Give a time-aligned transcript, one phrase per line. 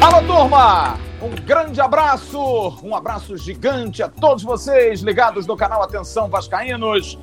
[0.00, 0.98] Alô, turma!
[1.20, 7.18] Um grande abraço, um abraço gigante a todos vocês ligados no canal Atenção Vascaínos.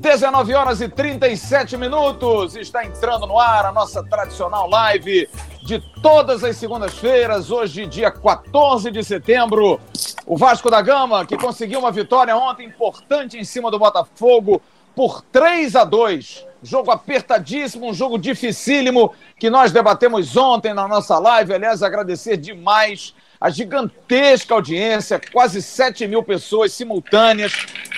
[0.00, 2.56] 19 horas e 37 minutos.
[2.56, 5.28] Está entrando no ar a nossa tradicional live
[5.62, 9.80] de todas as segundas-feiras, hoje, dia 14 de setembro.
[10.26, 14.62] O Vasco da Gama, que conseguiu uma vitória ontem importante em cima do Botafogo
[14.96, 16.46] por 3 a 2.
[16.62, 21.52] Jogo apertadíssimo, um jogo dificílimo que nós debatemos ontem na nossa live.
[21.52, 27.52] Aliás, agradecer demais a gigantesca audiência, quase 7 mil pessoas simultâneas.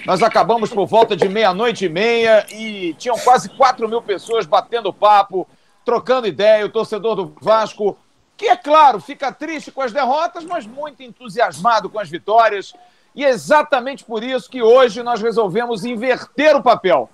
[0.04, 4.92] Nós acabamos por volta de meia-noite e meia e tinham quase 4 mil pessoas batendo
[4.92, 5.46] papo,
[5.84, 6.66] trocando ideia.
[6.66, 7.96] O torcedor do Vasco,
[8.36, 12.74] que é claro, fica triste com as derrotas, mas muito entusiasmado com as vitórias.
[13.14, 17.08] E é exatamente por isso que hoje nós resolvemos inverter o papel.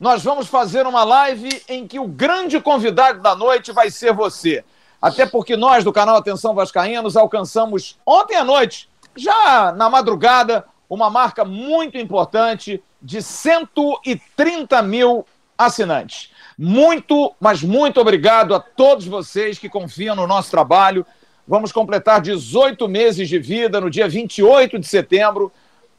[0.00, 4.64] Nós vamos fazer uma live em que o grande convidado da noite vai ser você.
[5.00, 11.08] Até porque nós do canal Atenção Vascaínos alcançamos ontem à noite, já na madrugada, uma
[11.08, 15.24] marca muito importante de 130 mil
[15.56, 16.32] assinantes.
[16.58, 21.04] Muito, mas muito obrigado a todos vocês que confiam no nosso trabalho.
[21.46, 25.52] Vamos completar 18 meses de vida no dia 28 de setembro.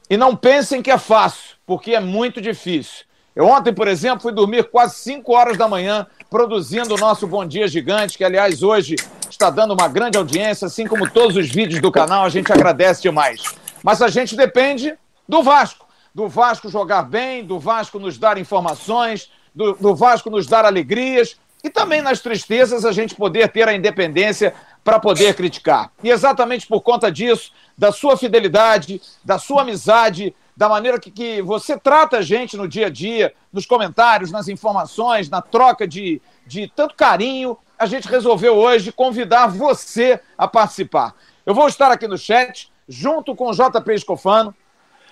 [0.08, 3.04] E não pensem que é fácil, porque é muito difícil.
[3.34, 7.44] Eu ontem, por exemplo, fui dormir quase 5 horas da manhã produzindo o nosso Bom
[7.44, 8.96] Dia Gigante, que aliás hoje
[9.30, 13.02] está dando uma grande audiência, assim como todos os vídeos do canal, a gente agradece
[13.02, 13.42] demais.
[13.82, 14.94] Mas a gente depende
[15.28, 20.46] do Vasco, do Vasco jogar bem, do Vasco nos dar informações, do, do Vasco nos
[20.46, 24.54] dar alegrias e também nas tristezas a gente poder ter a independência
[24.84, 25.90] para poder criticar.
[26.04, 31.42] E exatamente por conta disso, da sua fidelidade, da sua amizade, da maneira que, que
[31.42, 36.20] você trata a gente no dia a dia, nos comentários, nas informações, na troca de,
[36.46, 41.14] de tanto carinho, a gente resolveu hoje convidar você a participar.
[41.44, 44.54] Eu vou estar aqui no chat, junto com o JP Escofano.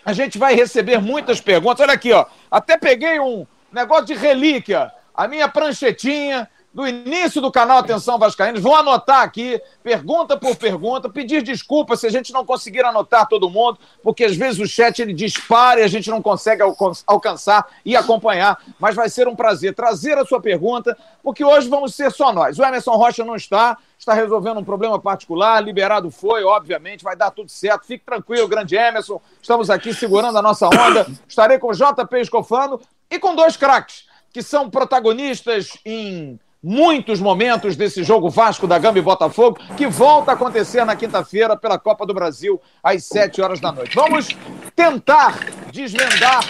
[0.05, 1.81] A gente vai receber muitas perguntas.
[1.81, 2.27] Olha aqui, ó.
[2.51, 4.93] Até peguei um negócio de relíquia.
[5.15, 8.61] A minha pranchetinha do início do canal Atenção Vascaínos.
[8.61, 13.49] Vou anotar aqui, pergunta por pergunta, pedir desculpa se a gente não conseguir anotar todo
[13.49, 16.63] mundo, porque às vezes o chat ele dispara e a gente não consegue
[17.07, 18.61] alcançar e acompanhar.
[18.81, 22.59] Mas vai ser um prazer trazer a sua pergunta, porque hoje vamos ser só nós.
[22.59, 27.31] O Emerson Rocha não está, está resolvendo um problema particular, liberado foi, obviamente, vai dar
[27.31, 27.87] tudo certo.
[27.87, 29.23] Fique tranquilo, grande Emerson.
[29.41, 31.07] Estamos aqui segurando a nossa onda.
[31.29, 32.81] Estarei com o JP Escofano
[33.15, 38.99] e com dois craques que são protagonistas em muitos momentos desse jogo Vasco da Gama
[38.99, 43.61] e Botafogo, que volta a acontecer na quinta-feira pela Copa do Brasil, às 7 horas
[43.61, 43.95] da noite.
[43.95, 44.29] Vamos
[44.75, 45.39] tentar
[45.71, 46.43] desvendar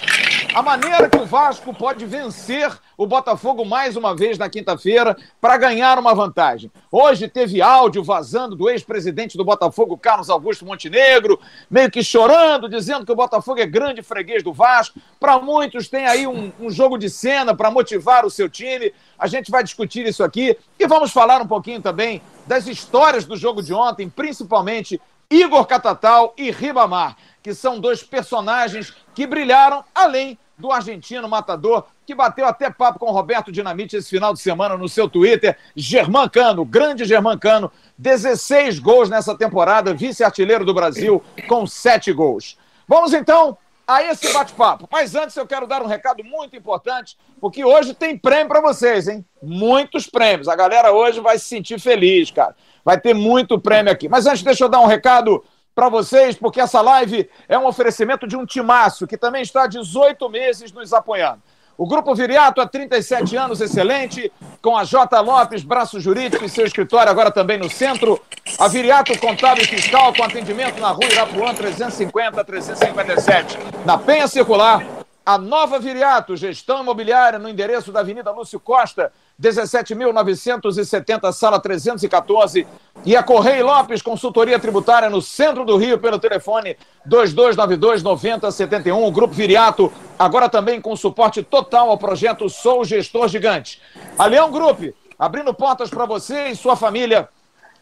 [0.54, 5.56] a maneira que o Vasco pode vencer o Botafogo mais uma vez na quinta-feira para
[5.56, 6.70] ganhar uma vantagem.
[6.90, 11.40] Hoje teve áudio vazando do ex-presidente do Botafogo, Carlos Augusto Montenegro,
[11.70, 14.98] meio que chorando, dizendo que o Botafogo é grande freguês do Vasco.
[15.18, 18.92] Para muitos tem aí um, um jogo de cena para motivar o seu time.
[19.18, 23.36] A gente vai discutir isso aqui e vamos falar um pouquinho também das histórias do
[23.36, 25.00] jogo de ontem, principalmente
[25.30, 32.14] Igor Catatal e Ribamar, que são dois personagens que brilharam além do argentino matador, que
[32.14, 35.56] bateu até papo com Roberto Dinamite esse final de semana no seu Twitter.
[35.74, 42.56] Germán Cano, grande Germán Cano, 16 gols nessa temporada, vice-artilheiro do Brasil, com 7 gols.
[42.86, 43.56] Vamos então
[43.86, 44.88] a esse bate-papo.
[44.90, 49.08] Mas antes eu quero dar um recado muito importante, porque hoje tem prêmio para vocês,
[49.08, 49.24] hein?
[49.42, 50.48] Muitos prêmios.
[50.48, 52.54] A galera hoje vai se sentir feliz, cara.
[52.84, 54.08] Vai ter muito prêmio aqui.
[54.08, 58.26] Mas antes, deixa eu dar um recado para vocês, porque essa live é um oferecimento
[58.26, 61.42] de um timaço que também está há 18 meses nos apoiando.
[61.76, 64.30] O Grupo Viriato, há 37 anos, excelente,
[64.62, 65.20] com a J.
[65.20, 68.22] Lopes, braço jurídico e seu escritório agora também no centro.
[68.60, 73.58] A Viriato Contábil e Fiscal, com atendimento na rua Irapuã 350-357.
[73.84, 74.86] Na Penha Circular,
[75.26, 79.10] a Nova Viriato, gestão imobiliária no endereço da Avenida Lúcio Costa,
[79.40, 82.66] 17.970, sala 314.
[83.04, 86.76] E a Correia Lopes, consultoria tributária no centro do Rio, pelo telefone
[87.08, 89.06] 2292-9071.
[89.06, 93.82] O Grupo Viriato, agora também com suporte total ao projeto Sou Gestor Gigante.
[94.18, 97.28] A Leão Group, abrindo portas para você e sua família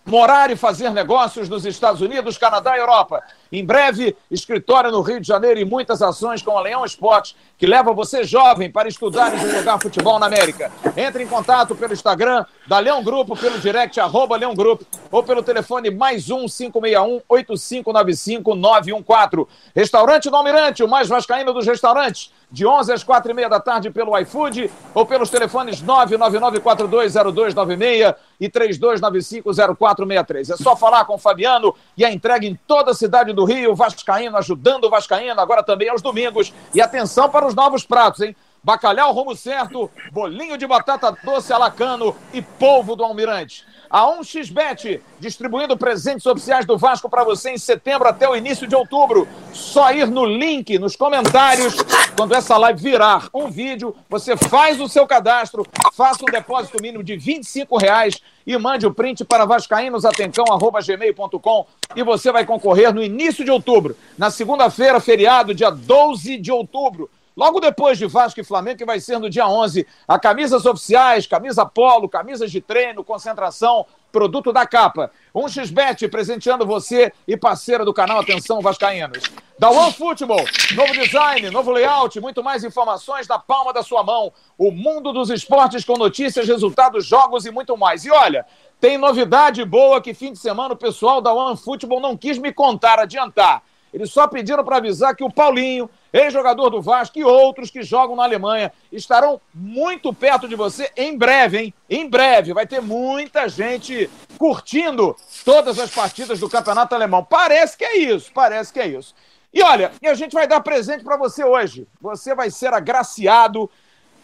[0.05, 3.23] morar e fazer negócios nos Estados Unidos, Canadá e Europa.
[3.53, 7.67] Em breve, escritório no Rio de Janeiro e muitas ações com a Leão Esporte, que
[7.67, 10.73] leva você jovem para estudar e jogar futebol na América.
[10.97, 15.43] Entre em contato pelo Instagram da Leão Grupo, pelo direct arroba Leão Grupo ou pelo
[15.43, 19.47] telefone mais um 561 8595 914.
[19.77, 23.61] Restaurante do Almirante, o mais vascaíno dos restaurantes de 11 às 4 e meia da
[23.61, 30.53] tarde pelo iFood ou pelos telefones 999420296 e 32950463.
[30.53, 33.75] É só falar com o Fabiano e a entrega em toda a cidade do Rio,
[33.75, 36.53] Vascaíno ajudando o Vascaíno, agora também aos domingos.
[36.75, 38.37] E atenção para os novos pratos, hein?
[38.63, 43.67] Bacalhau rumo certo, bolinho de batata doce alacano e polvo do Almirante.
[43.93, 48.75] A 1xBet, distribuindo presentes oficiais do Vasco para você em setembro até o início de
[48.75, 49.29] outubro.
[49.53, 51.77] Só ir no link, nos comentários,
[52.17, 57.05] quando essa live virar um vídeo, você faz o seu cadastro, faça um depósito mínimo
[57.05, 63.45] de 25 reais e mande o print para vascaínosatencão.gmail.com e você vai concorrer no início
[63.45, 67.11] de outubro, na segunda-feira, feriado, dia 12 de outubro.
[67.37, 71.27] Logo depois de Vasco e Flamengo, que vai ser no dia 11, a camisas oficiais,
[71.27, 75.11] camisa polo, camisas de treino, concentração, produto da capa.
[75.35, 79.25] Um xbet presenteando você e parceira do canal Atenção Vascaínos.
[79.59, 80.45] Da One Football,
[80.75, 84.33] novo design, novo layout, muito mais informações na palma da sua mão.
[84.59, 88.05] O mundo dos esportes com notícias, resultados, jogos e muito mais.
[88.05, 88.45] E olha,
[88.81, 92.53] tem novidade boa que fim de semana o pessoal da One Football não quis me
[92.53, 93.63] contar, adiantar.
[93.93, 98.17] Eles só pediram para avisar que o Paulinho, ex-jogador do Vasco e outros que jogam
[98.17, 101.75] na Alemanha, estarão muito perto de você em breve, hein?
[101.89, 102.53] Em breve.
[102.53, 107.25] Vai ter muita gente curtindo todas as partidas do Campeonato Alemão.
[107.25, 109.15] Parece que é isso, parece que é isso.
[109.53, 111.87] E olha, a gente vai dar presente para você hoje.
[112.01, 113.71] Você vai ser agraciado.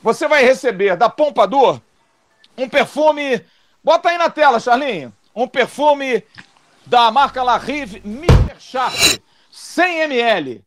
[0.02, 1.80] Você vai receber da Pompadour
[2.56, 3.44] um perfume.
[3.82, 5.12] Bota aí na tela, Charlinho.
[5.34, 6.24] Um perfume
[6.86, 8.58] da marca La Rive Mr.
[8.58, 9.20] Sharp.
[9.50, 10.64] 100 ml,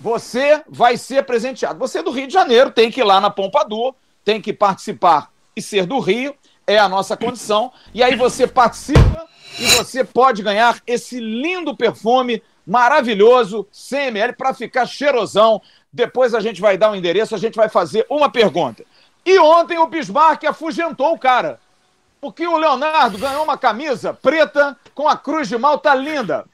[0.00, 1.78] você vai ser presenteado.
[1.78, 5.30] Você é do Rio de Janeiro, tem que ir lá na Pompadour, tem que participar
[5.56, 6.34] e ser do Rio,
[6.66, 7.72] é a nossa condição.
[7.92, 9.26] E aí você participa
[9.58, 15.60] e você pode ganhar esse lindo perfume maravilhoso, 100 ml, para ficar cheirosão.
[15.92, 18.84] Depois a gente vai dar um endereço, a gente vai fazer uma pergunta.
[19.24, 21.58] E ontem o Bismarck afugentou o cara.
[22.20, 26.44] Porque o Leonardo ganhou uma camisa preta com a cruz de malta linda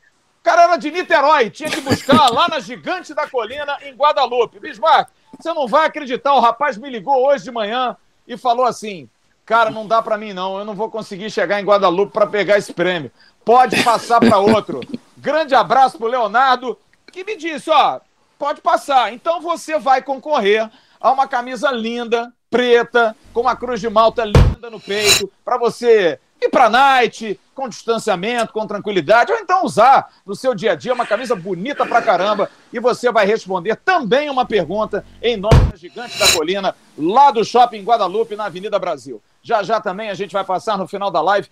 [0.45, 4.61] cara era de Niterói, tinha que buscar lá na Gigante da Colina, em Guadalupe.
[4.61, 5.09] Bismarck,
[5.41, 7.97] você não vai acreditar, o rapaz me ligou hoje de manhã
[8.29, 9.09] e falou assim:
[9.47, 12.59] cara, não dá para mim não, eu não vou conseguir chegar em Guadalupe para pegar
[12.59, 13.11] esse prêmio.
[13.43, 14.81] Pode passar para outro.
[15.17, 16.79] Grande abraço pro Leonardo,
[17.11, 18.01] que me disse: ó,
[18.39, 19.15] pode passar.
[19.15, 20.71] Então você vai concorrer
[21.01, 26.21] a uma camisa linda, preta, com uma cruz de malta linda no peito, para você
[26.45, 30.93] ir para night, com distanciamento, com tranquilidade, ou então usar no seu dia a dia
[30.93, 35.77] uma camisa bonita pra caramba e você vai responder também uma pergunta em nome da
[35.77, 39.23] Gigante da Colina, lá do Shopping Guadalupe, na Avenida Brasil.
[39.43, 41.49] Já já também a gente vai passar no final da live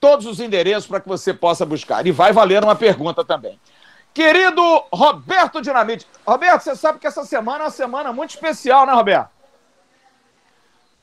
[0.00, 2.06] todos os endereços para que você possa buscar.
[2.06, 3.58] E vai valer uma pergunta também.
[4.14, 4.62] Querido
[4.92, 6.06] Roberto Dinamite.
[6.26, 9.30] Roberto, você sabe que essa semana é uma semana muito especial, né, Roberto?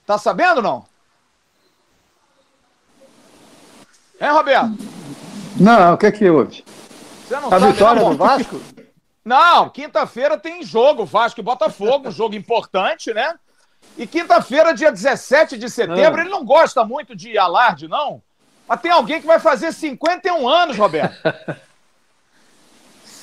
[0.06, 0.86] Tá sabendo não?
[4.20, 4.78] Hein, Roberto?
[5.58, 6.64] Não, o que é que houve?
[7.26, 8.62] Você não a sabe, vitória não, do Vasco?
[9.26, 13.34] Não, quinta-feira tem jogo, Vasco e Botafogo, um jogo importante, né?
[13.98, 18.22] E quinta-feira, dia 17 de setembro, ele não gosta muito de alarde, não.
[18.68, 21.16] Mas tem alguém que vai fazer 51 anos, Roberto.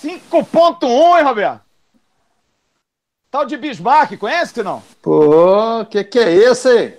[0.02, 1.60] 5.1, hein, Roberto?
[3.30, 4.82] Tal de Bismarck, conhece, não?
[5.00, 6.98] Pô, que que é isso aí?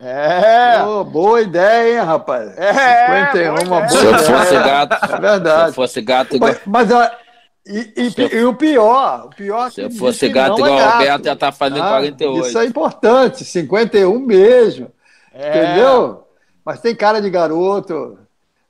[0.00, 0.82] É.
[0.84, 2.56] Oh, boa ideia, hein, rapaz?
[2.56, 3.26] É.
[3.32, 3.88] 51, boa ideia.
[3.88, 5.12] Se eu fosse gato.
[5.12, 5.62] É verdade.
[5.62, 6.54] Se eu fosse gato igual.
[6.66, 7.10] Mas, mas
[7.66, 11.24] e, e, e, o pior, o pior Se eu fosse gato igual o é Roberto,
[11.26, 12.46] já tá fazendo ah, 48.
[12.46, 14.90] Isso é importante, 51 mesmo.
[15.34, 15.64] É.
[15.64, 16.24] Entendeu?
[16.64, 18.18] Mas tem cara de garoto,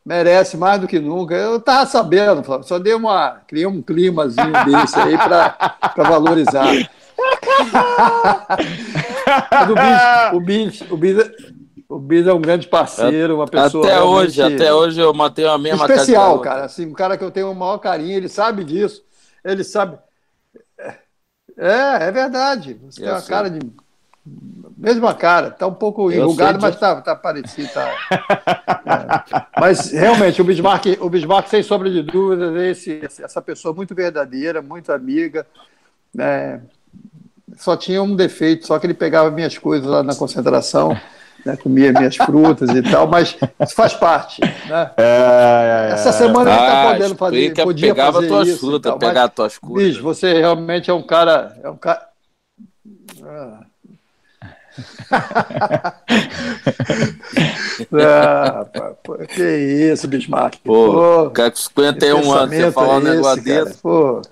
[0.04, 1.34] merece mais do que nunca.
[1.34, 3.40] Eu tava sabendo, só dei uma.
[3.46, 6.66] Criei um climazinho desse aí para valorizar.
[10.32, 11.16] O Bis, o Bis,
[11.88, 13.84] o Bis é um grande parceiro, uma pessoa.
[13.84, 16.64] Até hoje, até hoje eu mantenho a mesma Especial, cara.
[16.64, 19.02] Assim, um cara que eu tenho o maior carinho, ele sabe disso.
[19.44, 19.98] Ele sabe.
[21.56, 22.78] É, é verdade.
[22.84, 23.28] Você eu tem uma sei.
[23.28, 23.58] cara de.
[24.76, 27.68] Mesma cara, tá um pouco enrugado, mas tá, tá parecido.
[27.72, 27.90] Tá...
[28.86, 29.60] É.
[29.60, 33.94] Mas realmente, o Bismarck, o Bismarck, sem sombra de dúvidas, é esse, essa pessoa muito
[33.94, 35.46] verdadeira, muito amiga.
[36.16, 36.60] É,
[37.56, 40.96] só tinha um defeito, só que ele pegava minhas coisas lá na concentração.
[41.44, 44.40] né, comia minhas frutas e tal, mas isso faz parte.
[44.40, 44.90] Né?
[44.96, 47.54] É, é, Essa semana ah, ele está podendo fazer.
[47.64, 49.84] Podia pegava fazer tuas isso, frutas, tal, pegar tuas frutas.
[49.84, 51.56] Bicho, você realmente é um cara.
[51.62, 52.08] É um cara...
[53.24, 53.60] Ah.
[57.92, 58.64] ah,
[59.02, 60.58] pô, que isso, Bismarck.
[60.62, 63.78] Pô, pô cara com 51 anos, você falar um negócio desse.
[63.78, 64.22] Pô.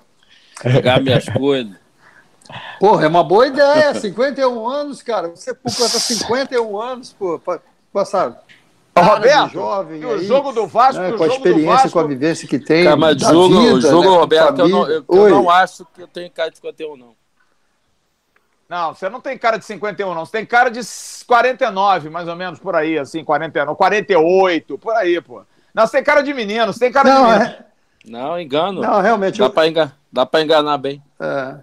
[0.61, 1.75] Pegar minhas coisas.
[2.79, 3.93] Porra, é uma boa ideia.
[3.93, 5.29] 51 anos, cara.
[5.29, 7.41] Você completa 51 anos, pô,
[7.91, 8.41] passar.
[8.95, 11.91] Roberto, jovem o aí, jogo do Vasco, né, com a experiência, Vasco...
[11.91, 12.85] com a vivência que tem.
[12.85, 16.07] Cara, mas jogo, vida, jogo né, Roberto, eu não, eu, eu não acho que eu
[16.07, 17.15] tenho cara de 51, não.
[18.67, 20.25] Não, você não tem cara de 51, não.
[20.25, 20.81] Você tem cara de
[21.25, 25.43] 49, mais ou menos, por aí, assim, 49, 48, por aí, pô.
[25.73, 27.45] Não, você tem cara de menino, você tem cara não, de menino.
[27.45, 27.65] É...
[28.05, 28.81] Não, engano.
[28.81, 29.39] Não, realmente.
[29.39, 29.67] Dá, eu...
[29.67, 29.91] engan...
[30.31, 31.01] Pra enganar bem.
[31.19, 31.55] É.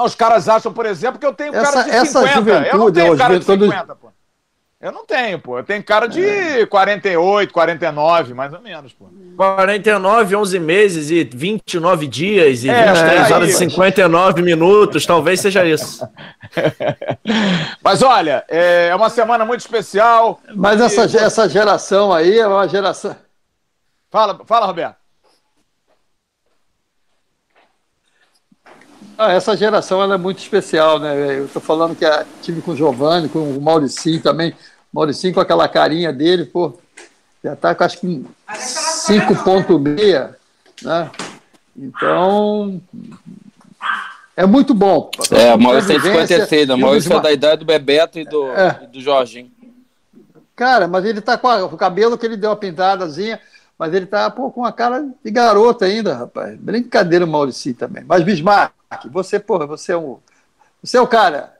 [0.00, 2.06] Os caras acham, por exemplo, que eu tenho essa, cara de 50.
[2.06, 4.08] Essa juventude, eu não tenho cara de 50, pô.
[4.84, 5.58] Eu não tenho, pô.
[5.58, 6.66] Eu tenho cara de é.
[6.66, 9.06] 48, 49, mais ou menos, pô.
[9.34, 15.64] 49, 11 meses e 29 dias e é, 23 horas e 59 minutos, talvez seja
[15.64, 16.06] isso.
[17.82, 20.38] Mas olha, é uma semana muito especial.
[20.54, 23.16] Mas essa, essa geração aí é uma geração.
[24.10, 25.03] Fala, fala, Roberto.
[29.16, 31.38] Ah, essa geração ela é muito especial, né?
[31.38, 34.52] Eu estou falando que a, tive com o Giovanni, com o Mauricinho também.
[34.92, 36.76] O Mauricinho com aquela carinha dele, pô,
[37.42, 38.06] já está com acho que
[38.48, 40.34] 5,6,
[40.82, 41.10] né?
[41.76, 42.80] Então,
[44.36, 45.10] é muito bom.
[45.30, 48.80] É, o Maurício tem 56, o Maurício é da idade do Bebeto e do, é.
[48.82, 49.50] e do Jorginho.
[50.56, 53.40] Cara, mas ele está com, com, o cabelo que ele deu uma pintadazinha,
[53.78, 56.56] mas ele está com a cara de garota ainda, rapaz.
[56.58, 58.04] Brincadeira o Maurício também.
[58.06, 58.72] Mas Bismarck,
[59.10, 60.18] você, porra, você é um.
[60.82, 61.54] Você é o cara.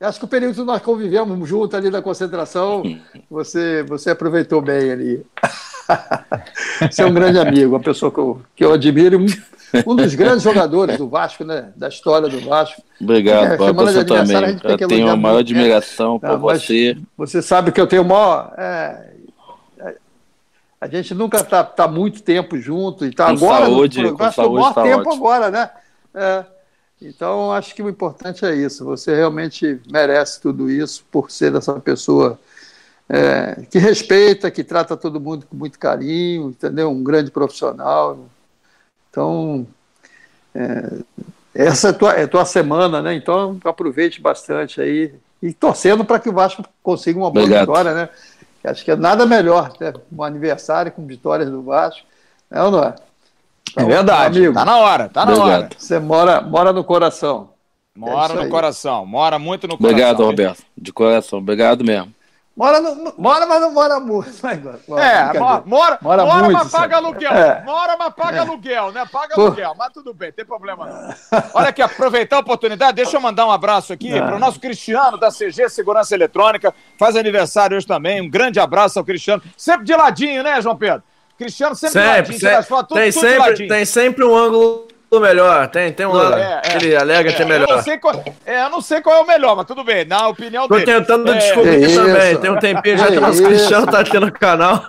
[0.00, 2.82] Eu acho que o período que nós convivemos junto ali na concentração,
[3.30, 5.26] você, você aproveitou bem ali.
[6.90, 9.26] você é um grande amigo, uma pessoa que eu, que eu admiro, um,
[9.86, 11.70] um dos grandes jogadores do Vasco, né?
[11.76, 12.82] Da história do Vasco.
[12.98, 14.58] Obrigado, é, você também.
[14.64, 16.96] Eu tenho uma maior admiração por você.
[17.18, 18.54] Você sabe que eu tenho maior.
[18.56, 19.12] É,
[19.80, 19.94] é,
[20.80, 23.66] a gente nunca está tá muito tempo junto e está agora.
[23.66, 25.14] Saúde, no, com saúde, o maior tá tempo ótimo.
[25.14, 25.70] agora, né?
[26.14, 26.44] É,
[27.00, 28.84] então, acho que o importante é isso.
[28.84, 32.38] Você realmente merece tudo isso por ser essa pessoa
[33.08, 36.90] é, que respeita, que trata todo mundo com muito carinho, entendeu?
[36.90, 38.26] Um grande profissional.
[39.08, 39.66] Então,
[40.54, 40.98] é,
[41.54, 43.14] essa é a tua, é tua semana, né?
[43.14, 47.66] Então, aproveite bastante aí e torcendo para que o Vasco consiga uma boa Obrigado.
[47.66, 48.08] vitória, né?
[48.62, 49.92] Acho que é nada melhor, né?
[50.12, 52.06] um aniversário com vitórias do Vasco,
[52.50, 52.94] é ou não é?
[53.76, 54.38] É verdade.
[54.38, 55.62] Amigo, tá na hora, tá na Obrigado.
[55.62, 55.70] hora.
[55.76, 57.50] Você mora, mora no coração.
[57.96, 59.90] Mora é no coração, mora muito no coração.
[59.90, 60.62] Obrigado, Roberto.
[60.76, 62.14] De coração, obrigado mesmo.
[62.56, 64.28] Mora, no, mora mas não mora muito.
[64.98, 67.06] é, mora, mora, mora, mora muito, mas paga sabe?
[67.06, 67.32] aluguel.
[67.32, 67.62] É.
[67.64, 68.40] Mora, mas paga é.
[68.40, 69.06] aluguel, né?
[69.10, 69.46] Paga Pô.
[69.46, 71.40] aluguel, mas tudo bem, tem problema não.
[71.54, 75.16] Olha aqui, aproveitar a oportunidade, deixa eu mandar um abraço aqui para o nosso Cristiano
[75.16, 78.20] da CG Segurança Eletrônica, faz aniversário hoje também.
[78.20, 79.42] Um grande abraço ao Cristiano.
[79.56, 81.02] Sempre de ladinho, né, João Pedro?
[81.40, 84.86] Cristiano sempre, sempre, ladinho, sempre fotos, tem, tudo, sempre tem sempre um ângulo
[85.18, 85.68] melhor.
[85.68, 87.66] Tem, tem um ângulo é, é, ele alega é, ter melhor.
[87.66, 90.04] Eu não, sei qual, é, eu não sei qual é o melhor, mas tudo bem,
[90.04, 90.84] na opinião Tô dele.
[90.84, 92.36] Tô tentando é, descobrir também.
[92.36, 94.84] Tem um tempinho já que o nosso Cristiano tá aqui no canal.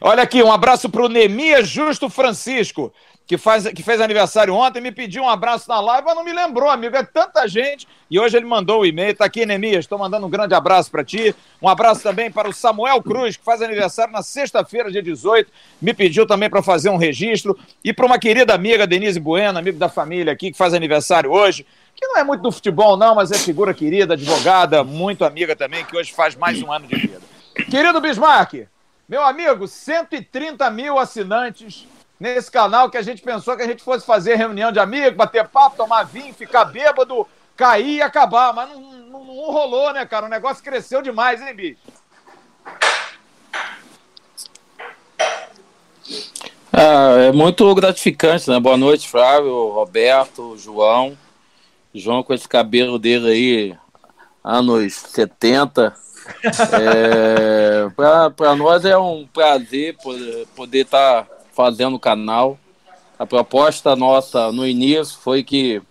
[0.00, 2.90] Olha aqui, um abraço pro Nemias Justo Francisco
[3.30, 6.32] que, faz, que fez aniversário ontem, me pediu um abraço na live, mas não me
[6.32, 6.96] lembrou, amigo.
[6.96, 7.86] É tanta gente.
[8.10, 9.14] E hoje ele mandou o e-mail.
[9.14, 9.84] Tá aqui, Nemias.
[9.84, 11.32] Estou mandando um grande abraço para ti.
[11.62, 15.48] Um abraço também para o Samuel Cruz, que faz aniversário na sexta-feira, dia 18.
[15.80, 17.56] Me pediu também para fazer um registro.
[17.84, 21.64] E para uma querida amiga, Denise Bueno, amigo da família aqui, que faz aniversário hoje.
[21.94, 25.84] Que não é muito do futebol, não, mas é figura querida, advogada, muito amiga também,
[25.84, 27.20] que hoje faz mais um ano de vida.
[27.70, 28.66] Querido Bismarck,
[29.08, 31.86] meu amigo, 130 mil assinantes
[32.20, 35.48] nesse canal que a gente pensou que a gente fosse fazer reunião de amigos, bater
[35.48, 38.52] papo, tomar vinho, ficar bêbado, cair e acabar.
[38.52, 40.26] Mas não, não, não rolou, né, cara?
[40.26, 41.80] O negócio cresceu demais, hein, bicho?
[46.72, 48.60] Ah, é muito gratificante, né?
[48.60, 51.16] Boa noite, Flávio, Roberto, João.
[51.92, 53.78] João com esse cabelo dele aí,
[54.44, 55.96] anos 70.
[56.80, 57.88] É,
[58.36, 59.96] Para nós é um prazer
[60.54, 62.58] poder estar tá fazendo o canal.
[63.18, 65.82] A proposta nossa no início foi que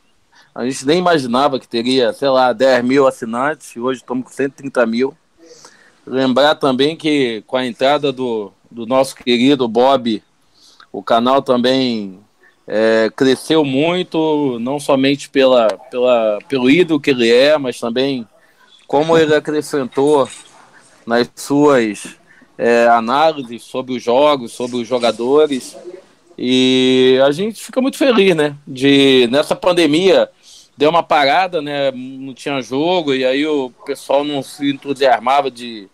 [0.53, 4.85] a gente nem imaginava que teria, sei lá, 10 mil assinantes, hoje estamos com 130
[4.85, 5.15] mil.
[6.05, 10.23] Lembrar também que com a entrada do, do nosso querido Bob,
[10.91, 12.19] o canal também
[12.67, 18.27] é, cresceu muito, não somente pela, pela, pelo ídolo que ele é, mas também
[18.87, 20.27] como ele acrescentou
[21.05, 22.18] nas suas
[22.59, 25.77] é, análises sobre os jogos, sobre os jogadores.
[26.37, 28.55] E a gente fica muito feliz, né?
[28.67, 30.29] De nessa pandemia
[30.75, 31.91] deu uma parada, né?
[31.91, 35.87] Não tinha jogo, e aí o pessoal não se entusiasmava de,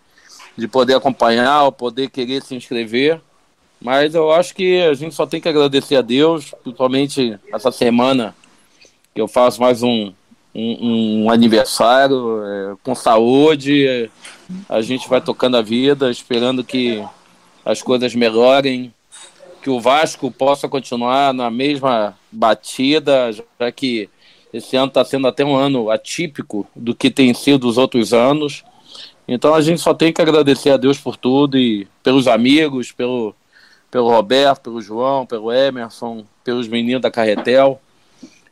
[0.57, 3.21] de poder acompanhar, ou poder querer se inscrever.
[3.79, 8.35] Mas eu acho que a gente só tem que agradecer a Deus, principalmente essa semana
[9.13, 10.13] que eu faço mais um,
[10.53, 14.09] um, um aniversário é, com saúde.
[14.69, 17.03] A gente vai tocando a vida, esperando que
[17.63, 18.93] as coisas melhorem,
[19.61, 24.09] que o Vasco possa continuar na mesma batida, já que
[24.53, 28.63] esse ano está sendo até um ano atípico do que tem sido os outros anos.
[29.27, 33.35] Então a gente só tem que agradecer a Deus por tudo e pelos amigos, pelo,
[33.89, 37.81] pelo Roberto, pelo João, pelo Emerson, pelos meninos da Carretel,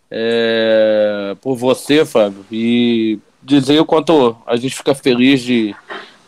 [0.09, 5.75] é, por você, Fábio, e dizer o quanto a gente fica feliz de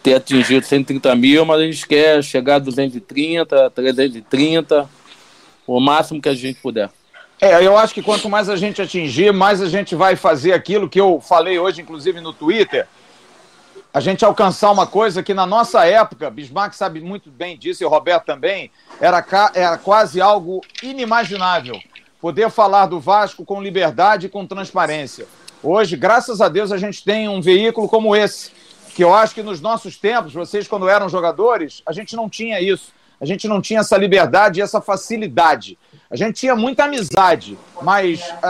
[0.04, 4.90] ter atingido 130 mil, mas a gente quer chegar a 230, 330,
[5.66, 6.90] o máximo que a gente puder.
[7.42, 10.90] É, eu acho que quanto mais a gente atingir, mais a gente vai fazer aquilo
[10.90, 12.88] que eu falei hoje, inclusive no Twitter.
[13.94, 17.86] A gente alcançar uma coisa que na nossa época, Bismarck sabe muito bem disso e
[17.86, 18.70] o Roberto também,
[19.00, 21.80] era, era quase algo inimaginável.
[22.22, 25.26] Poder falar do Vasco com liberdade e com transparência.
[25.68, 28.52] Hoje, graças a Deus, a gente tem um veículo como esse,
[28.94, 32.62] que eu acho que nos nossos tempos, vocês quando eram jogadores, a gente não tinha
[32.62, 32.94] isso.
[33.20, 35.76] A gente não tinha essa liberdade e essa facilidade.
[36.08, 38.48] A gente tinha muita amizade, mas a,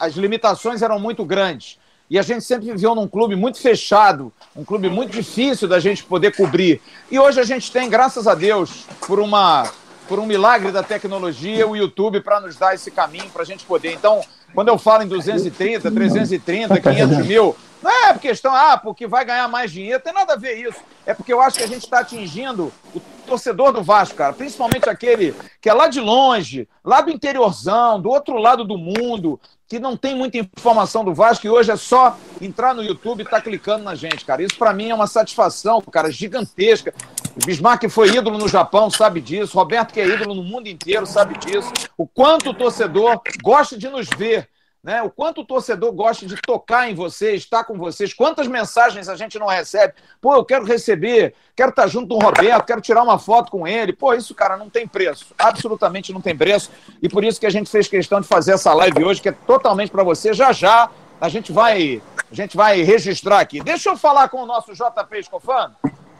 [0.00, 1.78] a, as limitações eram muito grandes.
[2.10, 6.02] E a gente sempre viveu num clube muito fechado, um clube muito difícil da gente
[6.02, 6.80] poder cobrir.
[7.08, 9.70] E hoje a gente tem, graças a Deus, por uma
[10.08, 13.64] por um milagre da tecnologia, o YouTube para nos dar esse caminho para a gente
[13.64, 13.92] poder.
[13.92, 14.22] Então,
[14.54, 19.48] quando eu falo em 230, 330, 500 mil, não é questão, ah, porque vai ganhar
[19.48, 20.78] mais dinheiro, tem nada a ver isso.
[21.06, 24.88] É porque eu acho que a gente está atingindo o torcedor do Vasco, cara, principalmente
[24.88, 29.38] aquele que é lá de longe, lá do interiorzão, do outro lado do mundo,
[29.68, 33.24] que não tem muita informação do Vasco e hoje é só entrar no YouTube e
[33.24, 34.42] tá clicando na gente, cara.
[34.42, 36.94] Isso para mim é uma satisfação, cara, gigantesca.
[37.40, 39.56] O Bismarck foi ídolo no Japão, sabe disso.
[39.56, 41.72] Roberto, que é ídolo no mundo inteiro, sabe disso.
[41.96, 44.48] O quanto o torcedor gosta de nos ver
[44.82, 45.02] né?
[45.02, 49.16] O quanto o torcedor gosta de tocar em vocês, estar com vocês, quantas mensagens a
[49.16, 49.94] gente não recebe.
[50.20, 53.66] Pô, eu quero receber, quero estar junto com o Roberto, quero tirar uma foto com
[53.66, 53.92] ele.
[53.92, 55.26] Pô, isso, cara, não tem preço.
[55.36, 56.70] Absolutamente não tem preço.
[57.02, 59.32] E por isso que a gente fez questão de fazer essa live hoje, que é
[59.32, 60.32] totalmente para você.
[60.32, 60.88] Já já
[61.20, 63.60] a gente vai, a gente vai registrar aqui.
[63.60, 65.74] Deixa eu falar com o nosso JP Escofano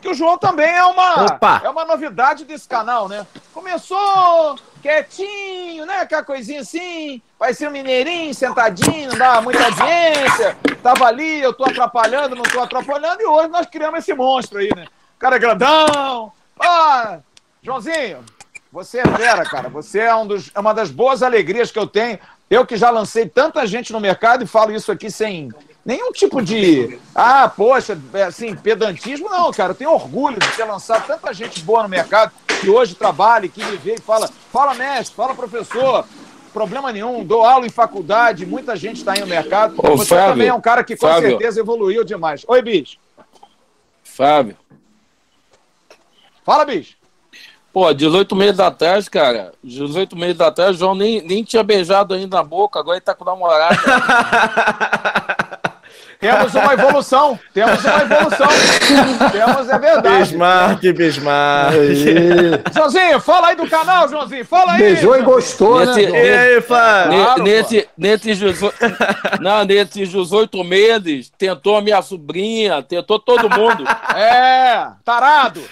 [0.09, 1.61] que o João também é uma, Opa.
[1.63, 3.27] é uma novidade desse canal, né?
[3.53, 5.99] Começou quietinho, né?
[5.99, 10.57] Aquela coisinha assim, vai ser um mineirinho, sentadinho, não dá muita audiência.
[10.83, 14.71] Tava ali, eu tô atrapalhando, não tô atrapalhando, e hoje nós criamos esse monstro aí,
[14.75, 14.87] né?
[15.17, 16.33] O cara é grandão.
[16.59, 17.19] Ah,
[17.63, 18.25] Joãozinho,
[18.73, 19.69] você é fera, cara.
[19.69, 22.19] Você é, um dos, é uma das boas alegrias que eu tenho.
[22.49, 25.51] Eu que já lancei tanta gente no mercado e falo isso aqui sem
[25.89, 26.99] nenhum tipo de.
[27.15, 29.71] Ah, poxa, é, assim, pedantismo, não, cara.
[29.71, 33.65] Eu tenho orgulho de ter lançado tanta gente boa no mercado que hoje trabalha, que
[33.65, 36.05] me vê e fala: fala, mestre, fala, professor.
[36.53, 39.75] Problema nenhum, dou aula em faculdade, muita gente está aí no mercado.
[39.79, 41.31] Ô, Você Fábio, também é um cara que com Fábio.
[41.31, 42.43] certeza evoluiu demais.
[42.49, 42.99] Oi, bicho.
[44.03, 44.57] Fábio.
[46.45, 46.97] Fala, bicho.
[47.71, 52.39] Pô, 18 meses atrás, cara, 18 meses atrás, o João nem, nem tinha beijado ainda
[52.39, 53.77] na boca, agora ele tá com namorada.
[56.21, 57.39] Temos uma evolução.
[57.55, 58.49] Temos uma evolução.
[59.31, 60.19] Temos, é verdade.
[60.19, 61.75] Bismarck, Bismarck.
[62.75, 64.45] Joãozinho, fala aí do canal, Joãozinho.
[64.45, 64.79] Fala aí.
[64.79, 66.27] Beijou e gostou, nesse, né?
[66.27, 68.41] E aí, claro, nesse, nesses,
[69.41, 73.85] não, nesses 18 meses, tentou a minha sobrinha, tentou todo mundo.
[74.17, 75.63] É, tarado.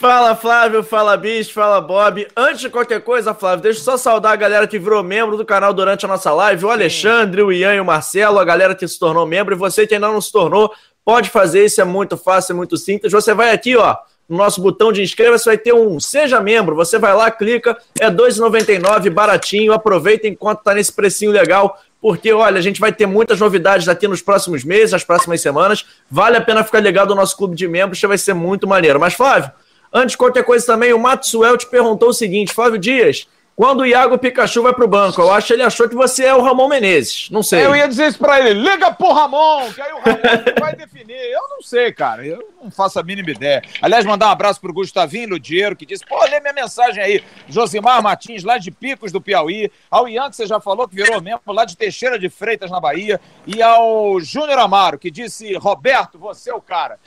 [0.00, 2.26] Fala Flávio, fala Bicho, fala Bob.
[2.34, 5.44] Antes de qualquer coisa, Flávio, deixa eu só saudar a galera que virou membro do
[5.44, 8.88] canal durante a nossa live: o Alexandre, o Ian e o Marcelo, a galera que
[8.88, 9.54] se tornou membro.
[9.54, 10.72] E você que ainda não se tornou,
[11.04, 13.12] pode fazer isso, é muito fácil, é muito simples.
[13.12, 13.94] Você vai aqui, ó,
[14.26, 16.74] no nosso botão de inscreva-se, vai ter um Seja Membro.
[16.76, 19.74] Você vai lá, clica, é R$ 2,99, baratinho.
[19.74, 24.08] Aproveita enquanto tá nesse precinho legal porque, olha, a gente vai ter muitas novidades aqui
[24.08, 25.84] nos próximos meses, nas próximas semanas.
[26.10, 28.98] Vale a pena ficar ligado no nosso clube de membros, que vai ser muito maneiro.
[28.98, 29.52] Mas, Flávio,
[29.92, 33.26] Antes de qualquer coisa também, o Maxwell te perguntou o seguinte, Flávio Dias,
[33.56, 36.34] quando o Iago Pikachu vai pro banco, eu acho que ele achou que você é
[36.34, 37.28] o Ramon Menezes.
[37.30, 37.66] Não sei.
[37.66, 38.60] Eu ia dizer isso pra ele.
[38.60, 41.14] Liga pro Ramon, que aí o Ramon vai definir.
[41.14, 42.26] Eu não não sei, cara.
[42.26, 43.62] Eu não faço a mínima ideia.
[43.82, 47.24] Aliás, mandar um abraço pro Gustavinho Ludiero, que disse: pô, lê minha mensagem aí.
[47.46, 49.70] Josimar Martins, lá de Picos do Piauí.
[49.90, 52.80] Ao Ian, que você já falou que virou mesmo, lá de Teixeira de Freitas, na
[52.80, 53.20] Bahia.
[53.46, 56.98] E ao Júnior Amaro, que disse: Roberto, você é o cara.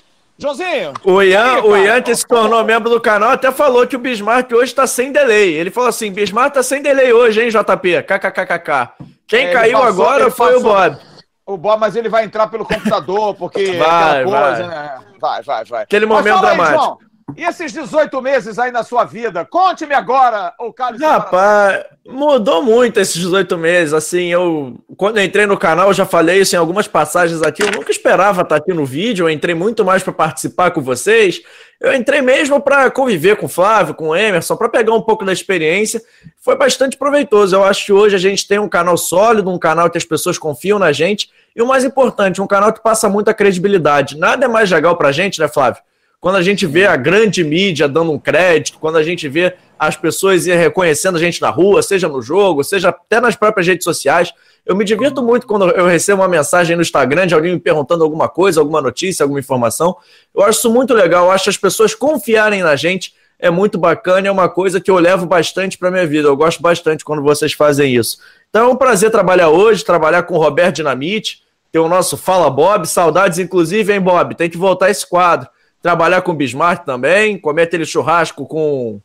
[0.44, 0.94] Joãozinho.
[1.06, 4.00] O Ian, aí, o Ian que se tornou membro do canal, até falou que o
[4.00, 5.54] Bismarck hoje está sem delay.
[5.54, 8.04] Ele falou assim: Bismarck tá sem delay hoje, hein, JP?
[8.04, 8.90] KKKKK.
[9.26, 10.98] Quem é, caiu passou, agora foi o Bob.
[11.46, 14.68] O Bob, mas ele vai entrar pelo computador, porque vai, coisa, vai.
[14.68, 14.98] Né?
[15.20, 15.84] Vai, vai, vai.
[15.84, 17.00] Aquele momento dramático.
[17.00, 19.46] Aí, e esses 18 meses aí na sua vida?
[19.46, 21.02] Conte-me agora, o Carlos.
[21.02, 23.94] Rapaz, mudou muito esses 18 meses.
[23.94, 27.64] Assim, eu, quando eu entrei no canal, eu já falei isso em algumas passagens aqui.
[27.64, 29.26] Eu nunca esperava estar aqui no vídeo.
[29.26, 31.42] Eu entrei muito mais para participar com vocês.
[31.80, 35.26] Eu entrei mesmo para conviver com o Flávio, com o Emerson, para pegar um pouco
[35.26, 36.02] da experiência.
[36.40, 37.56] Foi bastante proveitoso.
[37.56, 40.38] Eu acho que hoje a gente tem um canal sólido, um canal que as pessoas
[40.38, 41.30] confiam na gente.
[41.56, 44.18] E o mais importante, um canal que passa muita credibilidade.
[44.18, 45.82] Nada é mais legal para a gente, né, Flávio?
[46.24, 49.98] Quando a gente vê a grande mídia dando um crédito, quando a gente vê as
[49.98, 54.32] pessoas reconhecendo a gente na rua, seja no jogo, seja até nas próprias redes sociais.
[54.66, 58.06] Eu me divirto muito quando eu recebo uma mensagem no Instagram de alguém me perguntando
[58.06, 59.98] alguma coisa, alguma notícia, alguma informação.
[60.34, 64.26] Eu acho isso muito legal, eu acho as pessoas confiarem na gente é muito bacana,
[64.26, 66.30] é uma coisa que eu levo bastante para minha vida.
[66.30, 68.18] Eu gosto bastante quando vocês fazem isso.
[68.50, 72.50] Então é um prazer trabalhar hoje, trabalhar com o Roberto Dinamite, ter o nosso Fala
[72.50, 74.36] Bob, saudades inclusive, hein, Bob?
[74.36, 75.50] Tem que voltar esse quadro
[75.84, 79.02] trabalhar com Bismarck também, comer aquele churrasco com,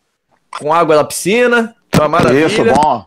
[0.59, 1.75] com água da piscina.
[1.95, 2.47] Uma maravilha.
[2.47, 3.05] Isso, bom.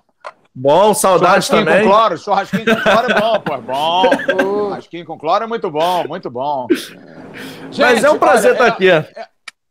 [0.54, 1.84] Bom, saudades também.
[1.84, 4.12] com cloro, churrasquinho com cloro é bom, pô, é bom.
[4.68, 6.68] churrasquinho com cloro é muito bom, muito bom.
[7.72, 8.90] Gente, Mas é um prazer estar aqui.
[8.90, 9.28] É, é,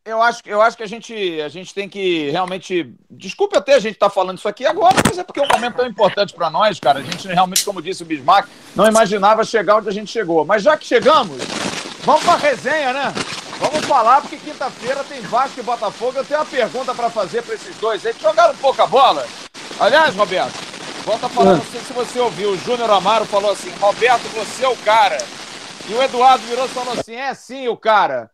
[0.06, 2.94] eu acho, eu acho que a gente, a gente tem que realmente.
[3.10, 5.48] Desculpe até a gente estar tá falando isso aqui agora, mas é porque é um
[5.52, 7.00] momento tão importante para nós, cara.
[7.00, 10.46] A gente realmente, como disse o Bismarck, não imaginava chegar onde a gente chegou.
[10.46, 11.36] Mas já que chegamos,
[12.02, 13.12] vamos para a resenha, né?
[13.60, 16.16] Vamos falar, porque quinta-feira tem Vasco e Botafogo.
[16.16, 18.02] Eu tenho uma pergunta para fazer para esses dois.
[18.02, 19.26] Eles jogaram um pouco a bola.
[19.78, 20.58] Aliás, Roberto,
[21.04, 22.52] volta a falar, não sei se você ouviu.
[22.52, 25.18] O Júnior Amaro falou assim: Roberto, você é o cara.
[25.86, 28.30] E o Eduardo virou e falou assim: é sim o cara.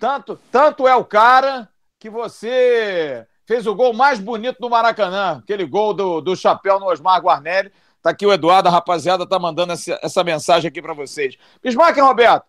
[0.00, 1.68] Tanto, tanto é o cara
[2.00, 6.86] que você fez o gol mais bonito do Maracanã, aquele gol do, do chapéu no
[6.86, 7.70] Osmar Guarnelli.
[8.02, 11.36] Tá aqui o Eduardo, a rapaziada tá mandando essa, essa mensagem aqui para vocês.
[11.62, 12.46] Bismarck Roberto,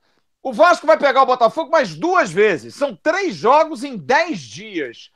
[0.48, 2.74] o Vasco vai pegar o Botafogo mais duas vezes.
[2.74, 5.12] São três jogos em dez dias.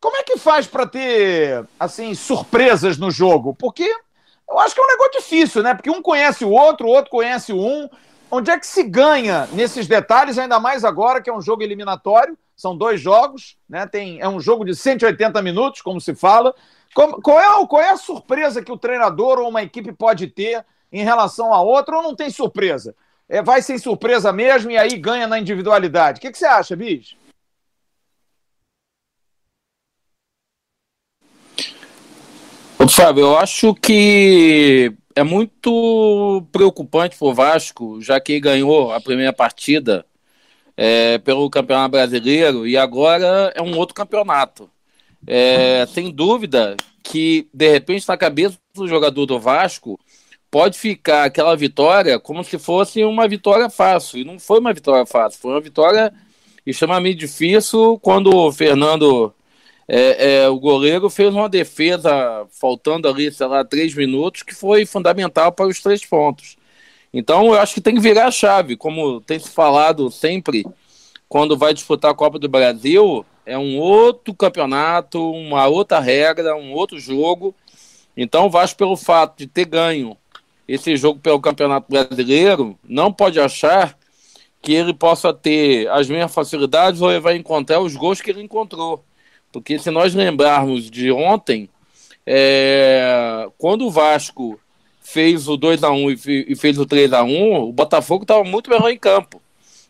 [0.00, 3.54] Como é que faz para ter, assim, surpresas no jogo?
[3.54, 3.84] Porque
[4.48, 5.74] eu acho que é um negócio difícil, né?
[5.74, 7.90] Porque um conhece o outro, o outro conhece um.
[8.30, 12.36] Onde é que se ganha nesses detalhes, ainda mais agora que é um jogo eliminatório?
[12.56, 13.86] São dois jogos, né?
[13.86, 16.54] Tem, é um jogo de 180 minutos, como se fala.
[16.94, 20.64] Como, qual, é, qual é a surpresa que o treinador ou uma equipe pode ter
[20.90, 22.94] em relação a outra ou não tem surpresa?
[23.28, 26.18] É, vai sem surpresa mesmo e aí ganha na individualidade.
[26.18, 27.16] O que, que você acha, Bis?
[32.94, 39.32] Fábio, eu acho que é muito preocupante para o Vasco, já que ganhou a primeira
[39.32, 40.06] partida
[40.76, 44.70] é, pelo Campeonato Brasileiro e agora é um outro campeonato.
[45.26, 49.98] É, sem dúvida que, de repente, na cabeça do jogador do Vasco,
[50.54, 54.20] pode ficar aquela vitória como se fosse uma vitória fácil.
[54.20, 56.14] E não foi uma vitória fácil, foi uma vitória
[56.64, 59.34] extremamente difícil quando o Fernando,
[59.88, 64.86] é, é, o goleiro, fez uma defesa faltando ali, sei lá, três minutos, que foi
[64.86, 66.56] fundamental para os três pontos.
[67.12, 70.64] Então eu acho que tem que virar a chave, como tem se falado sempre
[71.28, 76.74] quando vai disputar a Copa do Brasil, é um outro campeonato, uma outra regra, um
[76.74, 77.52] outro jogo.
[78.16, 80.16] Então o Vasco, pelo fato de ter ganho
[80.66, 83.96] esse jogo pelo Campeonato Brasileiro, não pode achar
[84.62, 88.42] que ele possa ter as mesmas facilidades ou ele vai encontrar os gols que ele
[88.42, 89.04] encontrou.
[89.52, 91.68] Porque se nós lembrarmos de ontem,
[92.26, 94.58] é, quando o Vasco
[95.02, 98.70] fez o 2 a 1 e fez o 3 a 1 o Botafogo estava muito
[98.70, 99.40] melhor em campo.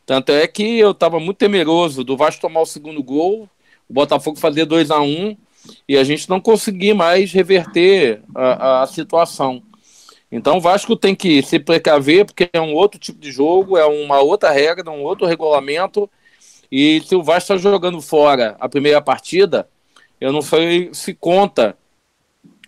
[0.05, 3.49] Tanto é que eu estava muito temeroso do Vasco tomar o segundo gol,
[3.89, 5.37] o Botafogo fazer 2 a 1
[5.89, 9.63] e a gente não conseguir mais reverter a, a situação.
[10.35, 13.87] Então o Vasco tem que se precaver, porque é um outro tipo de jogo, é
[13.87, 16.11] uma outra regra, um outro regulamento.
[16.73, 19.69] E se o Vasco está jogando fora a primeira partida,
[20.21, 21.77] eu não sei se conta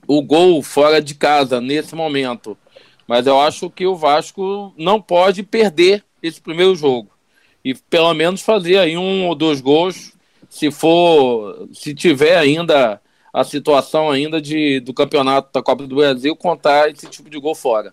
[0.07, 2.57] o gol fora de casa nesse momento.
[3.05, 7.11] Mas eu acho que o Vasco não pode perder esse primeiro jogo.
[7.65, 10.13] E pelo menos fazer aí um ou dois gols,
[10.49, 13.01] se for, se tiver ainda
[13.37, 17.55] a situação ainda de, do campeonato da Copa do Brasil contar esse tipo de gol
[17.55, 17.93] fora.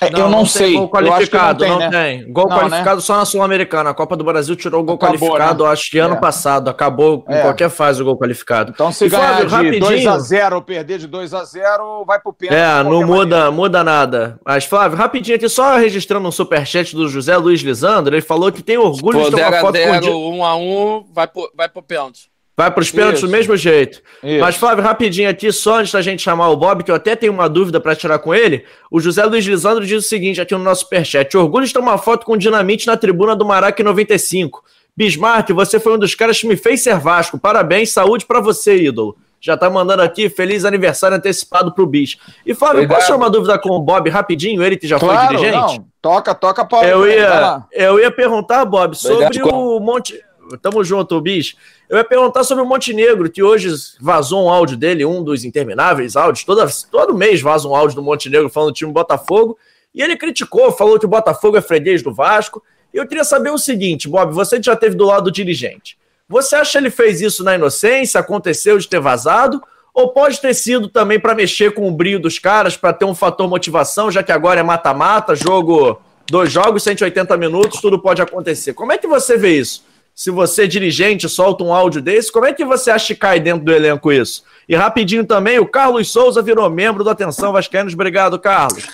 [0.00, 0.74] É, não, eu não, não sei.
[0.74, 1.84] Gol qualificado, não tem.
[1.86, 2.18] Não tem.
[2.18, 2.24] Né?
[2.28, 3.02] Gol não, qualificado né?
[3.02, 3.90] só na Sul-Americana.
[3.90, 5.70] A Copa do Brasil tirou o gol Acabou, qualificado, né?
[5.70, 6.20] acho que ano é.
[6.20, 6.70] passado.
[6.70, 7.36] Acabou é.
[7.36, 8.70] em qualquer fase o gol qualificado.
[8.72, 12.60] Então, se e ganhar de 2x0 ou perder de 2x0, vai pro pênalti.
[12.60, 14.38] É, não muda, muda nada.
[14.46, 18.62] Mas, Flávio, rapidinho aqui, só registrando um superchat do José Luiz Lisandro, ele falou que
[18.62, 20.38] tem orgulho Pô, de tomar foto 0, com...
[20.38, 22.30] 1x1, vai pro, vai pro pênalti.
[22.58, 24.02] Vai para os pênaltis do mesmo jeito.
[24.20, 24.40] Isso.
[24.40, 27.32] Mas, Flávio, rapidinho aqui, só antes da gente chamar o Bob, que eu até tenho
[27.32, 28.64] uma dúvida para tirar com ele.
[28.90, 32.26] O José Luiz Lisandro diz o seguinte aqui no nosso superchat: Orgulho de tomar foto
[32.26, 34.64] com dinamite na tribuna do Maraca 95.
[34.96, 37.38] Bismarck, você foi um dos caras que me fez ser Vasco.
[37.38, 39.16] Parabéns, saúde para você, ídolo.
[39.40, 42.16] Já tá mandando aqui feliz aniversário antecipado pro Bis.
[42.44, 42.96] E Flávio, Obrigado.
[42.96, 44.64] posso tirar uma dúvida com o Bob rapidinho?
[44.64, 45.78] Ele que já claro, foi dirigente?
[45.78, 45.86] Não.
[46.02, 46.84] Toca, toca, Paulo.
[46.84, 49.54] Eu ia, eu ia perguntar, Bob, sobre Obrigado.
[49.54, 50.20] o Monte.
[50.56, 51.56] Tamo junto, Bis.
[51.88, 53.68] Eu ia perguntar sobre o Montenegro, que hoje
[54.00, 56.44] vazou um áudio dele, um dos intermináveis áudios.
[56.44, 59.58] Toda, todo mês vaza um áudio do Montenegro falando do time Botafogo.
[59.94, 62.62] E ele criticou, falou que o Botafogo é freguês do Vasco.
[62.92, 65.98] E eu queria saber o seguinte, Bob, você já teve do lado do dirigente.
[66.28, 68.20] Você acha que ele fez isso na inocência?
[68.20, 69.62] Aconteceu de ter vazado?
[69.94, 73.14] Ou pode ter sido também para mexer com o brilho dos caras, para ter um
[73.14, 78.74] fator motivação, já que agora é mata-mata, jogo, dois jogos, 180 minutos, tudo pode acontecer.
[78.74, 79.87] Como é que você vê isso?
[80.18, 83.64] Se você, dirigente, solta um áudio desse, como é que você acha que cai dentro
[83.64, 84.42] do elenco isso?
[84.68, 87.94] E rapidinho também, o Carlos Souza virou membro do Atenção Vascaínos.
[87.94, 88.88] Obrigado, Carlos.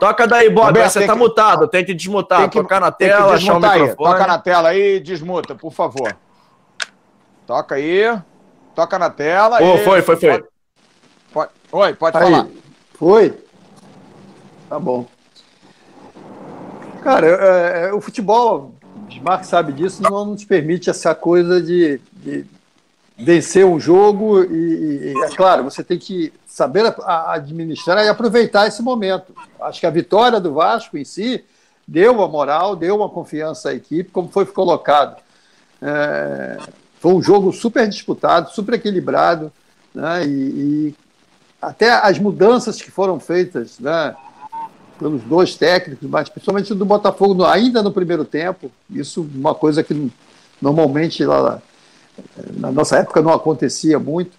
[0.00, 0.68] Toca daí, Bob.
[0.68, 1.18] Roberto, você tá que...
[1.18, 2.40] mutado, tem que desmutar.
[2.40, 2.58] Tem que...
[2.58, 3.90] Tocar na tela, achar o microfone.
[3.90, 3.96] Aí.
[3.96, 6.16] Toca na tela aí desmuta, por favor.
[7.46, 8.18] Toca aí.
[8.74, 9.58] Toca na tela.
[9.62, 10.30] Oh, foi, foi, foi.
[10.30, 10.44] Pode...
[11.34, 11.50] Pode...
[11.70, 12.24] Oi, pode aí.
[12.24, 12.46] falar.
[12.94, 13.38] Foi?
[14.70, 15.06] Tá bom.
[17.02, 18.74] Cara, é, é, o futebol
[19.22, 22.44] Mark sabe disso, não nos permite essa coisa de, de
[23.16, 28.82] vencer um jogo e, e, é claro, você tem que saber administrar e aproveitar esse
[28.82, 29.34] momento.
[29.60, 31.44] Acho que a vitória do Vasco em si
[31.86, 35.16] deu uma moral, deu uma confiança à equipe, como foi colocado.
[35.80, 36.58] É,
[37.00, 39.52] foi um jogo super disputado, super equilibrado,
[39.94, 40.94] né, e, e
[41.60, 44.14] até as mudanças que foram feitas, né,
[45.02, 48.70] pelos dois técnicos, mas principalmente do Botafogo ainda no primeiro tempo.
[48.88, 50.10] Isso uma coisa que
[50.60, 51.60] normalmente lá,
[52.54, 54.30] na nossa época não acontecia muito,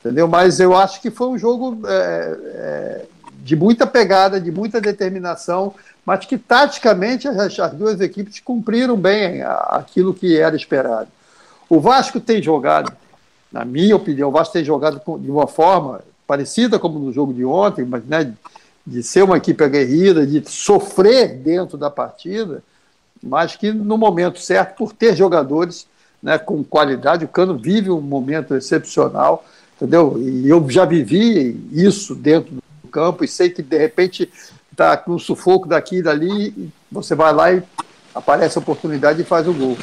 [0.00, 0.28] entendeu?
[0.28, 3.06] Mas eu acho que foi um jogo é, é,
[3.42, 5.74] de muita pegada, de muita determinação,
[6.06, 11.08] mas que taticamente as, as duas equipes cumpriram bem aquilo que era esperado.
[11.68, 12.92] O Vasco tem jogado,
[13.50, 17.44] na minha opinião, o Vasco tem jogado de uma forma parecida como no jogo de
[17.44, 18.32] ontem, mas né,
[18.86, 22.62] de ser uma equipe aguerrida, de sofrer dentro da partida,
[23.22, 25.86] mas que no momento certo, por ter jogadores
[26.22, 29.44] né, com qualidade, o Cano vive um momento excepcional,
[29.76, 30.16] entendeu?
[30.18, 34.30] E eu já vivi isso dentro do campo e sei que de repente
[34.70, 37.62] está com um sufoco daqui e dali, e você vai lá e
[38.14, 39.76] aparece a oportunidade e faz o gol.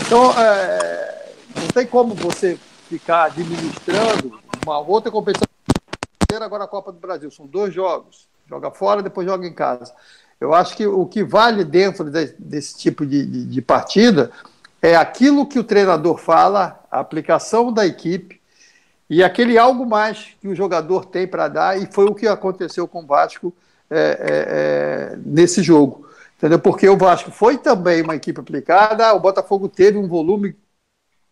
[0.00, 5.48] Então, é, não tem como você ficar administrando uma outra competição
[6.36, 7.30] agora a Copa do Brasil.
[7.30, 8.28] São dois jogos.
[8.48, 9.94] Joga fora, depois joga em casa.
[10.40, 14.30] Eu acho que o que vale dentro de, desse tipo de, de, de partida
[14.80, 18.40] é aquilo que o treinador fala, a aplicação da equipe
[19.10, 22.86] e aquele algo mais que o jogador tem para dar, e foi o que aconteceu
[22.86, 23.54] com o Vasco
[23.90, 26.06] é, é, é, nesse jogo.
[26.36, 26.58] Entendeu?
[26.58, 30.54] Porque o Vasco foi também uma equipe aplicada, o Botafogo teve um volume,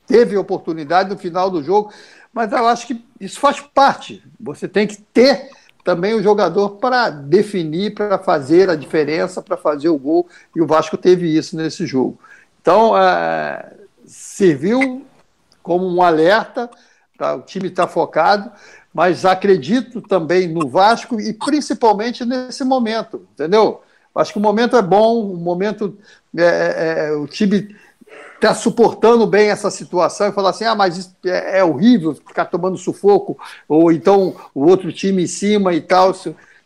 [0.07, 1.93] teve oportunidade no final do jogo,
[2.37, 4.23] mas eu acho que isso faz parte.
[4.39, 5.49] Você tem que ter
[5.83, 10.67] também o jogador para definir, para fazer a diferença, para fazer o gol, e o
[10.67, 12.21] Vasco teve isso nesse jogo.
[12.61, 13.73] Então, é,
[14.05, 15.07] serviu
[15.63, 16.69] como um alerta,
[17.17, 18.53] tá, o time está focado,
[18.93, 23.81] mas acredito também no Vasco e principalmente nesse momento, entendeu?
[24.15, 25.97] Acho que o momento é bom, o momento
[26.37, 27.75] é, é, é o time
[28.37, 32.79] está suportando bem essa situação e falar assim: ah, mas é, é, horrível ficar tomando
[32.79, 36.15] sufoco, ou então o outro time em cima e tal.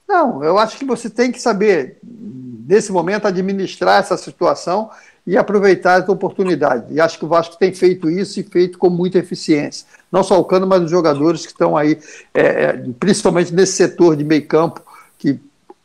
[0.06, 4.90] Não, eu acho que você tem que saber, nesse momento, administrar essa situação
[5.24, 6.92] e aproveitar essa oportunidade.
[6.92, 9.86] E acho que o Vasco tem feito isso e feito com muita eficiência.
[10.10, 11.98] Não só o Cano, mas os jogadores que estão aí,
[12.34, 14.82] é, é principalmente nesse setor de meio campo,
[15.16, 15.38] que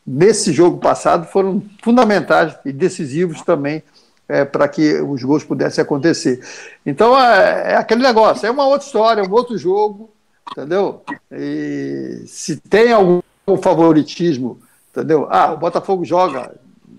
[0.06, 3.84] nesse jogo passado foram fundamentais e decisivos também
[4.28, 6.44] é, para que os gols pudessem acontecer.
[6.86, 10.10] Então é, é, aquele negócio, é uma outra história, um outro jogo,
[10.52, 11.02] entendeu?
[11.32, 13.22] E se tem algum
[13.62, 14.60] favoritismo,
[14.92, 15.28] entendeu?
[15.30, 16.56] Ah, o Botafogo joga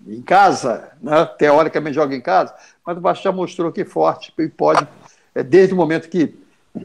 [0.07, 1.25] em casa, né?
[1.39, 4.87] teoricamente joga em casa, mas o Vasco já mostrou que é forte e pode,
[5.35, 6.35] é, desde o momento que,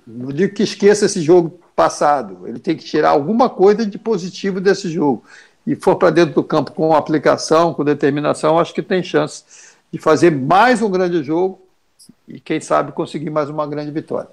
[0.08, 4.60] não digo que esqueça esse jogo passado, ele tem que tirar alguma coisa de positivo
[4.60, 5.24] desse jogo.
[5.66, 9.44] e for para dentro do campo com aplicação, com determinação, acho que tem chance
[9.92, 11.62] de fazer mais um grande jogo
[12.28, 14.30] e, quem sabe, conseguir mais uma grande vitória.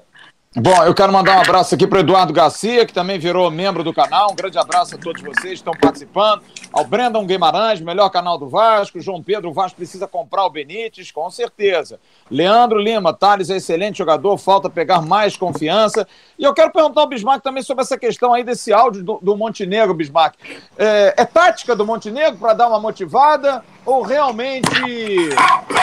[0.56, 3.92] Bom, eu quero mandar um abraço aqui para Eduardo Garcia, que também virou membro do
[3.92, 4.32] canal.
[4.32, 6.42] Um grande abraço a todos vocês que estão participando.
[6.72, 8.98] Ao Brandon Guimarães, melhor canal do Vasco.
[8.98, 12.00] João Pedro, o Vasco precisa comprar o Benítez, com certeza.
[12.30, 16.08] Leandro Lima, Thales é excelente jogador, falta pegar mais confiança.
[16.38, 19.36] E eu quero perguntar ao Bismarck também sobre essa questão aí desse áudio do, do
[19.36, 20.34] Montenegro, Bismarck.
[20.78, 24.68] É, é tática do Montenegro para dar uma motivada ou realmente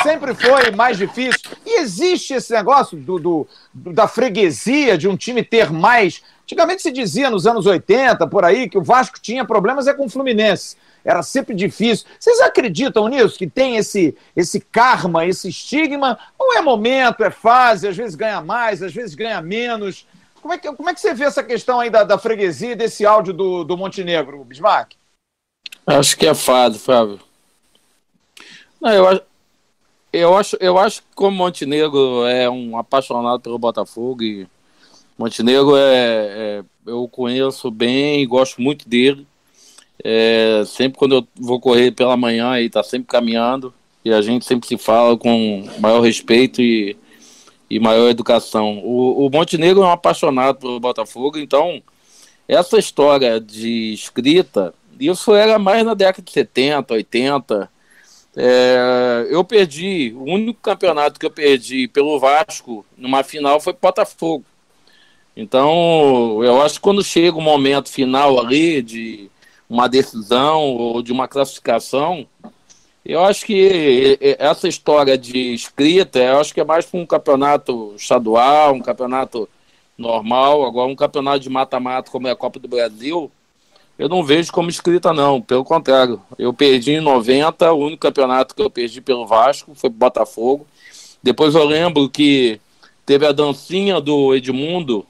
[0.04, 1.50] sempre foi mais difícil?
[1.66, 6.22] E existe esse negócio do, do, da freguesia de um time ter mais.
[6.44, 10.06] Antigamente se dizia nos anos 80, por aí, que o Vasco tinha problemas é com
[10.06, 10.78] o Fluminense.
[11.04, 12.06] Era sempre difícil.
[12.20, 13.40] Vocês acreditam nisso?
[13.40, 16.20] Que tem esse, esse karma, esse estigma?
[16.38, 20.06] Ou é momento, é fase, às vezes ganha mais, às vezes ganha menos?
[20.44, 22.76] Como é que, como é que você vê essa questão aí da, da freguesia e
[22.76, 24.92] desse áudio do, do Montenegro, Bismarck?
[25.88, 27.25] Acho que é fado, Fábio.
[28.94, 29.22] Eu,
[30.14, 34.48] eu, acho, eu acho que como Montenegro é um apaixonado pelo Botafogo e
[35.18, 39.26] Montenegro é, é eu conheço bem, gosto muito dele.
[40.04, 44.46] É, sempre quando eu vou correr pela manhã, ele está sempre caminhando e a gente
[44.46, 46.96] sempre se fala com maior respeito e
[47.70, 48.80] e maior educação.
[48.84, 51.82] O, o Montenegro é um apaixonado pelo Botafogo, então
[52.48, 57.75] essa história de escrita, isso era mais na década de 70, 80.
[58.38, 64.44] É, eu perdi, o único campeonato que eu perdi pelo Vasco numa final foi Botafogo.
[65.36, 69.30] Então, eu acho que quando chega o momento final ali de
[69.70, 72.28] uma decisão ou de uma classificação,
[73.06, 77.94] eu acho que essa história de escrita, eu acho que é mais para um campeonato
[77.96, 79.48] estadual, um campeonato
[79.98, 83.32] normal, agora um campeonato de mata-mata como é a Copa do Brasil,
[83.98, 86.22] eu não vejo como escrita não, pelo contrário.
[86.38, 90.68] Eu perdi em 90, o único campeonato que eu perdi pelo Vasco foi pro Botafogo.
[91.24, 92.60] Depois eu lembro que
[93.06, 95.06] teve a dancinha do Edmundo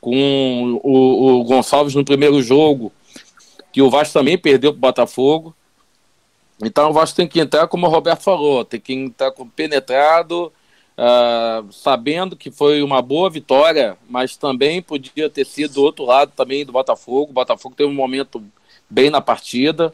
[0.00, 2.90] com o, o Gonçalves no primeiro jogo,
[3.72, 5.54] que o Vasco também perdeu pro Botafogo.
[6.62, 10.52] Então o Vasco tem que entrar, como o Roberto falou, tem que entrar penetrado,
[11.00, 16.32] uh, sabendo que foi uma boa vitória, mas também podia ter sido do outro lado
[16.36, 17.30] também do Botafogo.
[17.30, 18.42] O Botafogo teve um momento
[18.88, 19.92] bem na partida.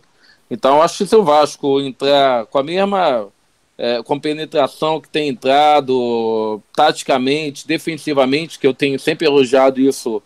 [0.50, 3.28] Então acho que se o Vasco entrar com a mesma
[3.78, 10.22] é, com penetração que tem entrado, taticamente, defensivamente, que eu tenho sempre elogiado isso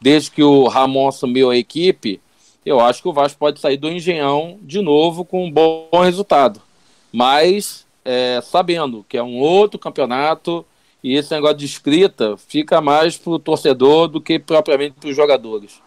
[0.00, 2.20] desde que o Ramon assumiu a equipe,
[2.64, 6.60] eu acho que o Vasco pode sair do Engenhão de novo com um bom resultado.
[7.12, 10.66] Mas é, sabendo que é um outro campeonato
[11.00, 15.14] e esse negócio de escrita fica mais para o torcedor do que propriamente para os
[15.14, 15.80] jogadores.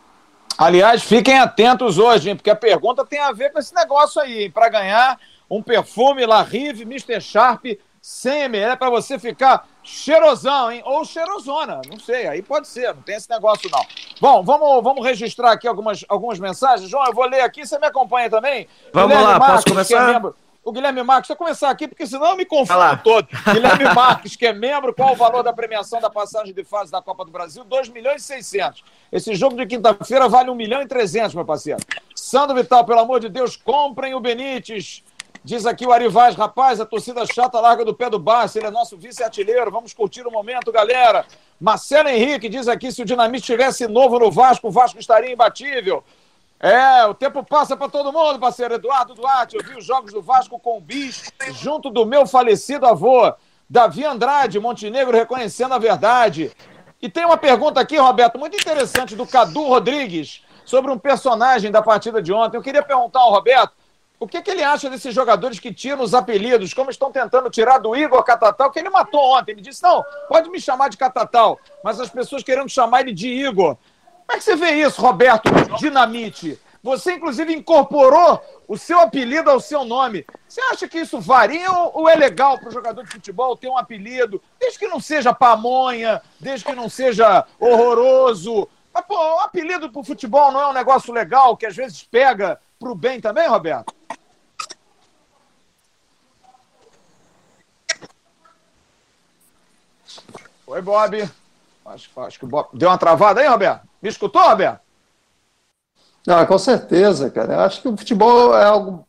[0.58, 4.50] Aliás, fiquem atentos hoje, hein, porque a pergunta tem a ver com esse negócio aí.
[4.50, 7.20] Para ganhar um perfume La Rive Mr.
[7.20, 7.66] Sharp
[8.02, 10.82] 100 ml é para você ficar cheirosão, hein?
[10.86, 13.86] Ou cheirosona, não sei, aí pode ser, não tem esse negócio não.
[14.22, 16.90] Bom, vamos, vamos registrar aqui algumas, algumas mensagens.
[16.90, 18.68] João, eu vou ler aqui, você me acompanha também?
[18.94, 20.10] Vamos Guilherme lá, Marques, posso começar?
[20.10, 23.28] É membro, o Guilherme Marques, deixa eu começar aqui, porque senão eu me confundo todo.
[23.52, 27.02] Guilherme Marques, que é membro, qual o valor da premiação da passagem de fase da
[27.02, 27.64] Copa do Brasil?
[27.64, 28.84] 2 milhões e 600.
[29.12, 31.80] Esse jogo de quinta-feira vale 1 milhão e 300, meu parceiro.
[32.16, 35.04] Sandro Vital, pelo amor de Deus, comprem o Benítez.
[35.46, 38.72] Diz aqui o Arivaz, rapaz, a torcida chata larga do pé do Barça, ele é
[38.72, 41.26] nosso vice-artilheiro, vamos curtir o momento, galera.
[41.60, 46.02] Marcelo Henrique diz aqui, se o Dinamite estivesse novo no Vasco, o Vasco estaria imbatível.
[46.64, 48.76] É, o tempo passa para todo mundo, parceiro.
[48.76, 51.30] Eduardo Duarte, eu vi os jogos do Vasco com o Bis,
[51.62, 53.34] junto do meu falecido avô,
[53.70, 56.54] Davi Andrade, Montenegro, reconhecendo a verdade.
[57.02, 61.82] E tem uma pergunta aqui, Roberto, muito interessante, do Cadu Rodrigues, sobre um personagem da
[61.82, 62.56] partida de ontem.
[62.56, 63.74] Eu queria perguntar ao Roberto
[64.18, 67.78] o que, que, ele acha desses jogadores que tiram os apelidos, como estão tentando tirar
[67.78, 69.52] do Igor Catatal, que ele matou ontem.
[69.52, 73.28] Ele disse: não, pode me chamar de Catatal, mas as pessoas querendo chamar ele de
[73.28, 73.76] Igor.
[74.26, 76.60] Como é que você vê isso, Roberto Dinamite?
[76.82, 80.26] Você, inclusive, incorporou o seu apelido ao seu nome.
[80.48, 83.78] Você acha que isso varia ou é legal para o jogador de futebol ter um
[83.78, 88.68] apelido, desde que não seja pamonha, desde que não seja horroroso?
[88.94, 92.04] Mas, pô, o apelido para o futebol não é um negócio legal que às vezes
[92.04, 93.94] pega para o bem também, Roberto?
[100.68, 101.30] Oi, Bob.
[101.86, 103.93] Acho, acho que o Bob deu uma travada aí, Roberto.
[104.04, 104.82] Me escutou, Roberto?
[106.28, 107.64] Ah, com certeza, cara.
[107.64, 109.08] Acho que o futebol é algo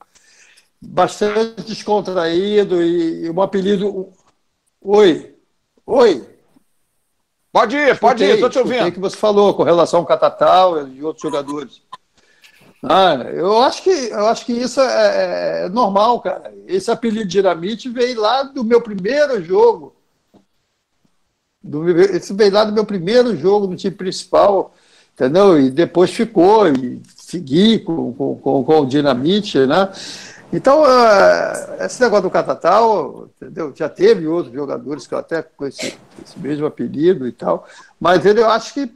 [0.80, 4.12] bastante descontraído e, um apelido.
[4.80, 5.34] Oi,
[5.84, 6.28] oi.
[7.52, 8.86] Pode ir, pode ir, estou te ouvindo.
[8.86, 11.82] O que você falou com relação ao Catatal e outros jogadores.
[12.80, 16.54] Ah, eu acho que eu acho que isso é, é, é normal, cara.
[16.68, 19.96] Esse apelido Dinamite veio lá do meu primeiro jogo.
[21.60, 24.74] Do, esse veio lá do meu primeiro jogo no time principal,
[25.14, 25.58] entendeu?
[25.58, 29.90] E depois ficou, e segui com, com, com, com o Dinamite, né?
[30.52, 33.72] Então, uh, esse negócio do Catatal, entendeu?
[33.74, 37.66] Já teve outros jogadores que eu até com esse, esse mesmo apelido e tal,
[37.98, 38.92] mas ele eu acho que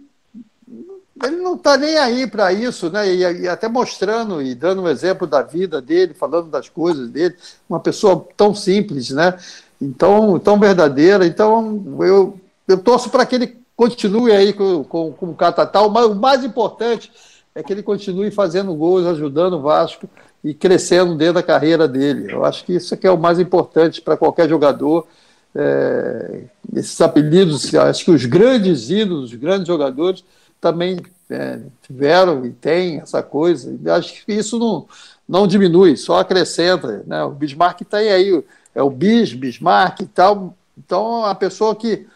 [1.24, 3.12] ele não está nem aí para isso, né?
[3.12, 7.34] E, e, até mostrando e dando um exemplo da vida dele, falando das coisas dele,
[7.68, 9.36] uma pessoa tão simples, né?
[9.80, 11.26] Então, tão verdadeira.
[11.26, 12.38] Então, eu,
[12.68, 15.88] eu torço para que ele continue aí com, com, com o Catatal.
[15.88, 17.12] Mas o mais importante
[17.54, 20.10] é que ele continue fazendo gols, ajudando o Vasco
[20.42, 22.32] e crescendo dentro da carreira dele.
[22.32, 25.06] Eu acho que isso é que é o mais importante para qualquer jogador.
[25.54, 26.42] É,
[26.74, 30.24] esses apelidos, acho que os grandes ídolos, os grandes jogadores,
[30.60, 30.98] também
[31.30, 33.78] é, tiveram e têm essa coisa.
[33.80, 34.88] E acho que isso não,
[35.28, 37.04] não diminui, só acrescenta.
[37.06, 37.22] Né?
[37.22, 40.56] O Bismarck tem aí, é o Bis, Bismarck e tal.
[40.76, 42.06] Então, a pessoa que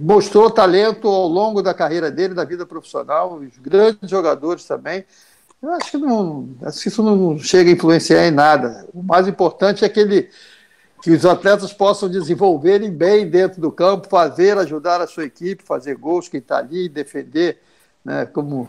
[0.00, 5.04] mostrou talento ao longo da carreira dele, da vida profissional, os grandes jogadores também.
[5.62, 8.86] Eu acho que, não, acho que isso não chega a influenciar em nada.
[8.92, 10.28] O mais importante é que ele
[11.02, 15.94] que os atletas possam desenvolverem bem dentro do campo, fazer, ajudar a sua equipe, fazer
[15.94, 17.60] gols, quem está ali, defender,
[18.04, 18.68] né, como,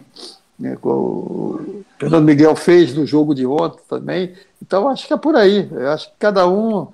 [0.60, 4.36] né, como o Fernando Miguel fez no jogo de ontem também.
[4.62, 5.68] Então, acho que é por aí.
[5.72, 6.90] Eu acho que cada um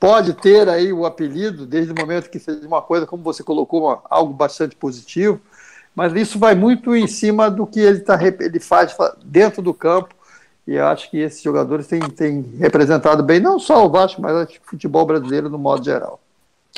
[0.00, 4.02] pode ter aí o apelido, desde o momento que seja uma coisa, como você colocou,
[4.08, 5.38] algo bastante positivo,
[5.94, 10.14] mas isso vai muito em cima do que ele, tá, ele faz dentro do campo
[10.66, 14.48] e eu acho que esses jogadores têm, têm representado bem, não só o Vasco, mas
[14.48, 16.18] o futebol brasileiro no modo geral.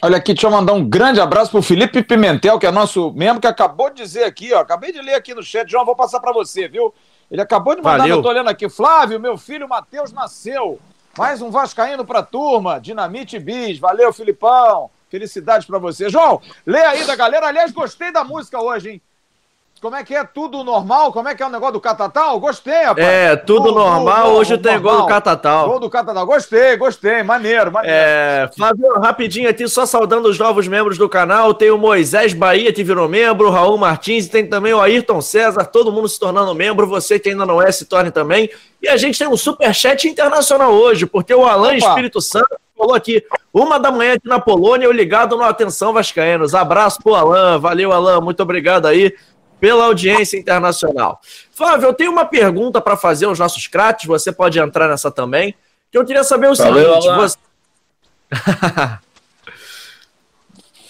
[0.03, 3.13] Olha aqui, deixa eu mandar um grande abraço para o Felipe Pimentel, que é nosso
[3.13, 5.95] membro, que acabou de dizer aqui, ó, acabei de ler aqui no chat, João, vou
[5.95, 6.93] passar para você, viu?
[7.31, 8.17] Ele acabou de mandar, Valeu.
[8.17, 10.81] eu tô olhando aqui, Flávio, meu filho Matheus nasceu.
[11.17, 13.79] Mais um vascaíno para a turma, Dinamite Bis.
[13.79, 14.91] Valeu, Filipão.
[15.11, 16.09] Felicidades para você.
[16.09, 17.49] João, lê aí da galera.
[17.49, 19.03] Aliás, gostei da música hoje, hein?
[19.83, 20.23] Como é que é?
[20.23, 21.13] Tudo normal?
[21.13, 22.39] Como é que é o negócio do Catatal?
[22.39, 23.05] Gostei, rapaz.
[23.05, 24.29] É, tudo gol, normal.
[24.29, 25.69] Gol, Hoje tem gol do Catatal.
[25.69, 26.25] Gol do Catatal.
[26.25, 27.25] Gostei, gostei.
[27.25, 27.97] Maneiro, maneiro.
[27.99, 31.53] É, Flávio, rapidinho aqui, só saudando os novos membros do canal.
[31.53, 35.21] Tem o Moisés Bahia, que virou membro, o Raul Martins, e tem também o Ayrton
[35.21, 36.87] César, todo mundo se tornando membro.
[36.87, 38.49] Você que ainda não é, se torne também.
[38.81, 41.79] E a gente tem um superchat internacional hoje, porque o Alan Opa.
[41.79, 43.23] Espírito Santo falou aqui,
[43.53, 46.55] uma da manhã aqui na Polônia, eu ligado no Atenção Vascaínos.
[46.55, 49.13] Abraço pro Alan, valeu Alan, muito obrigado aí
[49.63, 51.21] pela audiência internacional.
[51.53, 55.55] Flávio, eu tenho uma pergunta para fazer aos nossos crates, você pode entrar nessa também.
[55.89, 57.39] Que eu queria saber o Valeu, seguinte: você...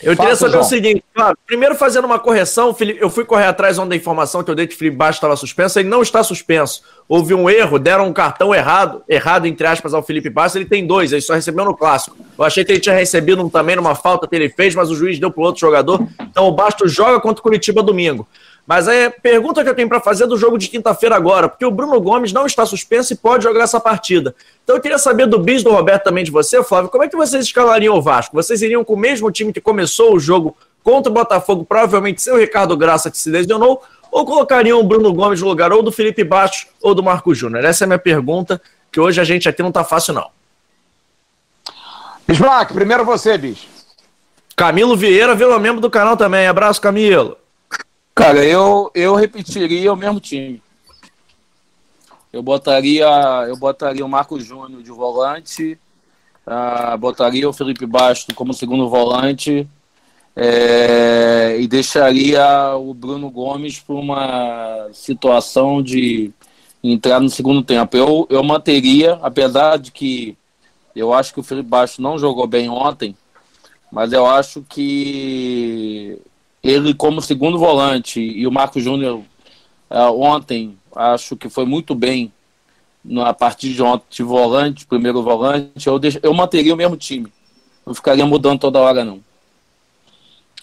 [0.02, 0.64] Eu queria saber João.
[0.64, 4.54] o seguinte, Flávio, primeiro fazendo uma correção, eu fui correr atrás da informação que eu
[4.54, 6.82] dei que o Felipe Baixo estava suspenso, ele não está suspenso.
[7.08, 10.84] Houve um erro, deram um cartão errado, errado entre aspas ao Felipe Baixo, ele tem
[10.84, 12.16] dois, ele só recebeu no clássico.
[12.36, 14.96] Eu achei que ele tinha recebido um, também numa falta que ele fez, mas o
[14.96, 16.04] juiz deu para outro jogador.
[16.20, 18.26] Então o Basto joga contra o Curitiba domingo.
[18.66, 21.64] Mas a pergunta que eu tenho para fazer é do jogo de quinta-feira agora, porque
[21.64, 24.34] o Bruno Gomes não está suspenso e pode jogar essa partida.
[24.62, 27.16] Então eu queria saber do bis do Roberto também de você, Flávio, como é que
[27.16, 28.34] vocês escalariam o Vasco?
[28.34, 32.32] Vocês iriam com o mesmo time que começou o jogo contra o Botafogo, provavelmente sem
[32.32, 35.90] o Ricardo Graça que se lesionou, ou colocariam o Bruno Gomes no lugar ou do
[35.90, 37.64] Felipe Bastos ou do Marco Júnior?
[37.64, 38.60] Essa é a minha pergunta,
[38.92, 40.30] que hoje a gente aqui não está fácil não.
[42.28, 43.66] Bismarck, primeiro você, bicho.
[44.54, 46.46] Camilo Vieira, virou membro do canal também.
[46.46, 47.36] Abraço, Camilo.
[48.14, 50.62] Cara, eu, eu repetiria o mesmo time.
[52.32, 53.06] Eu botaria,
[53.48, 55.78] eu botaria o Marco Júnior de volante,
[56.46, 59.68] uh, botaria o Felipe Basto como segundo volante
[60.34, 66.32] é, e deixaria o Bruno Gomes para uma situação de
[66.82, 67.96] entrar no segundo tempo.
[67.96, 70.36] Eu, eu manteria, apesar de que
[70.96, 73.16] eu acho que o Felipe Basto não jogou bem ontem,
[73.90, 76.18] mas eu acho que
[76.62, 79.20] ele como segundo volante e o Marco Júnior
[79.90, 82.32] uh, ontem acho que foi muito bem
[83.04, 87.32] na partir de ontem de volante, primeiro volante, eu, eu manteria o mesmo time.
[87.84, 89.20] Não ficaria mudando toda hora, não.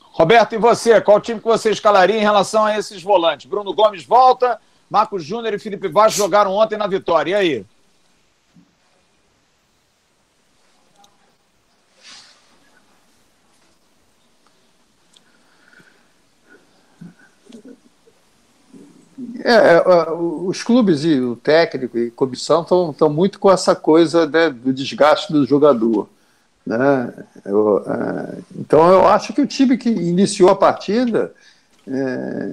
[0.01, 1.01] Roberto, e você?
[1.01, 3.45] Qual time que você escalaria em relação a esses volantes?
[3.45, 7.31] Bruno Gomes volta, Marcos Júnior e Felipe Vaz jogaram ontem na vitória.
[7.31, 7.65] E aí?
[19.43, 24.25] É, é, é os clubes e o técnico e comissão estão muito com essa coisa
[24.25, 26.09] né, do desgaste do jogador.
[26.65, 27.13] Né?
[27.45, 31.33] Eu, é, então eu acho que o time que iniciou a partida
[31.87, 32.51] é,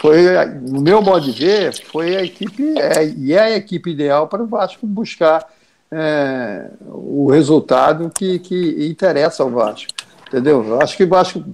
[0.00, 0.22] foi,
[0.62, 4.42] no meu modo de ver, foi a equipe, é, e é a equipe ideal para
[4.42, 5.44] o Vasco buscar
[5.90, 9.90] é, o resultado que, que interessa ao Vasco.
[10.28, 10.64] Entendeu?
[10.64, 11.44] Eu acho que o Vasco,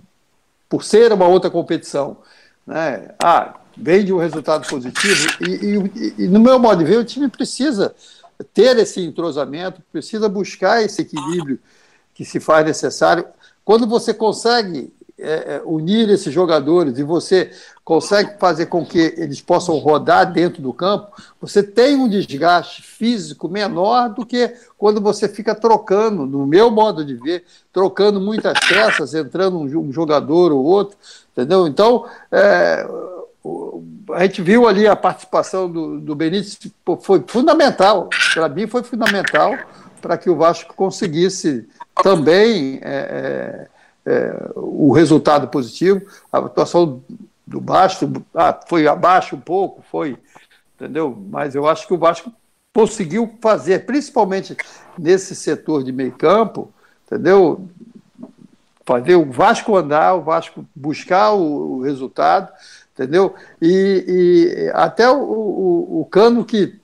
[0.69, 2.19] por ser uma outra competição,
[2.67, 5.77] né, ah, vem de um resultado positivo, e,
[6.19, 7.95] e, e, no meu modo de ver, o time precisa
[8.53, 11.59] ter esse entrosamento, precisa buscar esse equilíbrio
[12.15, 13.25] que se faz necessário.
[13.65, 17.53] Quando você consegue é, é, unir esses jogadores e você
[17.85, 23.49] consegue fazer com que eles possam rodar dentro do campo, você tem um desgaste físico
[23.49, 29.15] menor do que quando você fica trocando, no meu modo de ver, trocando muitas peças,
[29.15, 30.97] entrando um jogador ou outro,
[31.33, 31.69] entendeu?
[31.69, 32.85] Então, é,
[34.13, 36.59] a gente viu ali a participação do, do Benítez,
[37.03, 39.55] foi fundamental, para mim foi fundamental
[40.01, 41.67] para que o Vasco conseguisse
[42.03, 43.69] também é,
[44.07, 46.03] é, é, o resultado positivo.
[46.31, 47.03] A atuação
[47.47, 50.19] do Vasco ah, foi abaixo um pouco, foi,
[50.77, 51.17] entendeu?
[51.31, 52.31] Mas eu acho que o Vasco
[52.75, 54.57] conseguiu fazer, principalmente
[54.99, 56.71] nesse setor de meio campo,
[57.07, 57.67] entendeu?
[58.85, 62.53] Fazer o Vasco andar, o Vasco buscar o, o resultado,
[62.95, 63.35] entendeu?
[63.61, 66.79] E, e até o, o, o, Cano que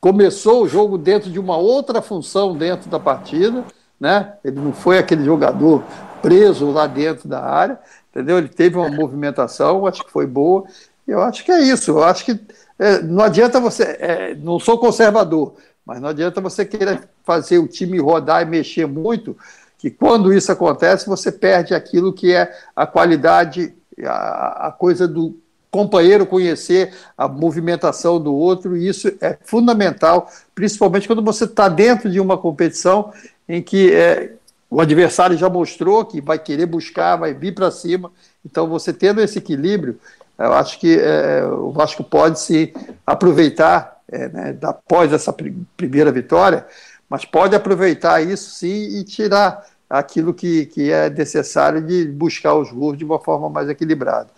[0.00, 3.64] começou o jogo dentro de uma outra função dentro da partida,
[3.98, 4.34] né?
[4.44, 5.82] Ele não foi aquele jogador
[6.22, 7.80] preso lá dentro da área,
[8.10, 8.38] entendeu?
[8.38, 10.64] Ele teve uma movimentação, acho que foi boa.
[11.06, 11.92] Eu acho que é isso.
[11.92, 12.38] Eu acho que
[12.78, 13.96] é, não adianta você.
[13.98, 18.86] É, não sou conservador, mas não adianta você querer fazer o time rodar e mexer
[18.86, 19.36] muito,
[19.78, 23.74] que quando isso acontece, você perde aquilo que é a qualidade,
[24.04, 25.36] a, a coisa do
[25.70, 32.10] companheiro conhecer a movimentação do outro, e isso é fundamental, principalmente quando você está dentro
[32.10, 33.12] de uma competição
[33.48, 34.32] em que é,
[34.70, 38.10] o adversário já mostrou que vai querer buscar, vai vir para cima.
[38.44, 39.98] Então, você tendo esse equilíbrio,
[40.38, 42.72] eu acho que é, o Vasco pode se
[43.06, 45.34] aproveitar é, né, após essa
[45.76, 46.66] primeira vitória,
[47.08, 52.70] mas pode aproveitar isso sim e tirar aquilo que, que é necessário de buscar os
[52.70, 54.28] gols de uma forma mais equilibrada.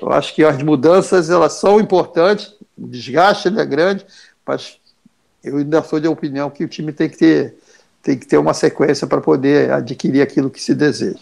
[0.00, 4.06] Eu acho que as mudanças elas são importantes, o desgaste é grande,
[4.46, 4.78] mas
[5.42, 7.56] eu ainda sou de opinião que o time tem que ter
[8.02, 11.18] tem que ter uma sequência para poder adquirir aquilo que se deseja.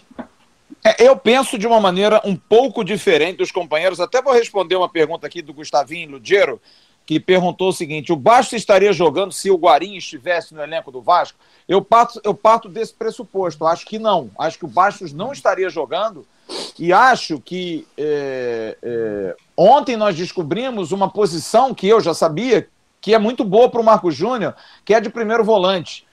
[0.83, 3.99] É, eu penso de uma maneira um pouco diferente dos companheiros.
[3.99, 6.61] Até vou responder uma pergunta aqui do Gustavinho Ludiero,
[7.07, 11.01] que perguntou o seguinte: o Vasco estaria jogando se o Guarim estivesse no elenco do
[11.01, 11.39] Vasco?
[11.67, 13.65] Eu parto, eu parto desse pressuposto.
[13.65, 14.29] Acho que não.
[14.37, 16.27] Acho que o Bastos não estaria jogando.
[16.77, 22.67] E acho que é, é, ontem nós descobrimos uma posição que eu já sabia
[22.99, 24.53] que é muito boa para o Marco Júnior,
[24.83, 26.05] que é de primeiro volante.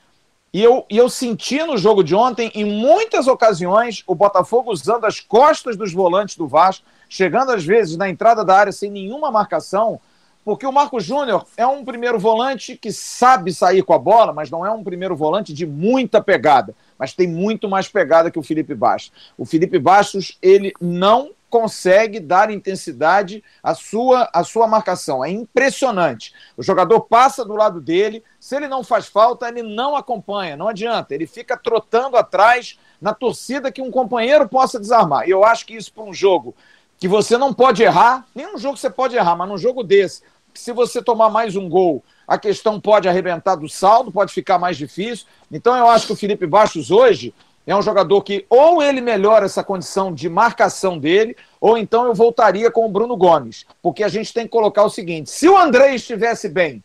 [0.53, 5.05] E eu, e eu senti no jogo de ontem, em muitas ocasiões, o Botafogo usando
[5.05, 9.32] as costas dos volantes do Vasco, chegando às vezes na entrada da área sem nenhuma
[9.32, 10.01] marcação,
[10.45, 14.51] porque o Marco Júnior é um primeiro volante que sabe sair com a bola, mas
[14.51, 18.42] não é um primeiro volante de muita pegada, mas tem muito mais pegada que o
[18.42, 19.12] Felipe Bastos.
[19.38, 25.24] O Felipe Bastos, ele não consegue dar intensidade à sua, à sua marcação.
[25.24, 26.34] É impressionante.
[26.57, 30.66] O jogador passa do lado dele, se ele não faz falta, ele não acompanha, não
[30.66, 31.14] adianta.
[31.14, 35.28] Ele fica trotando atrás na torcida que um companheiro possa desarmar.
[35.28, 36.55] E eu acho que isso para um jogo
[36.99, 40.22] que você não pode errar, nenhum jogo você pode errar, mas num jogo desse,
[40.55, 44.76] se você tomar mais um gol, a questão pode arrebentar do saldo, pode ficar mais
[44.76, 45.26] difícil.
[45.50, 47.34] Então eu acho que o Felipe Bastos hoje
[47.66, 52.14] é um jogador que ou ele melhora essa condição de marcação dele, ou então eu
[52.14, 53.64] voltaria com o Bruno Gomes.
[53.82, 56.82] Porque a gente tem que colocar o seguinte: se o André estivesse bem,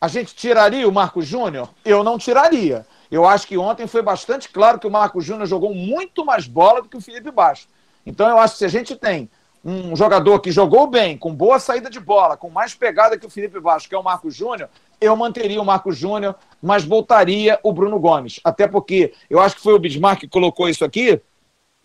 [0.00, 1.68] a gente tiraria o Marcos Júnior?
[1.84, 2.86] Eu não tiraria.
[3.10, 6.82] Eu acho que ontem foi bastante claro que o Marcos Júnior jogou muito mais bola
[6.82, 7.68] do que o Felipe Baixo.
[8.06, 9.30] Então eu acho que se a gente tem
[9.64, 13.30] um jogador que jogou bem, com boa saída de bola, com mais pegada que o
[13.30, 14.68] Felipe Baixo, que é o Marcos Júnior,
[15.00, 18.40] eu manteria o Marcos Júnior, mas voltaria o Bruno Gomes.
[18.44, 21.20] Até porque eu acho que foi o Bismarck que colocou isso aqui.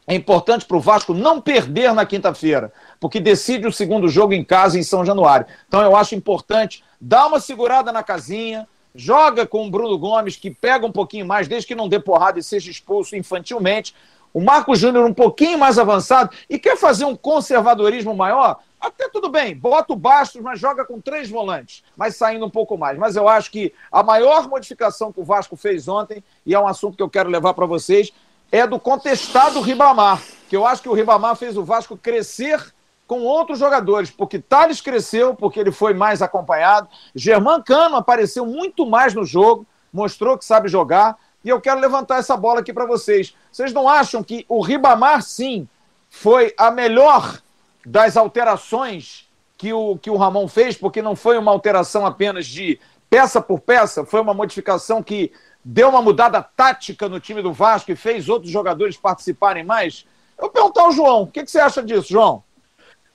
[0.06, 4.44] É importante para o Vasco não perder na quinta-feira, porque decide o segundo jogo em
[4.44, 5.46] casa em São Januário.
[5.68, 10.50] Então eu acho importante dar uma segurada na casinha, joga com o Bruno Gomes, que
[10.50, 13.96] pega um pouquinho mais, desde que não dê porrada e seja expulso infantilmente.
[14.34, 19.30] O Marcos Júnior um pouquinho mais avançado e quer fazer um conservadorismo maior, até tudo
[19.30, 22.98] bem, bota o Bastos, mas joga com três volantes, mas saindo um pouco mais.
[22.98, 26.68] Mas eu acho que a maior modificação que o Vasco fez ontem, e é um
[26.68, 28.14] assunto que eu quero levar para vocês,
[28.52, 32.74] é do contestado Ribamar, que eu acho que o Ribamar fez o Vasco crescer
[33.06, 38.86] com outros jogadores, porque Thales cresceu, porque ele foi mais acompanhado, Germán Cano apareceu muito
[38.86, 42.86] mais no jogo, mostrou que sabe jogar, e eu quero levantar essa bola aqui para
[42.86, 43.36] vocês.
[43.52, 45.68] Vocês não acham que o Ribamar, sim,
[46.10, 47.40] foi a melhor
[47.86, 49.28] das alterações
[49.58, 52.80] que o, que o Ramon fez, porque não foi uma alteração apenas de
[53.10, 55.32] peça por peça, foi uma modificação que
[55.64, 60.06] deu uma mudada tática no time do Vasco e fez outros jogadores participarem mais.
[60.38, 62.44] Eu vou perguntar ao João, o que, que você acha disso, João?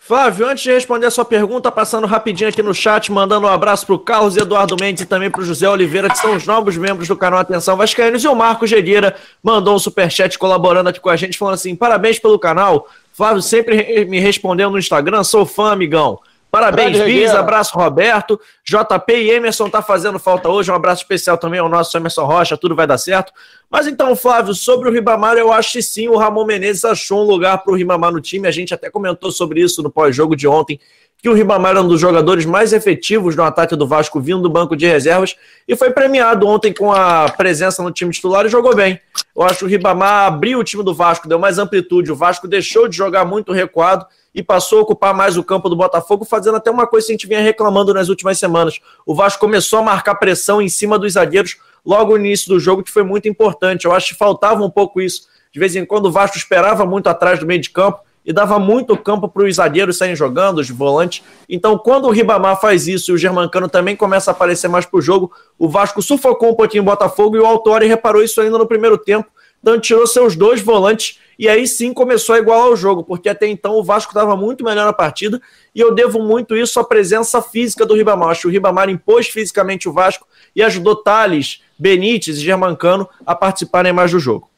[0.07, 3.87] Flávio, antes de responder a sua pergunta, passando rapidinho aqui no chat, mandando um abraço
[3.87, 6.77] para o Carlos Eduardo Mendes e também para o José Oliveira, que são os novos
[6.77, 11.09] membros do canal Atenção Vascaínos, e o Marco Gegueira mandou um superchat colaborando aqui com
[11.09, 15.73] a gente, falando assim, parabéns pelo canal, Flávio sempre me respondeu no Instagram, sou fã,
[15.73, 16.21] amigão.
[16.55, 18.41] Parabéns, Bis, abraço, Roberto.
[18.65, 20.71] JP e Emerson tá fazendo falta hoje.
[20.71, 23.33] Um abraço especial também ao nosso Emerson Rocha, tudo vai dar certo.
[23.69, 27.27] Mas então, Flávio, sobre o Ribamar, eu acho que sim, o Ramon Menezes achou um
[27.27, 28.47] lugar para o Ribamar no time.
[28.47, 30.79] A gente até comentou sobre isso no pós-jogo de ontem,
[31.21, 34.49] que o Ribamar era um dos jogadores mais efetivos no ataque do Vasco, vindo do
[34.49, 35.35] banco de reservas,
[35.67, 39.01] e foi premiado ontem com a presença no time titular e jogou bem.
[39.37, 42.13] Eu acho que o Ribamar abriu o time do Vasco, deu mais amplitude.
[42.13, 45.77] O Vasco deixou de jogar muito recuado e passou a ocupar mais o campo do
[45.77, 48.81] Botafogo, fazendo até uma coisa que a gente vinha reclamando nas últimas semanas.
[49.07, 51.57] O Vasco começou a marcar pressão em cima dos zagueiros
[51.87, 53.85] logo no início do jogo, que foi muito importante.
[53.85, 55.29] Eu acho que faltava um pouco isso.
[55.53, 58.59] De vez em quando o Vasco esperava muito atrás do meio de campo e dava
[58.59, 61.23] muito campo para os zagueiros saírem jogando, os volantes.
[61.49, 64.99] Então, quando o Ribamar faz isso e o Germancano também começa a aparecer mais para
[64.99, 68.57] o jogo, o Vasco sufocou um pouquinho o Botafogo e o Autori reparou isso ainda
[68.57, 69.29] no primeiro tempo.
[69.65, 73.47] Então, tirou seus dois volantes e aí sim começou a igualar o jogo, porque até
[73.47, 75.41] então o Vasco estava muito melhor na partida
[75.75, 78.29] e eu devo muito isso à presença física do Ribamar.
[78.29, 83.35] Acho que o Ribamar impôs fisicamente o Vasco e ajudou Thales, Benítez e Germancano a
[83.35, 84.51] participarem mais do jogo.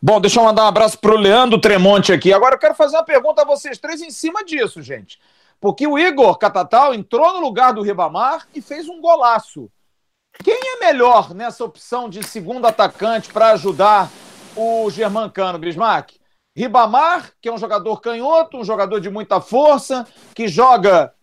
[0.00, 2.32] Bom, deixa eu mandar um abraço para o Leandro Tremonte aqui.
[2.32, 5.18] Agora eu quero fazer uma pergunta a vocês três em cima disso, gente.
[5.60, 9.70] Porque o Igor Catatal entrou no lugar do Ribamar e fez um golaço.
[10.42, 14.10] Quem é melhor nessa opção de segundo atacante para ajudar
[14.58, 16.16] o Germancano, Bismarck?
[16.56, 20.04] Ribamar, que é um jogador canhoto, um jogador de muita força,
[20.34, 21.14] que joga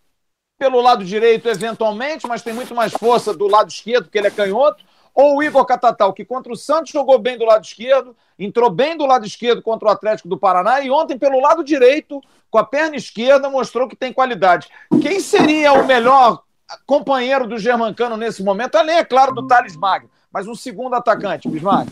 [0.57, 4.31] pelo lado direito eventualmente, mas tem muito mais força do lado esquerdo, porque ele é
[4.31, 4.85] canhoto.
[5.13, 8.95] Ou o Igor Catatal, que contra o Santos jogou bem do lado esquerdo, entrou bem
[8.97, 12.63] do lado esquerdo contra o Atlético do Paraná e ontem pelo lado direito, com a
[12.63, 14.69] perna esquerda, mostrou que tem qualidade.
[15.01, 16.41] Quem seria o melhor
[16.85, 18.75] companheiro do Germancano nesse momento?
[18.75, 21.89] Além, é claro, do Thales Magno, mas um segundo atacante, Bismarck.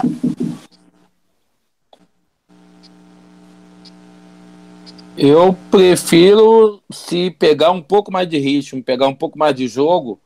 [5.17, 10.19] Eu prefiro se pegar um pouco mais de ritmo, pegar um pouco mais de jogo.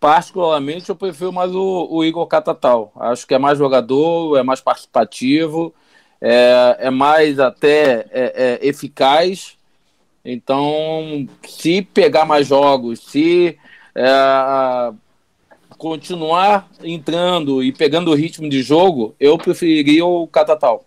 [0.00, 2.90] Particularmente, eu prefiro mais o, o Igor Catatal.
[2.96, 5.74] Acho que é mais jogador, é mais participativo,
[6.20, 9.58] é, é mais até é, é eficaz.
[10.24, 13.58] Então, se pegar mais jogos, se
[13.94, 14.92] é,
[15.76, 20.86] continuar entrando e pegando o ritmo de jogo, eu preferiria o Catatal.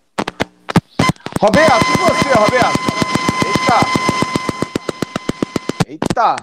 [1.40, 2.97] Roberto, e você, Roberto?
[5.86, 6.36] Eita!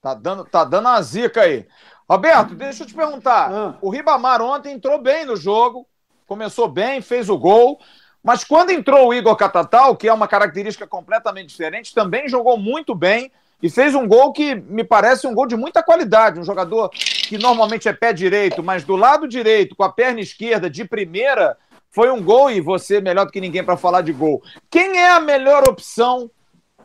[0.00, 1.66] Tá dando, tá dando uma zica aí.
[2.08, 3.52] Roberto, deixa eu te perguntar.
[3.52, 3.74] Ah.
[3.82, 5.86] O Ribamar ontem entrou bem no jogo,
[6.26, 7.78] começou bem, fez o gol.
[8.22, 12.94] Mas quando entrou o Igor Catatal, que é uma característica completamente diferente, também jogou muito
[12.94, 13.30] bem
[13.62, 16.38] e fez um gol que me parece um gol de muita qualidade.
[16.38, 20.70] Um jogador que normalmente é pé direito, mas do lado direito, com a perna esquerda,
[20.70, 21.56] de primeira,
[21.90, 24.42] foi um gol e você melhor do que ninguém para falar de gol.
[24.70, 26.30] Quem é a melhor opção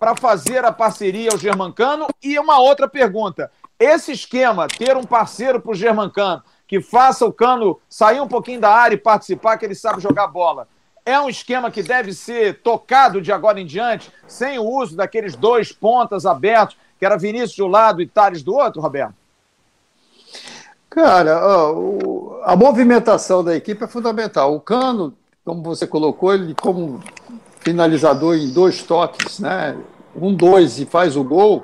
[0.03, 2.07] para fazer a parceria ao Germancano?
[2.21, 3.49] E uma outra pergunta:
[3.79, 8.59] esse esquema, ter um parceiro para o Germancano que faça o Cano sair um pouquinho
[8.59, 10.67] da área e participar, que ele sabe jogar bola,
[11.05, 15.37] é um esquema que deve ser tocado de agora em diante, sem o uso daqueles
[15.37, 19.13] dois pontas abertos, que era Vinícius de um lado e Thales do outro, Roberto?
[20.89, 24.53] Cara, ó, a movimentação da equipe é fundamental.
[24.53, 25.13] O Cano,
[25.45, 27.01] como você colocou, ele como
[27.63, 29.75] finalizador em dois toques, né?
[30.15, 31.63] Um dois e faz o gol,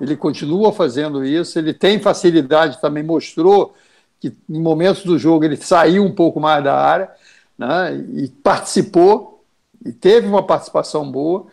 [0.00, 3.74] ele continua fazendo isso, ele tem facilidade, também mostrou
[4.18, 7.10] que em momentos do jogo ele saiu um pouco mais da área
[7.58, 9.44] né, e participou,
[9.84, 11.46] e teve uma participação boa.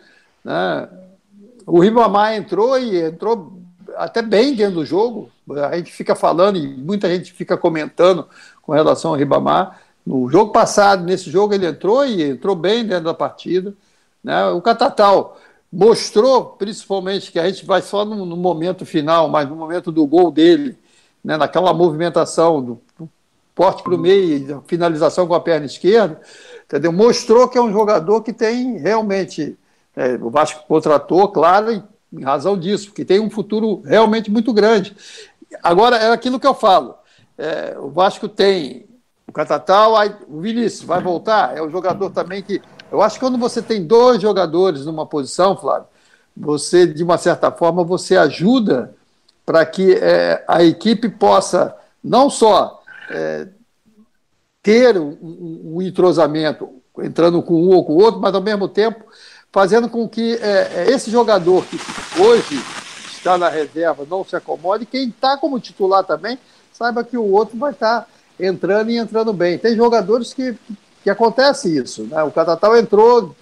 [0.44, 0.88] Né.
[1.66, 3.58] O Ribamar entrou e entrou
[3.96, 5.30] até bem dentro do jogo,
[5.70, 8.26] a gente fica falando e muita gente fica comentando
[8.62, 9.80] com relação ao Ribamar.
[10.04, 13.74] No jogo passado, nesse jogo, ele entrou e entrou bem dentro da partida.
[14.22, 14.46] Né.
[14.48, 15.38] O Catatal
[15.72, 20.06] mostrou principalmente que a gente vai só no, no momento final, mas no momento do
[20.06, 20.76] gol dele,
[21.22, 23.08] né, naquela movimentação do, do
[23.54, 26.20] porte para o meio, finalização com a perna esquerda,
[26.64, 26.92] entendeu?
[26.92, 29.58] mostrou que é um jogador que tem realmente.
[29.96, 34.96] É, o Vasco contratou, claro, em razão disso, porque tem um futuro realmente muito grande.
[35.62, 36.94] Agora, é aquilo que eu falo.
[37.36, 38.86] É, o Vasco tem
[39.26, 39.94] o Catatal,
[40.28, 43.84] o Vinícius vai voltar, é um jogador também que eu acho que quando você tem
[43.84, 45.88] dois jogadores numa posição, Flávio,
[46.36, 48.94] você, de uma certa forma, você ajuda
[49.44, 53.48] para que é, a equipe possa não só é,
[54.62, 55.16] ter um,
[55.76, 59.04] um, entrosamento, entrando com um ou com o outro, mas ao mesmo tempo
[59.50, 61.78] fazendo com que é, é esse jogador que
[62.20, 62.62] hoje
[63.10, 66.38] está na reserva não se acomode, quem está como titular também
[66.72, 68.06] saiba que o outro vai estar tá
[68.38, 69.58] entrando e entrando bem.
[69.58, 70.56] Tem jogadores que,
[71.08, 72.04] que acontece isso.
[72.04, 72.22] Né?
[72.22, 73.34] O Catatal entrou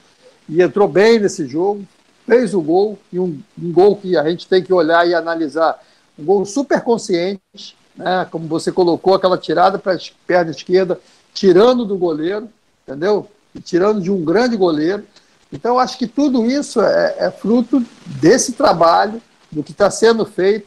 [0.48, 1.84] e entrou bem nesse jogo,
[2.24, 5.80] fez o gol, e um, um gol que a gente tem que olhar e analisar.
[6.18, 8.26] Um gol super consciente, né?
[8.30, 11.00] como você colocou aquela tirada para a perna esquerda,
[11.34, 12.48] tirando do goleiro,
[12.86, 13.28] entendeu?
[13.54, 15.04] E tirando de um grande goleiro.
[15.52, 20.66] Então, acho que tudo isso é, é fruto desse trabalho, do que está sendo feito.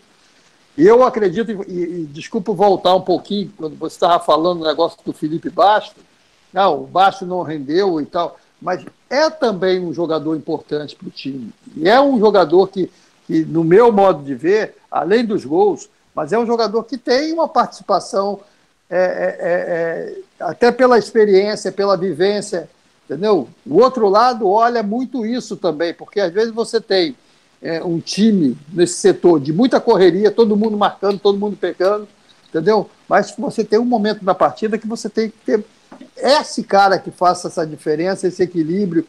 [0.77, 5.13] Eu acredito, e, e desculpa voltar um pouquinho, quando você estava falando o negócio do
[5.13, 6.08] Felipe Basto,
[6.53, 11.11] não, o Basto não rendeu e tal mas é também um jogador importante para o
[11.11, 11.51] time.
[11.75, 12.91] E é um jogador que,
[13.25, 17.31] que, no meu modo de ver, além dos gols, mas é um jogador que tem
[17.31, 18.41] uma participação,
[18.89, 22.69] é, é, é, é, até pela experiência, pela vivência,
[23.05, 23.47] entendeu?
[23.65, 27.15] O outro lado olha muito isso também, porque às vezes você tem
[27.61, 32.07] é, um time nesse setor de muita correria, todo mundo marcando, todo mundo pegando,
[32.49, 32.89] entendeu?
[33.07, 35.63] Mas você tem um momento na partida que você tem que ter
[36.15, 39.05] esse cara que faça essa diferença, esse equilíbrio,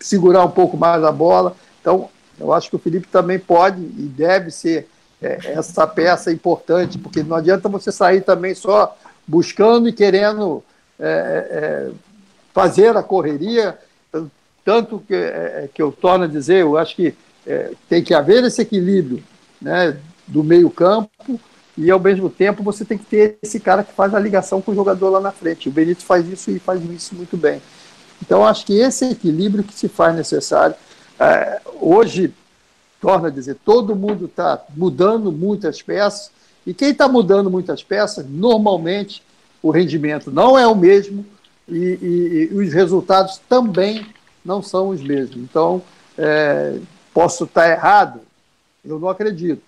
[0.00, 1.56] segurar um pouco mais a bola.
[1.80, 2.08] Então,
[2.38, 4.88] eu acho que o Felipe também pode e deve ser
[5.20, 10.62] é, essa peça importante, porque não adianta você sair também só buscando e querendo
[10.98, 11.08] é,
[11.50, 11.90] é,
[12.52, 13.78] fazer a correria.
[14.64, 17.14] Tanto que, é, é, que eu torno a dizer, eu acho que
[17.46, 19.22] é, tem que haver esse equilíbrio
[19.60, 21.40] né, do meio-campo
[21.78, 24.72] e ao mesmo tempo você tem que ter esse cara que faz a ligação com
[24.72, 25.68] o jogador lá na frente.
[25.68, 27.62] O Benítez faz isso e faz isso muito bem.
[28.20, 30.74] Então acho que esse equilíbrio que se faz necessário.
[31.20, 32.34] É, hoje,
[33.00, 36.32] torna a dizer, todo mundo está mudando muitas peças,
[36.66, 39.22] e quem está mudando muitas peças, normalmente
[39.62, 41.24] o rendimento não é o mesmo
[41.68, 44.04] e, e, e os resultados também
[44.44, 45.36] não são os mesmos.
[45.36, 45.80] Então,
[46.16, 46.76] é,
[47.14, 48.20] posso estar tá errado?
[48.84, 49.67] Eu não acredito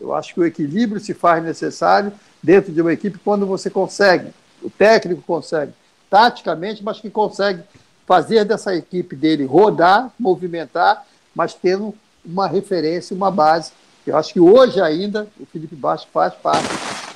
[0.00, 4.32] eu acho que o equilíbrio se faz necessário dentro de uma equipe quando você consegue,
[4.62, 5.72] o técnico consegue,
[6.08, 7.62] taticamente, mas que consegue
[8.06, 11.94] fazer dessa equipe dele rodar, movimentar, mas tendo
[12.24, 13.72] uma referência, uma base.
[14.06, 16.68] Eu acho que hoje ainda o Felipe Baixo faz parte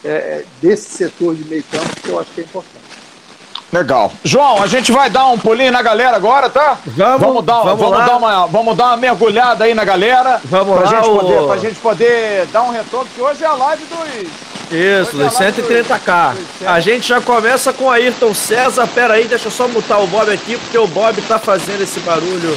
[0.05, 2.94] é, desse setor de meio campo que eu acho que é importante.
[3.73, 4.13] Legal.
[4.23, 6.79] João, a gente vai dar um pulinho na galera agora, tá?
[6.87, 10.41] Vamos, vamos dar, vamos, vamos dar, uma, vamos dar uma mergulhada aí na galera.
[10.45, 10.97] Vamos pra lá.
[10.97, 11.19] Gente o...
[11.19, 14.45] poder, pra gente poder dar um retorno, porque hoje é a live dos.
[14.71, 16.35] Isso, dos 130k.
[16.35, 16.69] Dos...
[16.69, 18.87] A gente já começa com Ayrton César.
[18.87, 21.99] Pera aí, deixa eu só mutar o Bob aqui, porque o Bob tá fazendo esse
[22.01, 22.57] barulho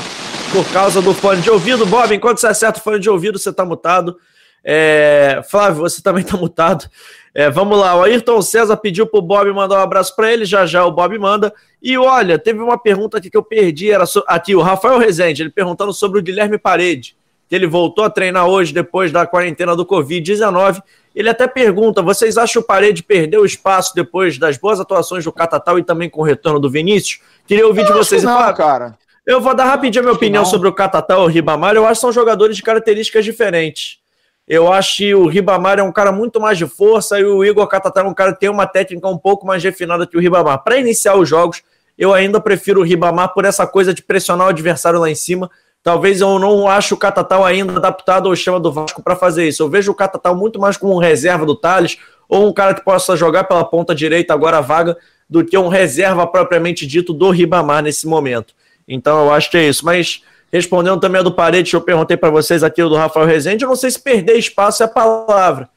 [0.51, 1.85] por causa do fone de ouvido.
[1.85, 4.17] Bob, enquanto você acerta o fone de ouvido, você tá mutado.
[4.63, 5.41] É...
[5.49, 6.89] Flávio, você também tá mutado.
[7.37, 10.65] É, vamos lá, o Ayrton César pediu pro Bob mandar um abraço para ele, já
[10.65, 11.53] já o Bob manda.
[11.79, 14.23] E olha, teve uma pergunta aqui que eu perdi, era so...
[14.25, 17.15] aqui o Rafael Rezende, ele perguntando sobre o Guilherme Parede,
[17.47, 20.81] que ele voltou a treinar hoje depois da quarentena do Covid-19.
[21.15, 25.31] Ele até pergunta: vocês acham que o Parede perdeu espaço depois das boas atuações do
[25.31, 27.21] Catatal e também com o retorno do Vinícius?
[27.45, 28.23] Queria ouvir eu de vocês.
[28.23, 28.53] Não, falar...
[28.53, 28.97] cara.
[29.23, 31.75] Eu vou dar rapidinho a minha opinião sobre o Catatal e o Ribamar.
[31.75, 33.99] Eu acho que são jogadores de características diferentes.
[34.47, 37.67] Eu acho que o Ribamar é um cara muito mais de força e o Igor
[37.67, 40.63] Catatá é um cara que tem uma técnica um pouco mais refinada que o Ribamar.
[40.63, 41.61] Para iniciar os jogos,
[41.97, 45.51] eu ainda prefiro o Ribamar por essa coisa de pressionar o adversário lá em cima.
[45.83, 49.63] Talvez eu não acho o Catatal ainda adaptado ao esquema do Vasco para fazer isso.
[49.63, 51.97] Eu vejo o Catatal muito mais como um reserva do Thales
[52.29, 54.97] ou um cara que possa jogar pela ponta direita agora a vaga
[55.29, 58.53] do que um reserva propriamente dito do Ribamar nesse momento.
[58.87, 59.85] Então eu acho que é isso.
[59.85, 63.25] Mas Respondendo também a do Parede, que eu perguntei para vocês aqui, o do Rafael
[63.25, 65.69] Rezende, eu não sei se perder espaço é a palavra,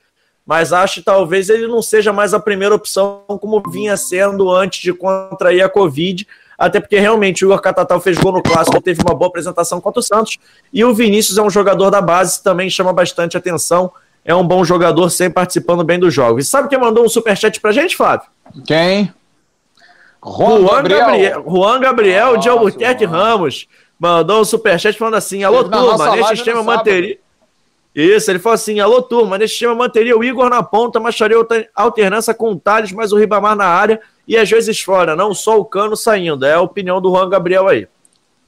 [0.47, 4.81] mas acho que talvez ele não seja mais a primeira opção como vinha sendo antes
[4.81, 9.03] de contrair a Covid, até porque realmente o Igor Catatal fez gol no Clássico, teve
[9.03, 10.39] uma boa apresentação contra o Santos,
[10.73, 13.93] e o Vinícius é um jogador da base, também chama bastante atenção,
[14.25, 16.47] é um bom jogador, sempre participando bem dos jogos.
[16.47, 18.29] E sabe quem mandou um superchat pra gente, Fábio?
[18.67, 19.13] Quem?
[20.23, 21.01] Juan, Juan Gabriel.
[21.01, 21.45] Gabriel.
[21.49, 23.67] Juan Gabriel Nossa, de Albuquerque Ramos.
[24.01, 27.19] Mandou um superchat falando assim: alô, turma, neste sistema manteria.
[27.95, 31.37] Isso, ele falou assim: alô, turma, neste sistema manteria o Igor na ponta, mas faria
[31.75, 35.61] alternância com o Thales, mas o Ribamar na área e às vezes fora, não só
[35.61, 36.47] o cano saindo.
[36.47, 37.87] É a opinião do Juan Gabriel aí.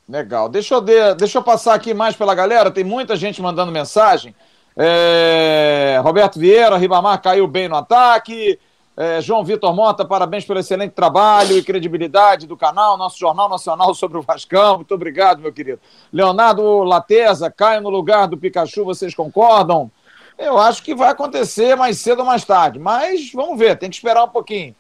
[0.08, 0.48] Legal.
[0.48, 4.34] Deixa eu, de, deixa eu passar aqui mais pela galera, tem muita gente mandando mensagem.
[4.74, 6.00] É...
[6.02, 8.58] Roberto Vieira, Ribamar caiu bem no ataque.
[8.94, 13.94] É, João Vitor Mota, parabéns pelo excelente trabalho e credibilidade do canal, nosso Jornal Nacional
[13.94, 14.76] sobre o Vascão.
[14.76, 15.80] Muito obrigado, meu querido.
[16.12, 19.90] Leonardo Lateza, Caio no lugar do Pikachu, vocês concordam?
[20.38, 23.96] Eu acho que vai acontecer mais cedo ou mais tarde, mas vamos ver, tem que
[23.96, 24.74] esperar um pouquinho.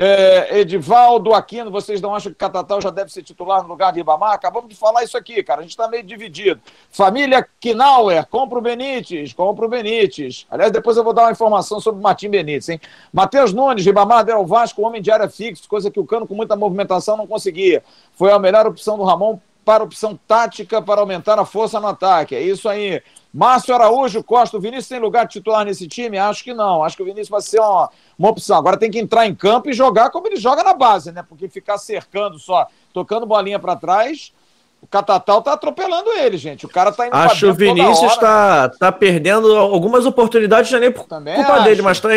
[0.00, 3.98] É, Edivaldo Aquino, vocês não acham que Catatal já deve ser titular no lugar de
[3.98, 4.32] Ibamar?
[4.32, 5.58] Acabamos de falar isso aqui, cara.
[5.58, 6.60] A gente está meio dividido.
[6.88, 10.46] Família Knauer, compra o Benítez, compra o Benítez.
[10.48, 12.80] Aliás, depois eu vou dar uma informação sobre o Martim Benítez, hein?
[13.12, 16.54] Matheus Nunes, Ribamar Del Vasco, homem de área fixa, coisa que o Cano com muita
[16.54, 17.82] movimentação não conseguia.
[18.12, 22.34] Foi a melhor opção do Ramon para opção tática para aumentar a força no ataque.
[22.34, 23.02] É isso aí.
[23.30, 26.16] Márcio Araújo Costa, o Vinícius tem lugar de titular nesse time?
[26.16, 26.82] Acho que não.
[26.82, 28.56] Acho que o Vinícius vai ser uma, uma opção.
[28.56, 31.22] Agora tem que entrar em campo e jogar como ele joga na base, né?
[31.28, 34.32] Porque ficar cercando só, tocando bolinha para trás,
[34.80, 36.64] o Catatal tá atropelando ele, gente.
[36.64, 40.90] O cara tá indo Acho que o Vinícius tá, tá perdendo algumas oportunidades, já nem
[40.90, 41.64] por Também culpa acho.
[41.64, 42.08] dele, mas tá,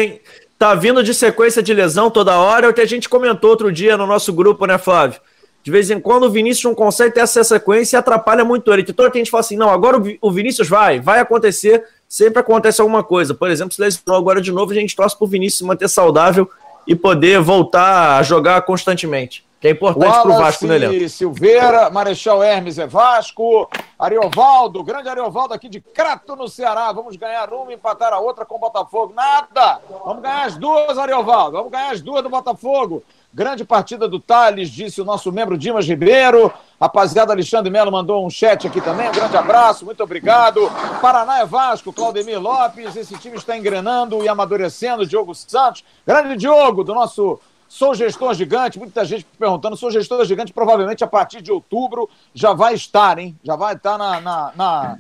[0.58, 2.68] tá vindo de sequência de lesão toda hora.
[2.68, 5.20] É o que a gente comentou outro dia no nosso grupo, né, Flávio?
[5.64, 8.84] De vez em quando o Vinícius não consegue ter essa sequência e atrapalha muito ele.
[8.84, 13.04] Que a gente fala assim, não, agora o Vinícius vai, vai acontecer, sempre acontece alguma
[13.04, 13.34] coisa.
[13.34, 16.50] Por exemplo, se lesionou agora de novo, a gente torce pro Vinícius se manter saudável
[16.88, 19.46] e poder voltar a jogar constantemente.
[19.62, 21.08] Que é importante para o Vasco no elenco.
[21.08, 26.92] Silveira, Marechal Hermes é Vasco, Ariovaldo, grande Ariovaldo aqui de Crato, no Ceará.
[26.92, 29.14] Vamos ganhar uma e empatar a outra com o Botafogo.
[29.14, 29.80] Nada!
[30.04, 31.58] Vamos ganhar as duas, Ariovaldo.
[31.58, 33.04] Vamos ganhar as duas do Botafogo.
[33.32, 36.52] Grande partida do Thales, disse o nosso membro Dimas Ribeiro.
[36.82, 39.10] Rapaziada Alexandre Melo mandou um chat aqui também.
[39.10, 40.72] Um grande abraço, muito obrigado.
[41.00, 42.96] Paraná é Vasco, Claudemir Lopes.
[42.96, 45.06] Esse time está engrenando e amadurecendo.
[45.06, 45.84] Diogo Santos.
[46.06, 47.40] Grande Diogo, do nosso
[47.72, 48.78] Sou Gestor Gigante.
[48.78, 49.78] Muita gente perguntando.
[49.78, 53.34] Sou Gestor Gigante, provavelmente a partir de outubro já vai estar, hein?
[53.42, 54.98] Já vai estar na, na, na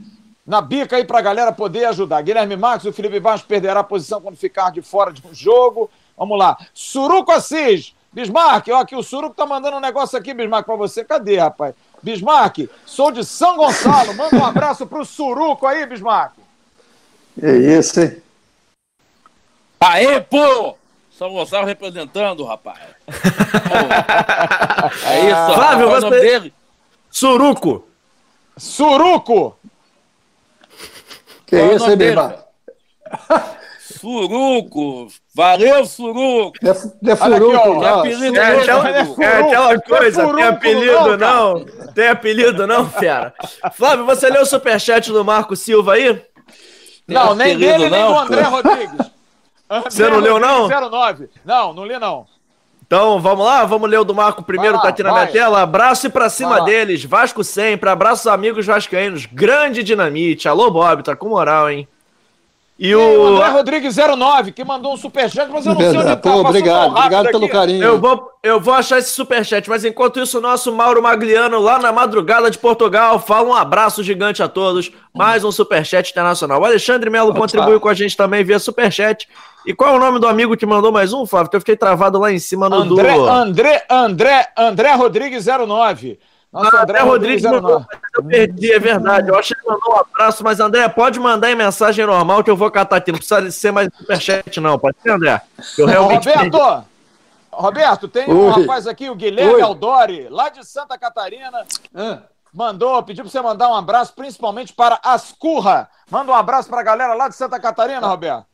[0.47, 2.21] na bica aí para a galera poder ajudar.
[2.21, 5.89] Guilherme Marques, o Felipe Vasco perderá a posição quando ficar de fora de um jogo.
[6.17, 6.57] Vamos lá.
[6.73, 11.03] Suruco Assis, Bismarck, ó, aqui o Suruco tá mandando um negócio aqui, Bismarck, pra você.
[11.03, 11.75] Cadê, rapaz?
[12.01, 14.13] Bismarck, sou de São Gonçalo.
[14.15, 16.35] Manda um abraço pro Suruco aí, Bismarck.
[17.41, 18.21] É isso, hein?
[19.77, 20.77] Aê, pô!
[21.21, 22.79] São Gonçalo representando, rapaz.
[25.05, 26.19] é isso, Flávio, rapaz, você...
[26.19, 26.51] dele?
[27.11, 27.87] Suruco.
[28.57, 29.55] Suruco!
[31.45, 31.99] Que é isso, hein?
[33.79, 35.09] Suruco!
[35.35, 36.57] Valeu, Suruco!
[36.65, 36.69] É,
[37.11, 41.17] é Furuco, aqui, ó, é, apelido é, aquela, é, é aquela coisa, é tem apelido
[41.17, 41.53] não?
[41.59, 41.65] não?
[41.93, 43.31] Tem apelido não, fera?
[43.73, 46.19] Flávio, você leu o superchat do Marco Silva aí?
[47.07, 49.20] Não, nem dele, nem do André Rodrigues.
[49.85, 50.67] Você não leu, não?
[50.67, 51.29] 09.
[51.45, 52.25] Não, não li, não.
[52.85, 53.63] Então, vamos lá?
[53.63, 55.21] Vamos ler o do Marco primeiro, lá, tá aqui na vai.
[55.21, 55.61] minha tela.
[55.61, 57.05] Abraço e pra cima deles.
[57.05, 57.89] Vasco sempre.
[57.89, 59.25] Abraços, amigos vascaínos.
[59.25, 60.49] Grande dinamite.
[60.49, 61.87] Alô, Bob, tá com moral, hein?
[62.83, 63.27] E o...
[63.27, 66.35] André Rodrigues 09, que mandou um superchat, mas eu não sei onde tá.
[66.35, 67.83] Obrigado, obrigado pelo carinho.
[67.83, 71.77] Eu vou, eu vou achar esse superchat, mas enquanto isso, o nosso Mauro Magliano, lá
[71.77, 74.91] na madrugada de Portugal, fala um abraço gigante a todos.
[75.13, 76.59] Mais um superchat internacional.
[76.59, 79.29] O Alexandre Melo contribuiu com a gente também via superchat.
[79.63, 81.51] E qual é o nome do amigo que mandou mais um, Flávio?
[81.51, 83.29] Que eu fiquei travado lá em cima no André, do...
[83.29, 86.17] André, André, André Rodrigues 09.
[86.51, 87.85] Nossa, ah, André, André Rodrigues, Rodrigues mandou,
[88.17, 89.29] eu perdi, é verdade.
[89.29, 92.51] Eu acho que ele mandou um abraço, mas André, pode mandar em mensagem normal que
[92.51, 93.11] eu vou catar aqui.
[93.11, 94.77] Não precisa ser mais superchat, não.
[94.77, 95.41] Pode ser, André?
[95.77, 96.85] Eu realmente Roberto, perdi.
[97.51, 98.61] Roberto, tem um Oi.
[98.61, 99.61] rapaz aqui, o Guilherme Oi.
[99.61, 101.65] Aldori, lá de Santa Catarina.
[101.95, 102.19] Ah.
[102.53, 105.89] Mandou, pediu para você mandar um abraço, principalmente para Ascurra.
[106.09, 108.45] Manda um abraço para a galera lá de Santa Catarina, Roberto.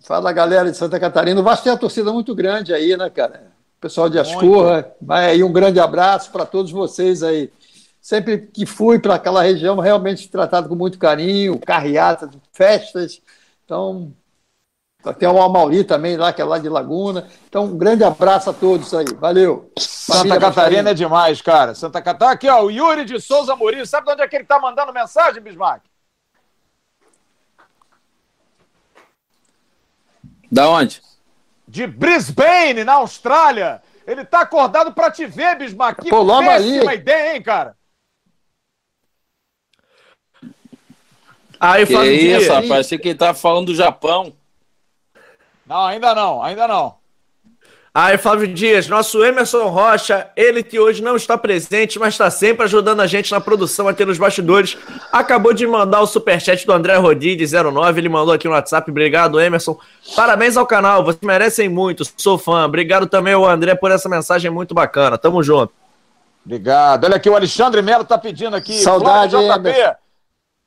[0.00, 1.40] Fala, galera de Santa Catarina.
[1.40, 3.50] O Vasco tem uma torcida muito grande aí, né, cara?
[3.80, 4.92] Pessoal de Ascurra.
[5.34, 7.52] E um grande abraço para todos vocês aí.
[8.00, 13.20] Sempre que fui para aquela região, realmente tratado com muito carinho, carreata, festas.
[13.64, 14.14] Então,
[15.18, 17.28] tem o Amauri também lá, que é lá de Laguna.
[17.48, 19.04] Então, um grande abraço a todos aí.
[19.18, 19.70] Valeu.
[19.78, 21.74] Santa Família Catarina é demais, cara.
[21.74, 22.34] Santa Catarina.
[22.34, 23.86] Aqui, ó, o Yuri de Souza Murilo.
[23.86, 25.82] Sabe de onde é que ele tá mandando mensagem, Bismarck?
[30.50, 31.02] Da onde?
[31.68, 33.82] De Brisbane, na Austrália.
[34.06, 36.00] Ele tá acordado para te ver, Bismarck.
[36.00, 37.76] Que Pô, péssima ideia, hein, cara?
[41.60, 42.86] Aí, que isso, rapaz.
[42.86, 44.32] Achei que ele tá falando do Japão.
[45.66, 46.96] Não, ainda não, ainda não.
[48.00, 52.62] Aí, Flávio Dias, nosso Emerson Rocha, ele que hoje não está presente, mas está sempre
[52.62, 54.78] ajudando a gente na produção aqui nos bastidores,
[55.10, 59.40] acabou de mandar o superchat do André Rodrigues 09, ele mandou aqui no WhatsApp, obrigado
[59.40, 59.76] Emerson,
[60.14, 64.48] parabéns ao canal, vocês merecem muito, sou fã, obrigado também ao André por essa mensagem
[64.48, 65.72] muito bacana, tamo junto.
[66.46, 69.96] Obrigado, olha aqui, o Alexandre Melo tá pedindo aqui, saudade, JP,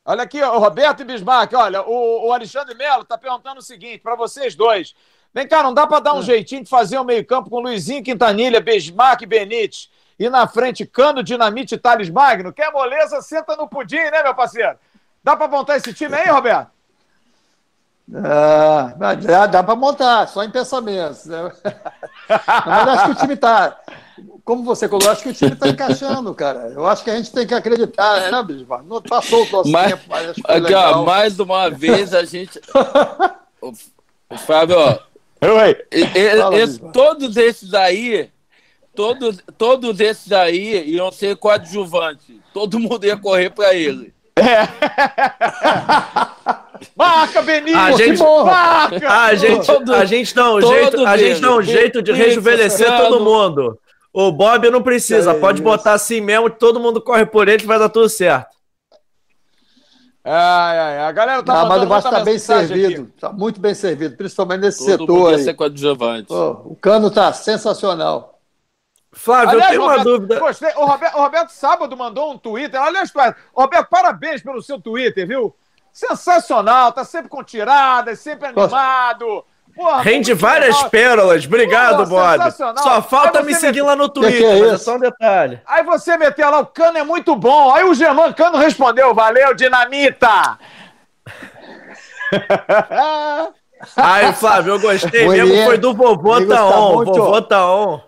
[0.04, 4.00] Olha aqui, o Roberto e Bismarck, olha, o, o Alexandre Melo tá perguntando o seguinte,
[4.00, 4.94] para vocês dois,
[5.34, 6.24] Vem cá, não dá para dar um é.
[6.24, 9.90] jeitinho de fazer o um meio-campo com Luizinho Quintanilha, Besmarque e Benítez.
[10.20, 12.54] E na frente, Cano, Dinamite e Thales Magno.
[12.54, 14.78] Quer moleza, senta no pudim, né, meu parceiro?
[15.24, 16.70] Dá para montar esse time aí, Roberto?
[18.14, 21.26] Ah, dá, dá para montar, só em pensamentos.
[21.26, 21.52] Né?
[22.66, 23.78] Mas acho que o time está.
[24.44, 26.72] Como você colocou, acho que o time está encaixando, cara.
[26.76, 28.86] Eu acho que a gente tem que acreditar, né, Bismarck?
[28.86, 32.26] Não passou o nosso mas, tempo, mas acho que aqui, ó, mais uma vez a
[32.26, 32.60] gente.
[33.62, 35.00] o, Fábio, ó,
[35.42, 35.76] Oi.
[35.92, 38.30] Esse, todos esses aí,
[38.96, 42.36] todos, todos esses aí iam ser coadjuvantes.
[42.54, 44.14] Todo mundo ia correr para ele.
[44.36, 44.68] É.
[46.96, 47.78] Marca, Benito!
[47.78, 49.10] A gente, marca!
[49.10, 53.20] A gente, a gente dá um jeito, a gente dá um jeito de rejuvenescer todo
[53.20, 53.78] mundo.
[54.14, 57.68] O Bob não precisa, é pode botar assim mesmo, todo mundo corre por ele que
[57.68, 58.50] vai dar tudo certo.
[60.24, 63.74] Ai, ai, a galera tá não, mas o Vasco está bem servido, está muito bem
[63.74, 65.44] servido, principalmente nesse Todo setor aí.
[65.44, 65.56] Ser
[66.30, 68.40] oh, o cano está sensacional.
[69.12, 70.40] Flávio, aliás, eu tenho Roberto, uma dúvida.
[70.40, 70.72] Gostei.
[70.76, 72.80] O Roberto, o Roberto sábado mandou um Twitter.
[72.80, 73.12] Aliás,
[73.54, 75.56] Roberto, parabéns pelo seu Twitter, viu?
[75.92, 79.44] Sensacional, tá sempre com tiradas, sempre animado.
[79.76, 80.90] Porra, Rende várias legal.
[80.90, 81.46] pérolas.
[81.46, 82.52] Obrigado, Porra, Bob.
[82.82, 85.62] Só falta me seguir lá no Twitter, que que é, é só um detalhe.
[85.66, 87.74] Aí você meteu lá, o Cano é muito bom.
[87.74, 90.58] Aí o Germano Cano respondeu, valeu, dinamita.
[93.96, 97.04] Aí, Flávio, eu gostei mesmo, foi do vovô tá on.
[97.04, 98.02] Vovô tá on.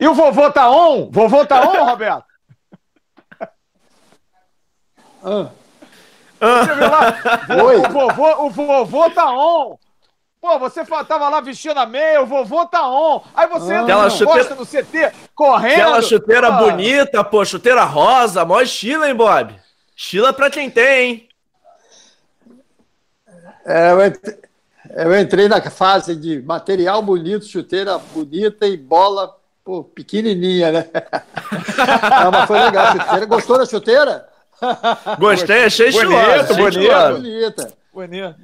[0.00, 1.10] E o vovô tá on?
[1.10, 2.24] Vovô tá on, Roberto?
[5.24, 5.46] ah.
[6.40, 7.64] Você viu lá?
[7.64, 7.76] Oi.
[7.76, 9.76] O, vovô, o vovô tá on.
[10.42, 13.22] Pô, você tava lá vestindo a meia, o vovô tá on.
[13.32, 14.54] Aí você ah, entra chuteira...
[14.56, 15.74] no CT, correndo.
[15.74, 16.64] Aquela chuteira pô.
[16.64, 19.54] bonita, pô, chuteira rosa, mó estilo, hein, Bob?
[19.96, 21.28] Estilo pra quem tem, hein?
[23.64, 24.38] É, eu, entrei,
[24.96, 30.88] eu entrei na fase de material bonito, chuteira bonita e bola pô, pequenininha, né?
[32.20, 32.90] Não, mas foi legal.
[32.90, 33.26] Chuteira.
[33.26, 34.28] Gostou da chuteira?
[35.20, 36.54] Gostei, achei estiloso.
[36.56, 36.80] Bonito,
[37.12, 37.72] bonita.
[37.92, 38.36] Bonita.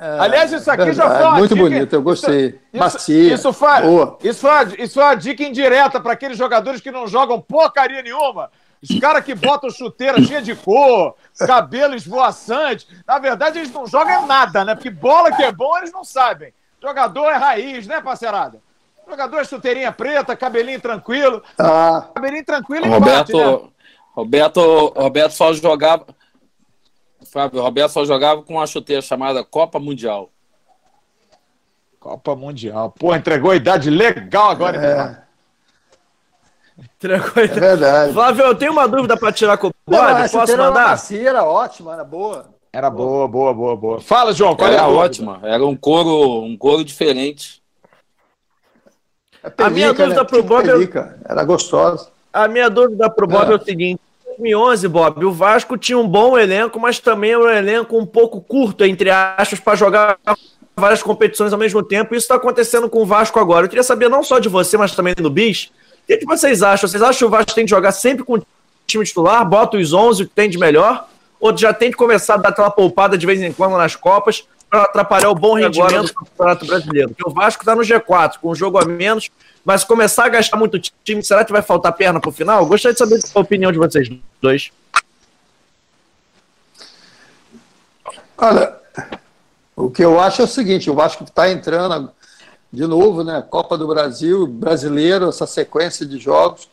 [0.00, 2.46] É, Aliás, isso aqui já foi uma Muito dica, bonito, eu gostei.
[2.46, 3.34] Isso, Macia.
[3.34, 3.68] Isso foi,
[4.24, 8.50] isso, foi, isso foi uma dica indireta para aqueles jogadores que não jogam porcaria nenhuma.
[8.82, 12.88] Os caras que botam chuteira cheia de cor, cabelo esvoaçante.
[13.06, 14.74] Na verdade, eles não jogam nada, né?
[14.74, 16.54] Porque bola que é bom, eles não sabem.
[16.82, 18.58] Jogador é raiz, né, parceirada?
[19.06, 21.42] Jogador é chuteirinha preta, cabelinho tranquilo.
[21.58, 22.08] Ah.
[22.14, 23.60] Cabelinho tranquilo e Roberto, né?
[24.14, 26.06] Roberto, Roberto só jogava.
[27.30, 30.30] Fábio, Roberto só jogava com uma chuteira chamada Copa Mundial.
[32.00, 32.92] Copa Mundial.
[32.98, 35.24] Pô, entregou a idade legal agora.
[36.78, 36.82] É.
[36.96, 37.58] Entregou a idade.
[37.58, 38.12] É verdade.
[38.12, 40.30] Flávio, eu tenho uma dúvida para tirar com o Bob.
[40.30, 41.00] Posso mandar?
[41.10, 42.48] Era, era ótima, era boa.
[42.72, 44.00] Era boa, boa, boa, boa.
[44.00, 44.56] Fala, João.
[44.56, 45.40] Qual era é ótima.
[45.44, 47.62] Era um couro, um couro diferente.
[49.42, 50.24] É pelica, a minha dúvida né?
[50.24, 50.64] pro Bob.
[50.64, 51.18] Pelica.
[51.24, 52.10] Era gostosa.
[52.32, 54.00] A minha dúvida pro Bob é, é o seguinte:
[54.40, 58.40] 2011, Bob, o Vasco tinha um bom elenco, mas também era um elenco um pouco
[58.40, 60.18] curto, entre aspas, para jogar
[60.74, 62.14] várias competições ao mesmo tempo.
[62.14, 63.66] Isso está acontecendo com o Vasco agora.
[63.66, 65.66] Eu queria saber não só de você, mas também do Bis.
[66.02, 66.88] O que, que vocês acham?
[66.88, 68.42] Vocês acham que o Vasco tem que jogar sempre com o
[68.86, 71.06] time titular, bota os 11 que tem de melhor?
[71.38, 74.44] Ou já tem que começar a dar aquela poupada de vez em quando nas Copas
[74.70, 77.08] para atrapalhar o bom rendimento do Campeonato Brasileiro?
[77.08, 79.30] Porque o Vasco está no G4, com um jogo a menos,
[79.64, 82.64] mas começar a gastar muito time, será que vai faltar perna para o final?
[82.64, 84.08] Gostaria de saber a opinião de vocês
[84.40, 84.70] dois.
[88.38, 88.74] Olha,
[89.76, 92.10] o que eu acho é o seguinte: o Vasco está entrando
[92.72, 93.42] de novo, né?
[93.42, 96.68] Copa do Brasil, brasileiro, essa sequência de jogos.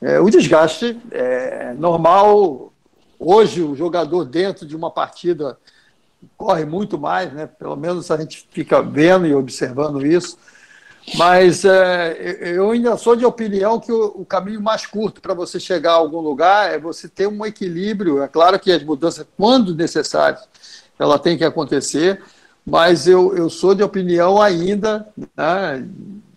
[0.00, 2.72] É, o desgaste é normal.
[3.18, 5.56] Hoje, o jogador dentro de uma partida
[6.36, 7.46] corre muito mais, né?
[7.46, 10.38] Pelo menos a gente fica vendo e observando isso.
[11.14, 12.16] Mas é,
[12.56, 15.96] eu ainda sou de opinião que o, o caminho mais curto para você chegar a
[15.96, 18.22] algum lugar é você ter um equilíbrio.
[18.22, 20.48] É claro que as mudanças, quando necessárias,
[20.98, 22.20] ela tem que acontecer,
[22.64, 25.06] mas eu, eu sou de opinião ainda
[25.36, 25.86] né,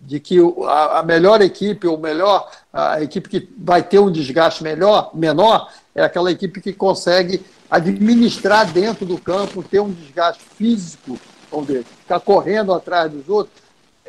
[0.02, 4.62] de que a, a, melhor equipe, ou melhor, a equipe que vai ter um desgaste
[4.62, 11.18] melhor, menor, é aquela equipe que consegue administrar dentro do campo, ter um desgaste físico,
[11.50, 13.60] vamos ver, ficar correndo atrás dos outros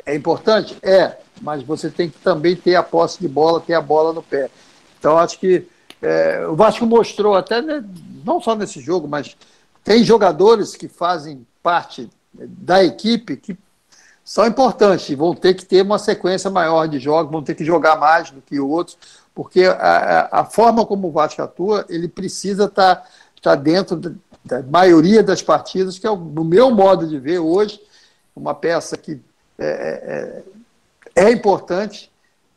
[0.04, 0.76] é importante?
[0.82, 4.22] É, mas você tem que também ter a posse de bola, ter a bola no
[4.22, 4.50] pé.
[4.98, 5.66] Então, acho que
[6.00, 7.84] é, o Vasco mostrou até, né,
[8.24, 9.36] não só nesse jogo, mas
[9.84, 13.56] tem jogadores que fazem parte da equipe que
[14.24, 17.96] são importantes, vão ter que ter uma sequência maior de jogos, vão ter que jogar
[17.96, 18.96] mais do que outros,
[19.34, 23.06] porque a, a forma como o Vasco atua, ele precisa estar tá,
[23.42, 23.96] tá dentro
[24.44, 27.80] da, maioria das partidas, que é no meu modo de ver hoje,
[28.34, 29.20] uma peça que
[29.58, 30.42] é,
[31.14, 32.10] é, é importante,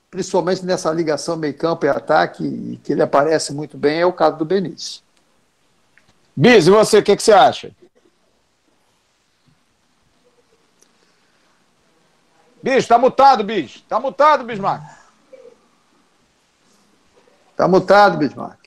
[0.10, 4.46] principalmente nessa ligação meio-campo e ataque, que ele aparece muito bem, é o caso do
[4.46, 5.04] Benítez.
[6.36, 7.72] Bis, e você, o que, que você acha?
[12.62, 13.84] Bicho, tá mutado, bicho.
[13.88, 14.84] Tá mutado, Bismarck.
[17.56, 18.65] Tá mutado, Bismarck.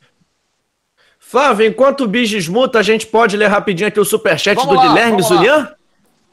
[1.28, 4.88] Flávio, enquanto o Bis desmuta, a gente pode ler rapidinho aqui o superchat do lá,
[4.88, 5.74] Guilherme Zulian?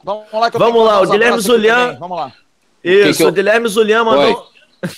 [0.02, 1.98] Vamos lá, que eu Vamos lá o Guilherme Zulian.
[2.00, 2.32] Vamos lá.
[2.82, 4.46] Isso, o, que o Guilherme Zulian mandou.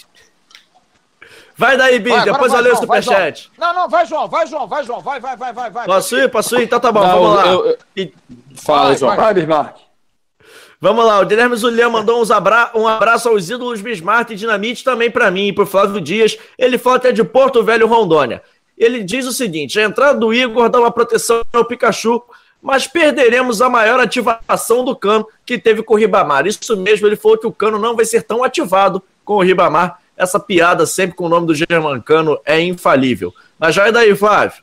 [1.57, 3.51] Vai daí, Bis, depois vai, eu leio o superchat.
[3.59, 5.87] Não, não, vai, João, vai, João, vai, João, vai, vai, vai, vai, vai.
[5.87, 6.63] Posso ir, posso ir?
[6.63, 7.47] Então tá bom, não, vamos lá.
[7.49, 7.79] Eu, eu...
[7.97, 8.15] E...
[8.55, 9.17] Fala, vai, João.
[9.17, 9.77] Vai, Bismarck.
[10.81, 12.71] Vamos lá, o Guilherme Zulian mandou uns abra...
[12.77, 16.39] um abraço aos ídolos Bismarck e Dinamite também para mim e pro Flávio Dias.
[16.57, 18.41] Ele falou até de Porto Velho, Rondônia.
[18.79, 22.23] Ele diz o seguinte: a entrada do Igor dá uma proteção ao Pikachu,
[22.63, 26.47] mas perderemos a maior ativação do cano que teve com o Ribamar.
[26.47, 30.01] Isso mesmo, ele falou que o cano não vai ser tão ativado com o Ribamar.
[30.17, 33.33] Essa piada sempre com o nome do Germancano é infalível.
[33.59, 34.63] Mas já é daí, Flávio.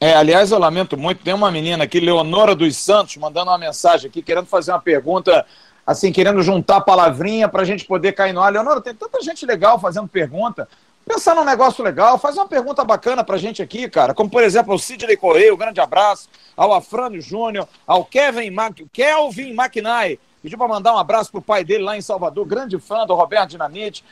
[0.00, 4.08] É, aliás, eu lamento muito, tem uma menina aqui, Leonora dos Santos, mandando uma mensagem
[4.08, 5.44] aqui, querendo fazer uma pergunta,
[5.86, 8.50] assim, querendo juntar palavrinha para a gente poder cair no ar.
[8.50, 10.66] Leonora, tem tanta gente legal fazendo pergunta.
[11.12, 14.14] Pensar num negócio legal, faz uma pergunta bacana pra gente aqui, cara.
[14.14, 18.78] Como, por exemplo, ao Sidney Correia, um grande abraço, ao Afrânio Júnior, ao Kevin Mac...
[18.92, 23.04] Kelvin McNay, pediu para mandar um abraço pro pai dele lá em Salvador, grande fã
[23.04, 24.04] do Roberto Dinamite.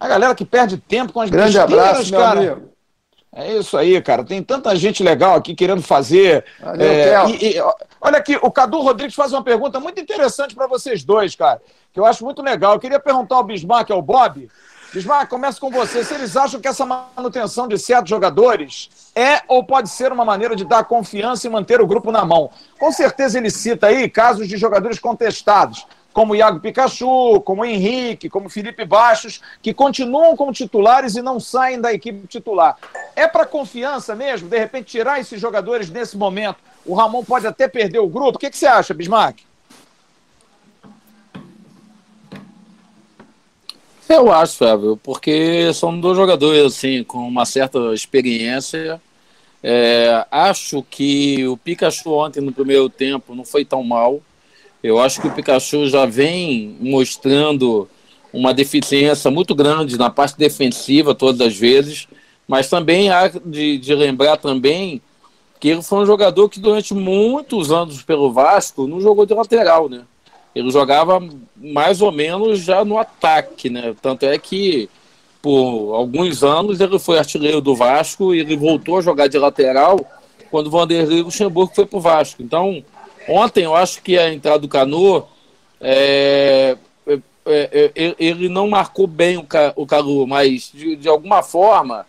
[0.00, 2.40] A galera que perde tempo com as Grande abraço, cara.
[2.40, 2.72] meu amigo.
[3.30, 4.24] É isso aí, cara.
[4.24, 6.46] Tem tanta gente legal aqui querendo fazer.
[6.60, 7.62] Valeu, é, e, e,
[8.00, 11.60] olha aqui, o Cadu Rodrigues faz uma pergunta muito interessante para vocês dois, cara,
[11.92, 12.72] que eu acho muito legal.
[12.72, 14.48] Eu queria perguntar ao Bismarck, ao Bob.
[14.92, 16.02] Bismarck, começa com você.
[16.02, 20.56] Se eles acham que essa manutenção de certos jogadores é ou pode ser uma maneira
[20.56, 22.50] de dar confiança e manter o grupo na mão.
[22.78, 28.48] Com certeza ele cita aí casos de jogadores contestados como Iago Pikachu, como Henrique, como
[28.48, 32.76] Felipe Baixos, que continuam como titulares e não saem da equipe titular.
[33.14, 36.56] É para confiança mesmo, de repente, tirar esses jogadores nesse momento?
[36.84, 38.36] O Ramon pode até perder o grupo.
[38.36, 39.47] O que, que você acha, Bismarck?
[44.08, 49.00] Eu acho, Fábio, porque são dois jogadores assim com uma certa experiência.
[49.62, 54.22] É, acho que o Pikachu ontem no primeiro tempo não foi tão mal.
[54.82, 57.86] Eu acho que o Pikachu já vem mostrando
[58.32, 62.08] uma deficiência muito grande na parte defensiva todas as vezes,
[62.46, 65.02] mas também há de, de lembrar também
[65.60, 69.88] que ele foi um jogador que durante muitos anos pelo Vasco não jogou de lateral,
[69.88, 70.04] né?
[70.58, 71.22] Ele jogava
[71.56, 73.94] mais ou menos já no ataque, né?
[74.00, 74.88] Tanto é que
[75.40, 80.00] por alguns anos ele foi artilheiro do Vasco e ele voltou a jogar de lateral
[80.50, 82.42] quando o Vanderlei Luxemburgo foi para o Vasco.
[82.42, 82.82] Então,
[83.28, 85.22] Ontem eu acho que a entrada do Canu,
[85.80, 89.46] é, é, é, é ele não marcou bem o,
[89.76, 92.06] o Calu, mas de, de alguma forma,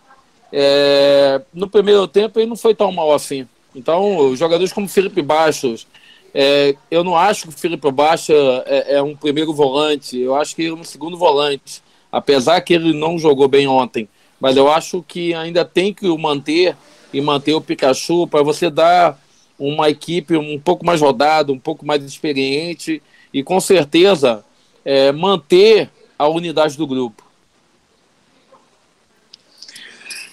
[0.51, 3.45] é, no primeiro tempo ele não foi tão mal assim.
[3.75, 5.85] Então, jogadores como Felipe Bastos,
[6.33, 10.63] é, eu não acho que o Felipe Bastos é, um primeiro volante, eu acho que
[10.63, 14.07] ele é um segundo volante, apesar que ele não jogou bem ontem.
[14.39, 16.75] Mas eu acho que ainda tem que o manter
[17.11, 19.19] e manter o Pikachu para você dar
[19.57, 23.03] uma equipe um pouco mais rodada, um pouco mais experiente
[23.33, 24.45] e com certeza
[24.85, 27.23] é, manter a unidade do grupo.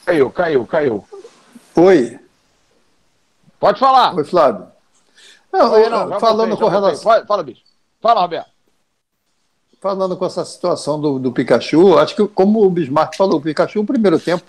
[0.05, 1.05] Caiu, caiu, caiu.
[1.75, 2.19] Oi.
[3.59, 4.15] Pode falar.
[4.15, 4.76] Oi, Flávio.
[5.57, 7.25] Não, não falando com relação.
[7.27, 7.63] Fala, bicho.
[8.01, 8.51] Fala, Roberto.
[9.81, 13.81] Falando com essa situação do, do Pikachu, acho que, como o Bismarck falou, o Pikachu,
[13.81, 14.45] no primeiro tempo,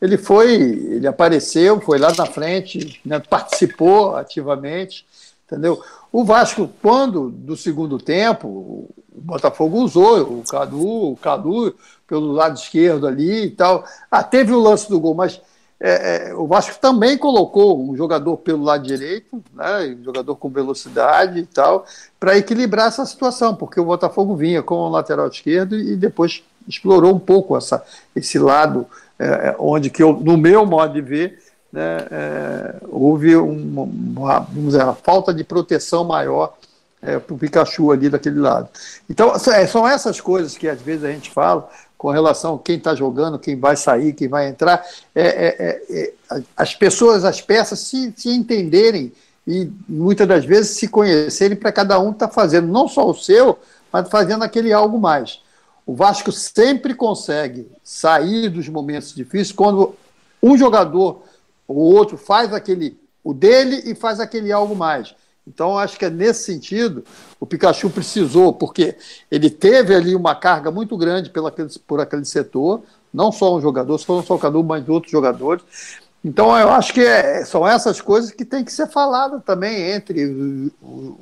[0.00, 5.06] ele foi, ele apareceu, foi lá na frente, né, participou ativamente,
[5.46, 5.82] entendeu?
[6.12, 11.74] O Vasco, quando do segundo tempo, o Botafogo usou o Cadu, o Cadu
[12.06, 13.84] pelo lado esquerdo ali e tal.
[14.10, 15.40] Ah, teve o lance do gol, mas
[15.78, 20.48] é, é, o Vasco também colocou um jogador pelo lado direito, né, um jogador com
[20.48, 21.84] velocidade e tal,
[22.18, 27.14] para equilibrar essa situação, porque o Botafogo vinha com o lateral esquerdo e depois explorou
[27.14, 28.86] um pouco essa, esse lado
[29.18, 34.38] é, é, onde que eu, no meu modo de ver, né, é, houve uma, uma,
[34.40, 36.54] vamos dizer, uma falta de proteção maior
[37.02, 38.68] é, para o Pikachu ali daquele lado.
[39.08, 42.94] Então, são essas coisas que às vezes a gente fala com relação a quem está
[42.94, 44.84] jogando, quem vai sair, quem vai entrar.
[45.14, 46.12] É, é,
[46.56, 49.12] as pessoas, as peças se, se entenderem
[49.46, 53.14] e muitas das vezes se conhecerem para cada um estar tá fazendo não só o
[53.14, 53.58] seu,
[53.92, 55.40] mas fazendo aquele algo mais.
[55.86, 59.94] O Vasco sempre consegue sair dos momentos difíceis quando
[60.42, 61.22] um jogador
[61.66, 65.14] ou outro faz aquele o dele e faz aquele algo mais.
[65.46, 67.04] Então, acho que é nesse sentido
[67.38, 68.96] o Pikachu precisou, porque
[69.30, 71.54] ele teve ali uma carga muito grande pela,
[71.86, 72.82] por aquele setor,
[73.14, 75.62] não só um jogador, só o Cadu, mas outros jogadores.
[76.24, 80.72] Então, eu acho que é, são essas coisas que tem que ser falada também entre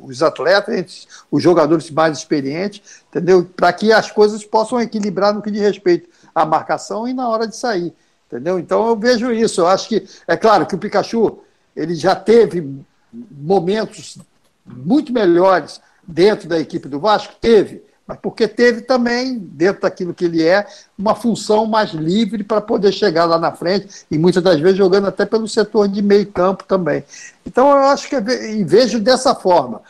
[0.01, 0.95] os atletas, entre
[1.31, 3.45] os jogadores mais experientes, entendeu?
[3.45, 7.47] Para que as coisas possam equilibrar no que diz respeito à marcação e na hora
[7.47, 7.93] de sair,
[8.27, 8.59] entendeu?
[8.59, 9.61] Então, eu vejo isso.
[9.61, 11.39] Eu acho que, é claro que o Pikachu
[11.77, 12.83] ele já teve
[13.31, 14.19] momentos
[14.67, 17.35] muito melhores dentro da equipe do Vasco?
[17.41, 20.67] Teve, mas porque teve também, dentro daquilo que ele é,
[20.99, 25.07] uma função mais livre para poder chegar lá na frente, e muitas das vezes jogando
[25.07, 27.03] até pelo setor de meio campo também.
[27.47, 29.81] Então eu acho que, e vejo dessa forma,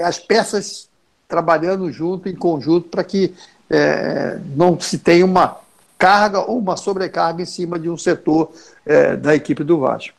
[0.00, 0.88] as peças
[1.28, 3.34] trabalhando junto, em conjunto, para que
[3.70, 5.58] é, não se tenha uma
[5.98, 8.52] carga ou uma sobrecarga em cima de um setor
[8.84, 10.15] é, da equipe do Vasco.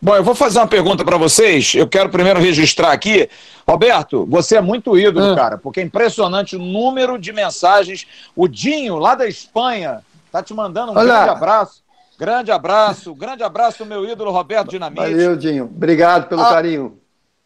[0.00, 1.74] Bom, eu vou fazer uma pergunta para vocês.
[1.74, 3.28] Eu quero primeiro registrar aqui.
[3.68, 5.36] Roberto, você é muito ídolo, ah.
[5.36, 8.06] cara, porque é impressionante o número de mensagens.
[8.34, 11.04] O Dinho, lá da Espanha, tá te mandando um Olá.
[11.04, 11.82] grande abraço.
[12.18, 15.00] Grande abraço, grande abraço, meu ídolo Roberto Dinamite.
[15.00, 15.64] Valeu, Dinho.
[15.64, 16.50] Obrigado pelo a...
[16.50, 16.98] carinho.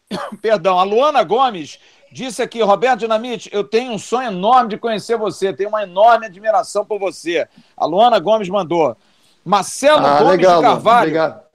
[0.41, 1.79] Perdão, a Luana Gomes
[2.11, 6.27] disse aqui, Roberto Dinamite, eu tenho um sonho enorme de conhecer você, tenho uma enorme
[6.27, 7.47] admiração por você.
[7.75, 8.95] A Luana Gomes mandou.
[9.43, 10.99] Marcelo ah, Gomes legal, de Carvalho.
[11.07, 11.46] Obrigado.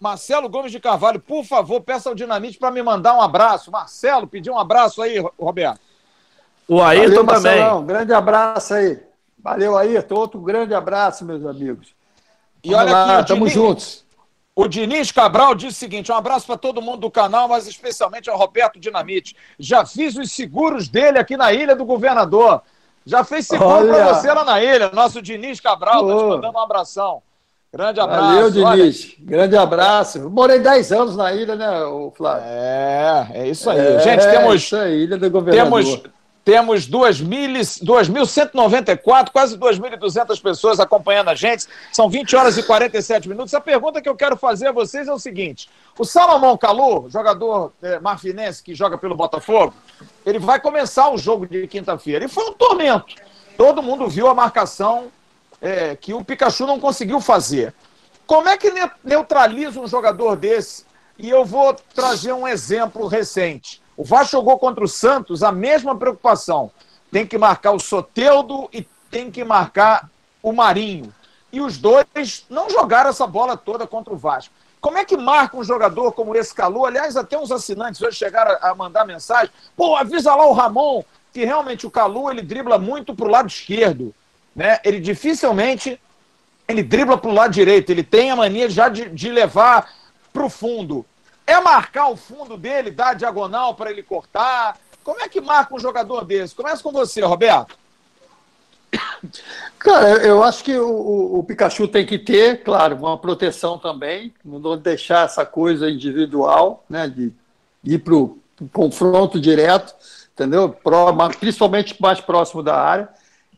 [0.00, 3.70] Ma Marcelo Gomes de Carvalho, por favor, peça ao Dinamite para me mandar um abraço.
[3.70, 5.80] Marcelo, pediu um abraço aí, Roberto.
[6.68, 7.72] O Ayrton Valeu, também.
[7.72, 9.00] Um grande abraço aí.
[9.38, 10.14] Valeu, Ayrton.
[10.14, 11.94] Outro grande abraço, meus amigos.
[12.62, 14.04] E Vamos olha lá, aqui, estamos juntos.
[14.56, 18.30] O Diniz Cabral disse o seguinte: um abraço para todo mundo do canal, mas especialmente
[18.30, 19.36] ao Roberto Dinamite.
[19.58, 22.62] Já fiz os seguros dele aqui na Ilha do Governador.
[23.06, 24.90] Já fez seguro para você lá na ilha.
[24.90, 27.22] Nosso Diniz Cabral está te mandando um abração.
[27.74, 28.22] Grande abraço.
[28.22, 29.16] Valeu, Diniz.
[29.18, 29.26] Olha.
[29.26, 30.30] Grande abraço.
[30.30, 31.66] Morei 10 anos na ilha, né,
[32.16, 32.44] Flávio?
[32.46, 33.80] É, é isso aí.
[33.80, 34.62] É, Gente, temos.
[34.62, 35.82] Isso aí, Ilha do Governador.
[35.82, 36.02] Temos,
[36.44, 41.66] temos 2.194, quase 2.200 pessoas acompanhando a gente.
[41.90, 43.52] São 20 horas e 47 minutos.
[43.54, 45.68] A pergunta que eu quero fazer a vocês é o seguinte:
[45.98, 49.74] o Salomão Calu, jogador é, marfinense que joga pelo Botafogo,
[50.24, 52.24] ele vai começar o jogo de quinta-feira.
[52.24, 53.16] E foi um tormento.
[53.58, 55.10] Todo mundo viu a marcação
[55.64, 57.74] é, que o Pikachu não conseguiu fazer.
[58.26, 58.70] Como é que
[59.02, 60.84] neutraliza um jogador desse?
[61.18, 63.82] E eu vou trazer um exemplo recente.
[63.96, 66.70] O Vasco jogou contra o Santos a mesma preocupação.
[67.10, 70.10] Tem que marcar o Soteudo e tem que marcar
[70.42, 71.14] o Marinho.
[71.50, 74.52] E os dois não jogaram essa bola toda contra o Vasco.
[74.82, 76.84] Como é que marca um jogador como esse Calu?
[76.84, 79.50] Aliás, até uns assinantes hoje chegaram a mandar mensagem.
[79.74, 83.48] Pô, avisa lá o Ramon que realmente o Calu ele dribla muito para o lado
[83.48, 84.14] esquerdo
[84.54, 86.00] né, ele dificilmente
[86.66, 89.92] ele dribla para o lado direito, ele tem a mania já de, de levar
[90.32, 91.04] para o fundo.
[91.46, 94.78] É marcar o fundo dele, dar a diagonal para ele cortar?
[95.02, 96.54] Como é que marca um jogador desse?
[96.54, 97.76] Começa com você, Roberto.
[99.78, 104.78] Cara, eu acho que o, o, Pikachu tem que ter, claro, uma proteção também, não
[104.78, 107.32] deixar essa coisa individual, né, de
[107.84, 108.38] ir para o
[108.72, 109.94] confronto direto,
[110.32, 110.74] entendeu?
[111.38, 113.08] Principalmente mais próximo da área.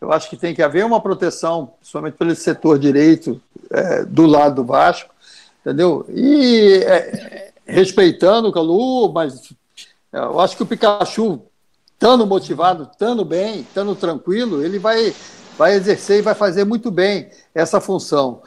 [0.01, 3.41] Eu acho que tem que haver uma proteção, principalmente pelo setor direito
[3.71, 5.13] é, do lado do Vasco,
[5.61, 6.07] entendeu?
[6.11, 9.53] E é, respeitando o Calu, mas
[10.13, 11.43] é, eu acho que o Pikachu,
[11.93, 15.15] estando motivado, estando bem, estando tranquilo, ele vai,
[15.57, 18.43] vai exercer e vai fazer muito bem essa função.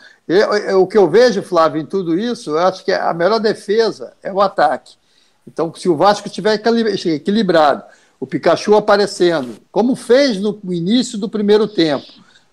[0.79, 4.31] o que eu vejo, Flávio, em tudo isso, eu acho que a melhor defesa é
[4.31, 4.99] o ataque.
[5.47, 6.61] Então, se o Vasco estiver
[7.05, 7.83] equilibrado,
[8.19, 12.05] o Pikachu aparecendo, como fez no início do primeiro tempo,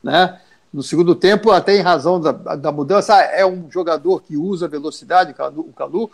[0.03, 0.41] né?
[0.73, 5.35] No segundo tempo, até em razão da, da mudança, é um jogador que usa velocidade,
[5.57, 6.11] o Calu,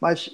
[0.00, 0.30] mas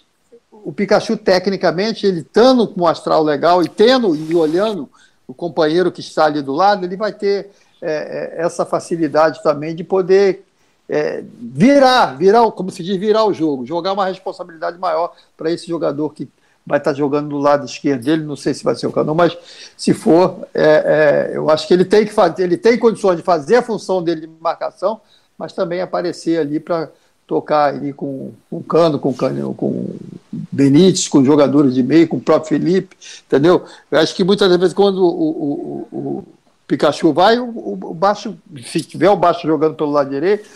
[0.51, 4.89] o Pikachu, tecnicamente, ele estando com um astral legal e tendo e olhando
[5.27, 7.51] o companheiro que está ali do lado, ele vai ter
[7.81, 10.45] é, é essa facilidade também de poder
[10.89, 15.69] é, virar, virar, como se diz, virar o jogo, jogar uma responsabilidade maior para esse
[15.69, 16.29] jogador que
[16.69, 19.37] vai estar jogando do lado esquerdo dele, não sei se vai ser o Canu, mas
[19.77, 23.23] se for, é, é, eu acho que ele tem que fazer, ele tem condições de
[23.23, 25.01] fazer a função dele de marcação,
[25.39, 26.91] mas também aparecer ali para
[27.27, 29.97] tocar ali com, com o Cano, com o com
[30.31, 32.97] Benítez, com jogadores de meio, com o próprio Felipe,
[33.27, 33.65] entendeu?
[33.91, 36.25] Eu acho que muitas vezes quando o, o, o
[36.67, 40.49] Pikachu vai, o, o baixo, se tiver o baixo jogando pelo lado direito,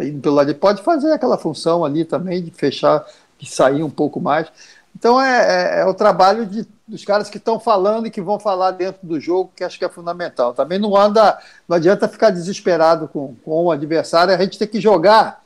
[0.00, 3.04] indo pelo lado direito, pode fazer aquela função ali também de fechar,
[3.38, 4.48] de sair um pouco mais.
[4.96, 8.38] Então é, é, é o trabalho de, dos caras que estão falando e que vão
[8.38, 10.54] falar dentro do jogo, que acho que é fundamental.
[10.54, 11.38] Também não anda,
[11.68, 15.42] não adianta ficar desesperado com, com o adversário, a gente tem que jogar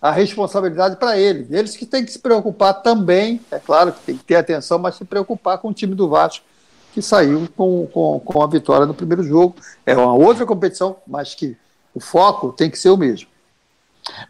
[0.00, 1.46] a responsabilidade para ele.
[1.50, 4.96] Eles que têm que se preocupar também, é claro que tem que ter atenção, mas
[4.96, 6.44] se preocupar com o time do Vasco,
[6.92, 9.54] que saiu com, com, com a vitória no primeiro jogo.
[9.86, 11.56] É uma outra competição, mas que
[11.94, 13.28] o foco tem que ser o mesmo.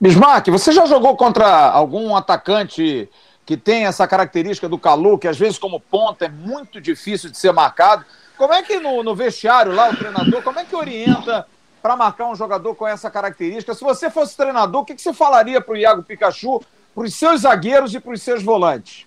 [0.00, 3.08] Bismarck, você já jogou contra algum atacante
[3.44, 7.36] que tem essa característica do Calu, que às vezes como ponta é muito difícil de
[7.36, 8.04] ser marcado?
[8.36, 11.46] Como é que no, no vestiário lá, o treinador, como é que orienta
[11.82, 13.74] para marcar um jogador com essa característica?
[13.74, 16.62] Se você fosse treinador, o que, que você falaria para o Iago Pikachu,
[16.94, 19.06] para os seus zagueiros e para os seus volantes?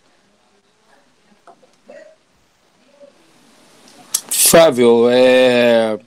[4.27, 5.97] Flávio, é...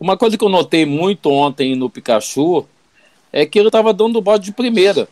[0.00, 2.66] uma coisa que eu notei muito ontem no Pikachu
[3.32, 5.08] é que ele estava dando bote de primeira.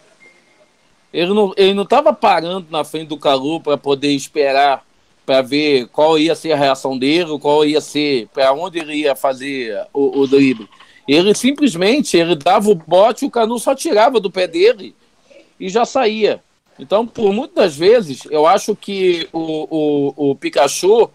[1.16, 4.84] Ele não ele não estava parando na frente do Calu para poder esperar
[5.24, 9.16] para ver qual ia ser a reação dele, qual ia ser, para onde ele ia
[9.16, 10.68] fazer o, o drible.
[11.08, 14.94] Ele simplesmente ele dava o bote o Canu só tirava do pé dele
[15.58, 16.40] e já saía.
[16.78, 21.10] Então, por muitas vezes, eu acho que o, o, o Pikachu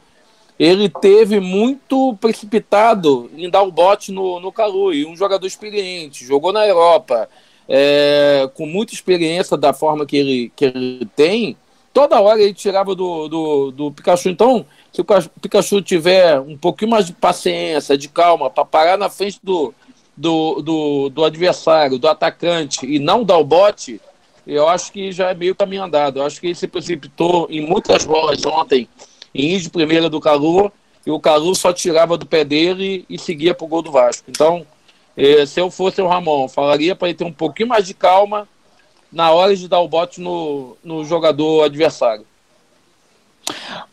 [0.58, 6.26] ele teve muito precipitado em dar o bote no, no Calu, e um jogador experiente,
[6.26, 7.30] jogou na Europa,
[7.74, 11.56] é, com muita experiência da forma que ele, que ele tem,
[11.94, 14.28] toda hora ele tirava do, do, do Pikachu.
[14.28, 15.06] Então, se o
[15.40, 19.74] Pikachu tiver um pouquinho mais de paciência, de calma, para parar na frente do,
[20.18, 24.02] do, do, do, adversário, do atacante, e não dar o bote,
[24.46, 26.20] eu acho que já é meio caminho andado.
[26.20, 28.90] Eu acho que ele se precipitou em muitas bolas ontem,
[29.34, 30.70] em ir de primeira do Calu,
[31.06, 34.26] e o Calu só tirava do pé dele e seguia para o gol do Vasco.
[34.30, 34.66] Então,
[35.46, 38.48] se eu fosse o Ramon, falaria para ele ter um pouquinho mais de calma
[39.12, 42.26] na hora de dar o bote no, no jogador adversário.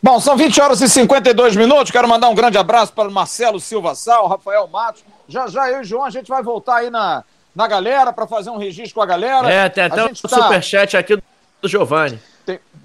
[0.01, 1.91] Bom, são 20 horas e 52 minutos.
[1.91, 5.03] Quero mandar um grande abraço para o Marcelo Silva Sal, Rafael Matos.
[5.27, 7.23] Já já eu e o João, a gente vai voltar aí na,
[7.55, 9.51] na galera para fazer um registro com a galera.
[9.51, 10.43] É, tem até o tá...
[10.43, 11.21] superchat aqui
[11.61, 12.19] do Giovanni.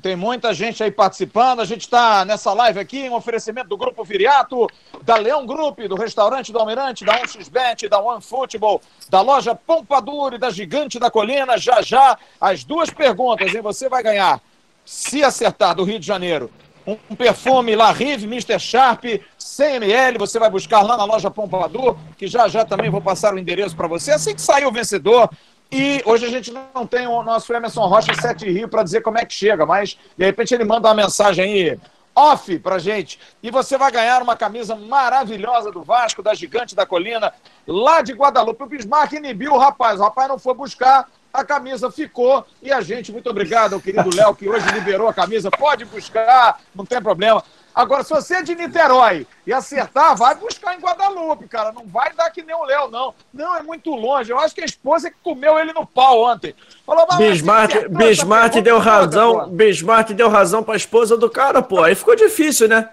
[0.04, 1.60] Tem, muita gente aí participando.
[1.60, 4.66] A gente está nessa live aqui, um oferecimento do Grupo Viriato,
[5.00, 10.34] da Leão Group, do Restaurante do Almirante, da 1xBet, da One Football, da loja Pompadour
[10.34, 11.56] e da Gigante da Colina.
[11.56, 13.62] Já já, as duas perguntas, hein?
[13.62, 14.42] Você vai ganhar,
[14.84, 16.50] se acertar, do Rio de Janeiro,
[16.86, 18.58] um perfume La Rive Mr.
[18.58, 19.04] Sharp
[19.38, 23.38] 100ml, você vai buscar lá na loja Pompadour, que já já também vou passar o
[23.38, 24.12] endereço para você.
[24.12, 25.30] Assim que sair o vencedor,
[25.70, 29.18] e hoje a gente não tem o nosso Emerson Rocha 7 Rio para dizer como
[29.18, 31.80] é que chega, mas de repente ele manda uma mensagem aí
[32.14, 33.18] off pra gente.
[33.42, 37.32] E você vai ganhar uma camisa maravilhosa do Vasco, da Gigante da Colina,
[37.66, 38.62] lá de Guadalupe.
[38.62, 39.98] O Bismarck inibiu o rapaz.
[39.98, 42.46] O rapaz não foi buscar, a camisa ficou.
[42.62, 45.50] E a gente, muito obrigado ao querido Léo, que hoje liberou a camisa.
[45.50, 47.42] Pode buscar, não tem problema.
[47.74, 51.72] Agora, se você é de Niterói e acertar, vai buscar em Guadalupe, cara.
[51.72, 53.12] Não vai dar que nem o Léo, não.
[53.32, 54.30] Não, é muito longe.
[54.30, 56.54] Eu acho que a esposa que comeu ele no pau ontem.
[56.86, 59.48] Falou, Bismarck, Bismarck deu razão.
[59.48, 61.82] Bismarck deu razão pra esposa do cara, pô.
[61.82, 62.90] Aí ficou difícil, né?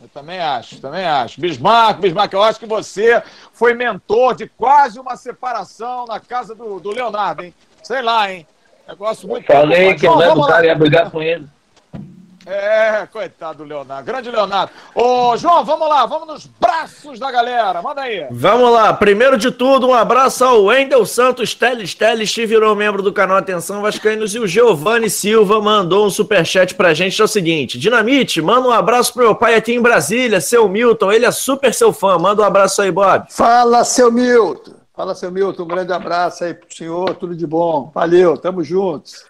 [0.00, 1.40] Eu também acho, também acho.
[1.40, 3.20] Bismarck, Bismarck, eu acho que você
[3.52, 7.52] foi mentor de quase uma separação na casa do, do Leonardo, hein?
[7.82, 8.46] Sei lá, hein?
[8.86, 9.46] Negócio muito.
[9.46, 11.55] Falei que o Leonardo cara ia brigar com ele.
[12.46, 14.06] É, coitado do Leonardo.
[14.06, 14.70] Grande Leonardo.
[14.94, 17.82] Ô, João, vamos lá, vamos nos braços da galera.
[17.82, 18.24] Manda aí.
[18.30, 18.94] Vamos lá.
[18.94, 23.36] Primeiro de tudo, um abraço ao Wendel Santos Teles Teles, que virou membro do canal
[23.36, 24.32] Atenção Vascaínos.
[24.36, 27.20] E o Giovanni Silva mandou um superchat pra gente.
[27.20, 31.10] É o seguinte: Dinamite, manda um abraço pro meu pai aqui em Brasília, seu Milton.
[31.10, 32.16] Ele é super seu fã.
[32.16, 33.26] Manda um abraço aí, Bob.
[33.28, 34.74] Fala, seu Milton.
[34.94, 35.64] Fala, seu Milton.
[35.64, 37.12] Um grande abraço aí pro senhor.
[37.16, 37.90] Tudo de bom.
[37.92, 39.24] Valeu, tamo juntos.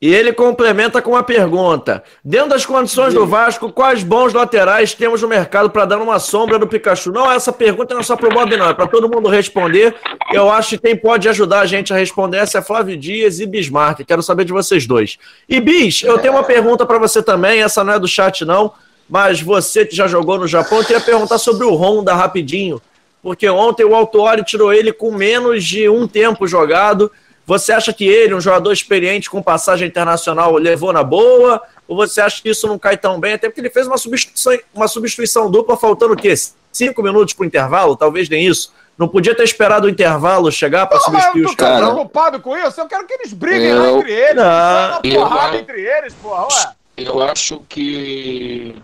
[0.00, 5.22] E ele complementa com uma pergunta: dentro das condições do Vasco, quais bons laterais temos
[5.22, 7.10] no mercado para dar uma sombra do Pikachu?
[7.10, 9.96] Não, essa pergunta não é só para o Bob, não, é para todo mundo responder.
[10.32, 13.46] Eu acho que quem pode ajudar a gente a responder essa é Flávio Dias e
[13.46, 14.04] Bismarck.
[14.06, 15.18] Quero saber de vocês dois.
[15.48, 17.60] E Bis, eu tenho uma pergunta para você também.
[17.60, 18.72] Essa não é do chat, não,
[19.10, 22.80] mas você que já jogou no Japão, eu queria perguntar sobre o Honda rapidinho,
[23.20, 27.10] porque ontem o Autori tirou ele com menos de um tempo jogado.
[27.48, 31.62] Você acha que ele, um jogador experiente com passagem internacional, levou na boa?
[31.88, 33.32] Ou você acha que isso não cai tão bem?
[33.32, 36.34] Até porque ele fez uma substituição, uma substituição dupla, faltando o quê?
[36.70, 37.96] Cinco minutos para o intervalo?
[37.96, 38.70] Talvez nem isso.
[38.98, 41.80] Não podia ter esperado o intervalo chegar para substituir os caras.
[41.80, 42.78] Eu tô preocupado com isso.
[42.78, 43.78] Eu quero que eles briguem eu...
[43.78, 44.34] lá entre eles.
[44.34, 45.60] Não, eu, porrada eu...
[45.60, 46.48] entre eles, porra.
[46.52, 46.74] Ué.
[46.98, 48.76] Eu acho que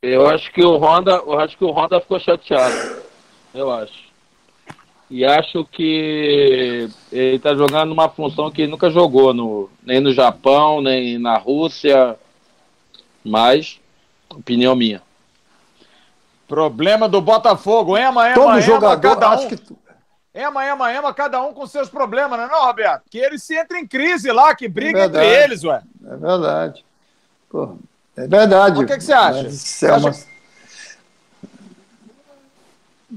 [0.00, 3.02] eu acho que o Honda, eu acho que o Honda ficou chateado.
[3.54, 4.03] Eu acho.
[5.10, 10.80] E acho que ele está jogando numa função que nunca jogou, no, nem no Japão,
[10.80, 12.16] nem na Rússia.
[13.24, 13.80] Mas,
[14.30, 15.02] opinião minha.
[16.48, 17.96] Problema do Botafogo.
[17.96, 19.32] Ema, ema, Todo ema, jogador, cada um.
[19.32, 19.74] acho que
[20.34, 23.02] Ema, ema, ema, cada um com seus problemas, não é não, Roberto?
[23.08, 25.80] Que eles se entram em crise lá, que briga É entre eles, ué.
[26.10, 26.84] é verdade.
[27.48, 27.76] Pô,
[28.16, 28.82] é verdade.
[28.82, 29.44] O que, que você acha?
[29.44, 30.33] Mas Você é acha uma-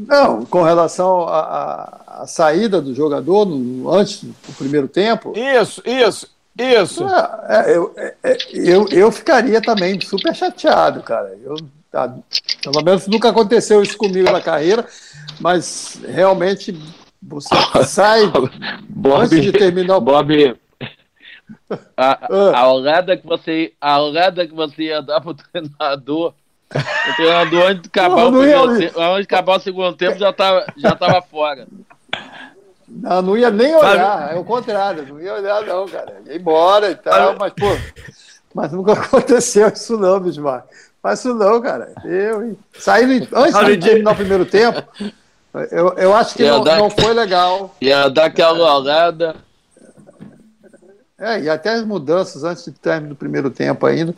[0.06, 6.28] Não, com relação à- saída do jogador no- antes do primeiro tempo, Isso, isso,
[6.60, 7.04] isso.
[7.04, 11.36] É, é, eu, é, é, eu, eu ficaria também super chateado, cara.
[11.44, 11.56] Eu,
[11.92, 12.14] tá,
[12.64, 14.86] pelo menos nunca aconteceu isso comigo na carreira,
[15.40, 16.78] mas realmente
[17.22, 17.50] você
[17.86, 18.22] sai
[19.22, 20.02] antes de terminar o.
[20.02, 20.56] Bob,
[21.96, 22.60] a, Ah.
[22.60, 26.34] a olhada que você, a olhada que você ia dar pro treinador,
[26.76, 28.78] o treinador antes de acabar, Não, o, não ia olhar.
[28.78, 31.68] tempo, antes de acabar o segundo tempo já tava, já tava fora.
[32.88, 36.22] Não, não ia nem olhar, é o contrário, não ia olhar, não, cara.
[36.26, 37.66] Ia embora e tal, mas, pô,
[38.54, 40.66] mas nunca aconteceu isso, não, Bismarck.
[41.02, 41.94] Faz isso não, cara.
[42.04, 42.58] Eu?
[42.78, 44.84] Saindo antes de Olha, terminar o primeiro tempo,
[45.72, 47.76] eu, eu acho que não, dar- não foi legal.
[47.80, 49.36] Ia dar aquela olhada.
[51.20, 54.14] É, e até as mudanças antes do término do primeiro tempo ainda.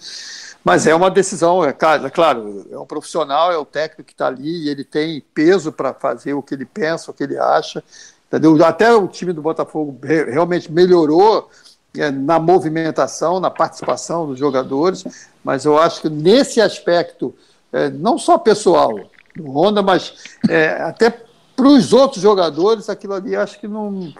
[0.69, 4.13] Mas é uma decisão, é claro, é, claro, é um profissional, é o técnico que
[4.13, 7.39] está ali e ele tem peso para fazer o que ele pensa, o que ele
[7.39, 7.83] acha.
[8.27, 8.63] Entendeu?
[8.63, 11.49] Até o time do Botafogo re- realmente melhorou
[11.97, 15.03] é, na movimentação, na participação dos jogadores,
[15.43, 17.33] mas eu acho que nesse aspecto,
[17.73, 18.93] é, não só pessoal
[19.35, 20.13] do Honda, mas
[20.47, 24.13] é, até para os outros jogadores, aquilo ali acho que não,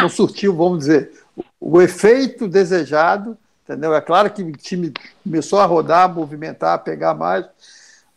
[0.00, 1.12] não surtiu, vamos dizer,
[1.60, 3.38] o efeito desejado.
[3.64, 3.94] Entendeu?
[3.94, 4.92] É claro que o time
[5.22, 7.46] começou a rodar, movimentar, pegar mais,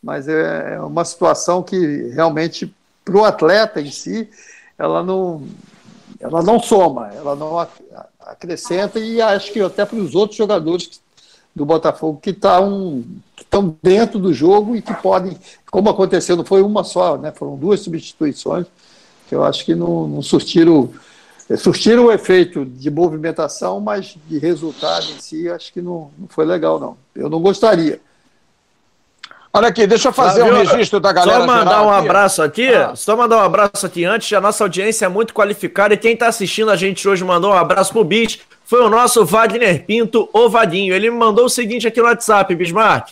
[0.04, 4.30] mas é é uma situação que realmente, para o atleta em si,
[4.78, 5.48] ela não,
[6.20, 7.82] ela não soma, ela não ac-
[8.20, 11.02] acrescenta e acho que até para os outros jogadores
[11.56, 15.38] do Botafogo que que estão dentro do jogo e que podem,
[15.72, 17.32] como aconteceu, não foi uma só, né?
[17.32, 18.68] foram duas substituições
[19.28, 20.90] que eu acho que não, não surtiram,
[21.56, 26.46] surtiram o efeito de movimentação, mas de resultado em si acho que não, não foi
[26.46, 26.98] legal, não.
[27.16, 28.02] Eu não gostaria.
[29.54, 31.40] Olha aqui, deixa eu fazer Flávio, um registro da galera.
[31.40, 32.06] Só mandar um aqui.
[32.06, 32.96] abraço aqui, Ah.
[32.96, 36.28] só mandar um abraço aqui antes, a nossa audiência é muito qualificada e quem tá
[36.28, 40.50] assistindo a gente hoje mandou um abraço pro Bis, foi o nosso Wagner Pinto, o
[40.50, 40.94] Vadinho.
[40.94, 43.12] Ele me mandou o seguinte aqui no WhatsApp, Bismarck.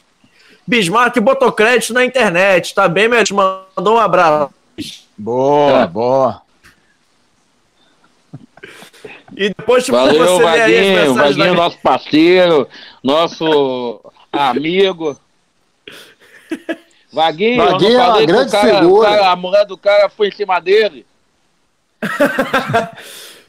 [0.68, 4.50] Bismarck botou crédito na internet, tá bem, mas mandou um abraço.
[5.18, 6.45] Boa, boa.
[9.36, 12.68] E depois tipo, Valeu, você Vaguinho, mensagens da Vaguinho, nosso parceiro,
[13.04, 14.02] nosso
[14.32, 15.18] amigo.
[17.12, 19.10] Vaguinho, eu não Vaguinho é uma o grande cara- figura.
[19.10, 21.06] o cara- a mulher do cara foi em cima dele.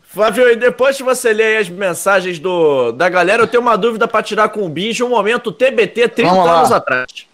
[0.04, 3.76] Flávio, e depois que você lê aí as mensagens do, da galera, eu tenho uma
[3.76, 6.58] dúvida pra tirar com o Bis, um momento TBT 30 Vamos lá.
[6.58, 7.26] anos atrás.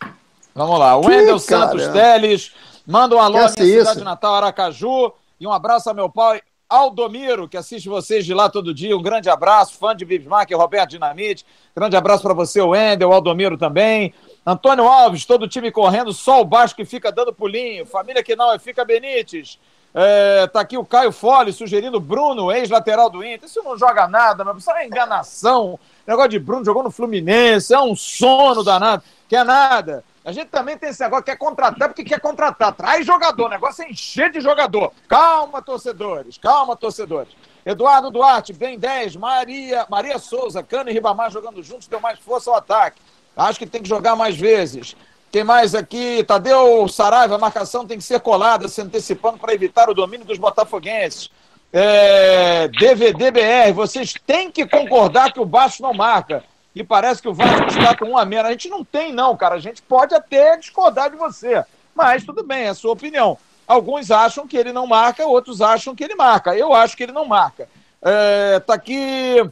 [0.55, 1.01] Vamos lá.
[1.01, 1.87] Que Wendel Santos.
[1.89, 2.53] Teles,
[2.87, 3.79] manda um alô à minha isso?
[3.87, 6.43] cidade natal, Aracaju, e um abraço ao meu pai,
[6.73, 8.97] Aldomiro, que assiste vocês de lá todo dia.
[8.97, 11.45] Um grande abraço, fã de Bismarck, Roberto Dinamite.
[11.77, 14.15] Grande abraço para você, Wendel, Aldomiro também.
[14.45, 17.85] Antônio Alves, todo o time correndo, só o Vasco que fica dando pulinho.
[17.85, 19.59] Família que não é fica Benítez.
[19.95, 23.47] É, tá aqui o Caio Fole sugerindo Bruno, ex-lateral do Inter.
[23.47, 24.57] Isso não joga nada, meu.
[24.57, 25.79] Isso é enganação.
[26.07, 29.03] Negócio de Bruno jogou no Fluminense, é um sono danado.
[29.29, 30.03] Quer nada.
[30.25, 32.73] A gente também tem esse negócio, quer contratar porque quer contratar.
[32.73, 34.93] Traz jogador, o negócio é encher de jogador.
[35.09, 37.33] Calma, torcedores, calma, torcedores.
[37.67, 39.17] Eduardo Duarte, bem 10.
[39.17, 43.01] Maria, Maria Souza, Cano e Ribamar jogando juntos, deu mais força ao ataque.
[43.37, 44.95] Acho que tem que jogar mais vezes.
[45.33, 46.23] Quem mais aqui?
[46.25, 50.39] Tadeu Saraiva, a marcação tem que ser colada, se antecipando para evitar o domínio dos
[50.39, 51.31] botafoguenses.
[51.73, 56.45] É, DVDBR, vocês têm que concordar que o Vasco não marca.
[56.75, 58.47] E parece que o Vasco está com um a menos.
[58.47, 59.57] A gente não tem, não, cara.
[59.57, 61.65] A gente pode até discordar de você.
[61.95, 63.37] Mas tudo bem, é a sua opinião.
[63.67, 66.57] Alguns acham que ele não marca, outros acham que ele marca.
[66.57, 67.69] Eu acho que ele não marca.
[68.01, 69.43] É, tá aqui.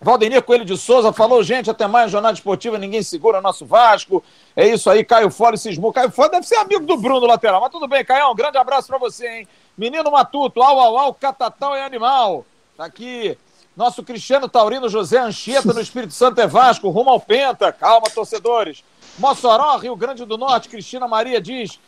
[0.00, 4.22] Valdemir Coelho de Souza falou, gente, até mais jornada esportiva, ninguém segura nosso Vasco.
[4.54, 5.92] É isso aí, Caio Fole cismou.
[5.92, 8.86] Caio Fole deve ser amigo do Bruno lateral, mas tudo bem, Caio, um grande abraço
[8.86, 9.48] pra você, hein?
[9.76, 12.46] Menino Matuto, au, au, au, catatal é animal.
[12.76, 13.36] Tá aqui,
[13.78, 17.70] nosso Cristiano Taurino José Anchieta no Espírito Santo é Vasco, rumo ao Penta.
[17.70, 18.82] Calma, torcedores.
[19.16, 21.78] Mossoró, Rio Grande do Norte, Cristina Maria diz,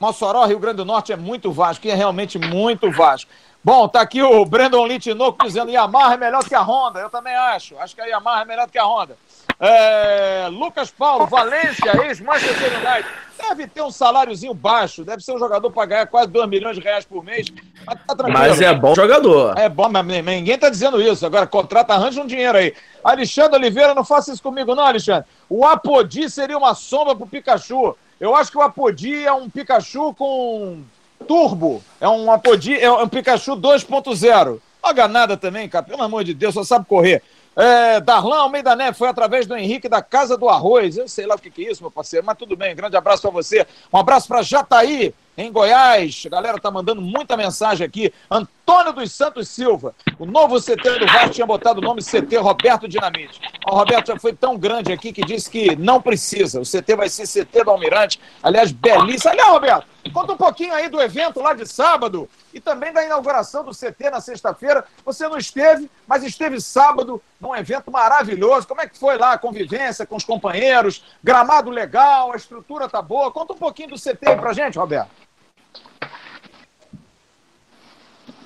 [0.00, 3.30] Mossoró, Rio Grande do Norte é muito Vasco, e é realmente muito Vasco.
[3.62, 7.00] Bom, tá aqui o Brandon Litinoco dizendo Yamaha é melhor que a Honda.
[7.00, 7.76] Eu também acho.
[7.78, 9.18] Acho que a Yamaha é melhor que a Honda.
[9.58, 13.08] É, Lucas Paulo, Valência, ex-Manchester United.
[13.38, 15.04] Deve ter um saláriozinho baixo.
[15.04, 17.46] Deve ser um jogador para ganhar quase 2 milhões de reais por mês.
[17.86, 18.38] Mas tá tranquilo.
[18.38, 19.58] Mas é bom jogador.
[19.58, 21.24] É bom, mas ninguém tá dizendo isso.
[21.24, 22.74] Agora, contrata, arranja um dinheiro aí.
[23.04, 25.26] Alexandre Oliveira, não faça isso comigo, não, Alexandre.
[25.48, 27.96] O Apodi seria uma sombra pro Pikachu.
[28.18, 30.82] Eu acho que o Apodi é um Pikachu com
[31.26, 31.82] turbo.
[32.00, 34.58] É um Apodi, é um Pikachu 2.0.
[34.80, 35.84] Paga nada também, cara.
[35.84, 37.22] Pelo amor de Deus, só sabe correr.
[37.56, 40.98] É, Darlan Almeida foi através do Henrique da Casa do Arroz.
[40.98, 42.76] Eu sei lá o que, que é isso, meu parceiro, mas tudo bem.
[42.76, 43.66] Grande abraço para você.
[43.90, 46.24] Um abraço para Jataí, em Goiás.
[46.26, 48.12] A galera tá mandando muita mensagem aqui.
[48.30, 49.94] Antônio dos Santos Silva.
[50.18, 53.40] O novo CT do Vasco tinha botado o nome CT Roberto Dinamite.
[53.68, 56.60] O Roberto já foi tão grande aqui que disse que não precisa.
[56.60, 58.20] O CT vai ser CT do Almirante.
[58.42, 59.32] Aliás, belíssimo.
[59.32, 63.62] Aliás, Roberto, conta um pouquinho aí do evento lá de sábado e também da inauguração
[63.62, 64.84] do CT na sexta-feira.
[65.04, 68.66] Você não esteve, mas esteve sábado num evento maravilhoso.
[68.66, 71.04] Como é que foi lá a convivência com os companheiros?
[71.22, 73.30] Gramado legal, a estrutura tá boa.
[73.30, 75.25] Conta um pouquinho do CT aí pra gente, Roberto.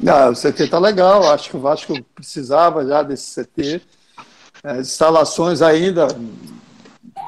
[0.02, 1.30] Não, o CT tá legal.
[1.30, 3.82] Acho que o Vasco precisava já desse CT.
[4.62, 6.08] As instalações ainda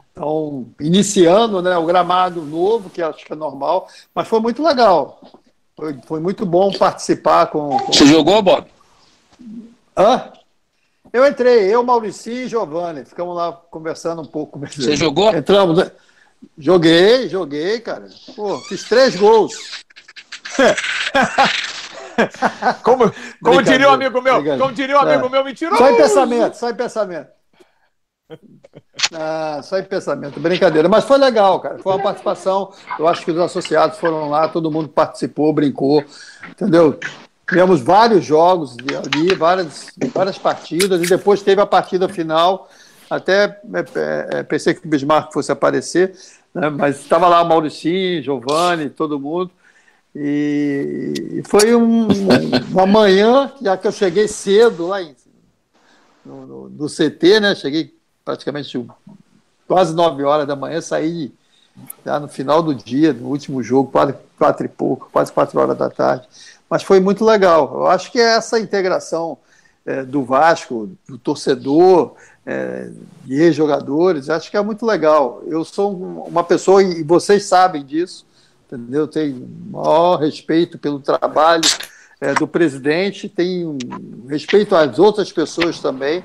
[0.09, 1.77] estão iniciando, né?
[1.77, 5.21] O gramado novo, que acho que é normal, mas foi muito legal.
[5.77, 7.93] Foi, foi muito bom participar com, com...
[7.93, 8.67] Você jogou, Bob?
[9.97, 10.33] Hã?
[11.13, 13.05] Eu entrei, eu, Maurici e Giovanni.
[13.05, 14.59] Ficamos lá conversando um pouco.
[14.59, 15.35] Você jogou?
[15.35, 15.77] Entramos.
[15.77, 15.91] Né?
[16.57, 18.09] Joguei, joguei, cara.
[18.35, 19.83] Pô, fiz três gols.
[22.83, 23.13] como,
[23.43, 25.29] como diria um amigo meu, como diria um amigo é.
[25.29, 25.79] meu, mentiroso.
[25.79, 27.29] Só em pensamento, só em pensamento.
[29.13, 30.89] Ah, só em pensamento, brincadeira.
[30.89, 31.79] Mas foi legal, cara.
[31.79, 32.73] Foi uma participação.
[32.99, 36.05] Eu acho que os associados foram lá, todo mundo participou, brincou,
[36.51, 36.99] entendeu?
[37.49, 42.69] Tivemos vários jogos ali, várias, várias partidas, e depois teve a partida final.
[43.11, 46.15] Até é, é, pensei que o Bismarck fosse aparecer,
[46.55, 46.71] né?
[46.71, 49.51] mas estava lá o Mauricinho, Giovanni, todo mundo.
[50.15, 52.07] E foi um,
[52.71, 55.17] uma manhã, já que eu cheguei cedo lá em,
[56.25, 57.55] no, no, no CT, né?
[57.55, 57.95] Cheguei
[58.25, 58.87] praticamente
[59.67, 61.33] quase nove horas da manhã, saí
[62.05, 65.77] já no final do dia, no último jogo, quase quatro e pouco, quase quatro horas
[65.77, 66.29] da tarde.
[66.69, 67.73] Mas foi muito legal.
[67.75, 69.39] Eu acho que é essa integração
[69.85, 72.15] é, do Vasco, do torcedor,
[72.45, 72.91] é,
[73.25, 75.43] de jogadores, acho que é muito legal.
[75.47, 75.93] Eu sou
[76.27, 78.27] uma pessoa, e vocês sabem disso,
[78.73, 79.07] entendeu?
[79.07, 81.63] Tenho maior respeito pelo trabalho
[82.21, 83.77] é, do presidente, tenho
[84.29, 86.25] respeito às outras pessoas também,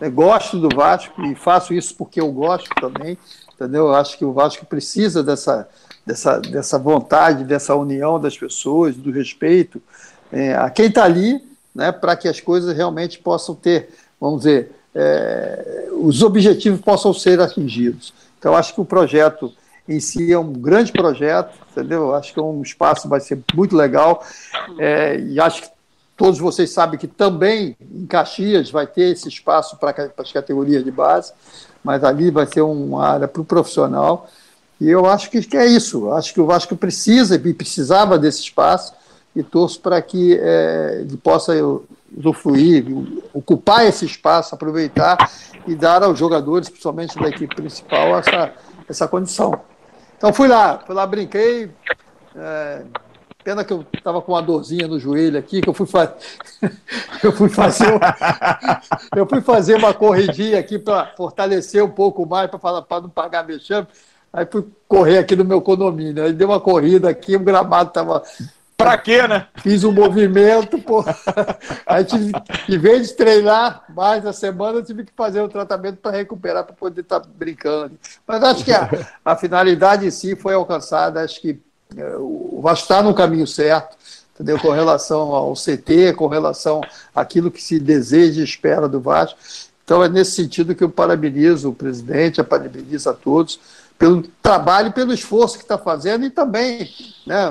[0.00, 0.08] né?
[0.08, 3.18] Gosto do Vasco e faço isso porque eu gosto também,
[3.54, 3.88] entendeu?
[3.88, 5.68] Eu acho que o Vasco precisa dessa,
[6.06, 9.82] dessa, dessa vontade, dessa união das pessoas, do respeito
[10.30, 11.42] é, a quem está ali,
[11.74, 17.40] né, para que as coisas realmente possam ter, vamos dizer, é, os objetivos possam ser
[17.40, 18.12] atingidos.
[18.38, 19.52] Então, acho que o projeto
[19.88, 22.14] em si é um grande projeto, entendeu?
[22.14, 24.22] Acho que é um espaço vai ser muito legal
[24.78, 25.68] é, e acho que
[26.18, 30.90] Todos vocês sabem que também em Caxias vai ter esse espaço para as categorias de
[30.90, 31.32] base,
[31.82, 34.28] mas ali vai ser uma área para o profissional.
[34.80, 36.10] E eu acho que, é isso.
[36.10, 38.94] Acho que o Vasco precisa e precisava desse espaço
[39.34, 41.52] e torço para que é, ele possa
[42.16, 42.84] usufruir,
[43.32, 45.30] ocupar esse espaço, aproveitar
[45.68, 48.52] e dar aos jogadores, principalmente da equipe principal, essa,
[48.88, 49.60] essa condição.
[50.18, 51.70] Então fui lá, fui lá, brinquei.
[52.36, 52.82] É,
[53.44, 56.12] Pena que eu estava com uma dorzinha no joelho aqui, que eu fui, fa...
[57.24, 57.86] eu fui fazer
[59.16, 63.86] eu fui fazer uma corridinha aqui para fortalecer um pouco mais, para não pagar mexendo.
[64.32, 66.24] Aí fui correr aqui no meu condomínio.
[66.24, 68.22] Aí dei uma corrida aqui, o gramado estava
[68.78, 69.48] Pra quê, né?
[69.56, 71.04] Fiz um movimento, pô.
[71.84, 72.30] Aí tive,
[72.68, 76.62] em vez de treinar mais na semana, eu tive que fazer um tratamento para recuperar,
[76.62, 77.98] para poder estar tá brincando.
[78.24, 78.88] Mas acho que a,
[79.24, 81.20] a finalidade em si foi alcançada.
[81.22, 81.60] Acho que
[82.20, 83.96] o Vasco está no caminho certo,
[84.32, 84.60] entendeu?
[84.60, 86.80] com relação ao CT, com relação
[87.12, 89.40] àquilo que se deseja e espera do Vasco.
[89.84, 93.58] Então é nesse sentido que eu parabenizo o presidente, eu parabenizo a todos
[93.98, 96.88] pelo trabalho, pelo esforço que está fazendo e também
[97.26, 97.50] né,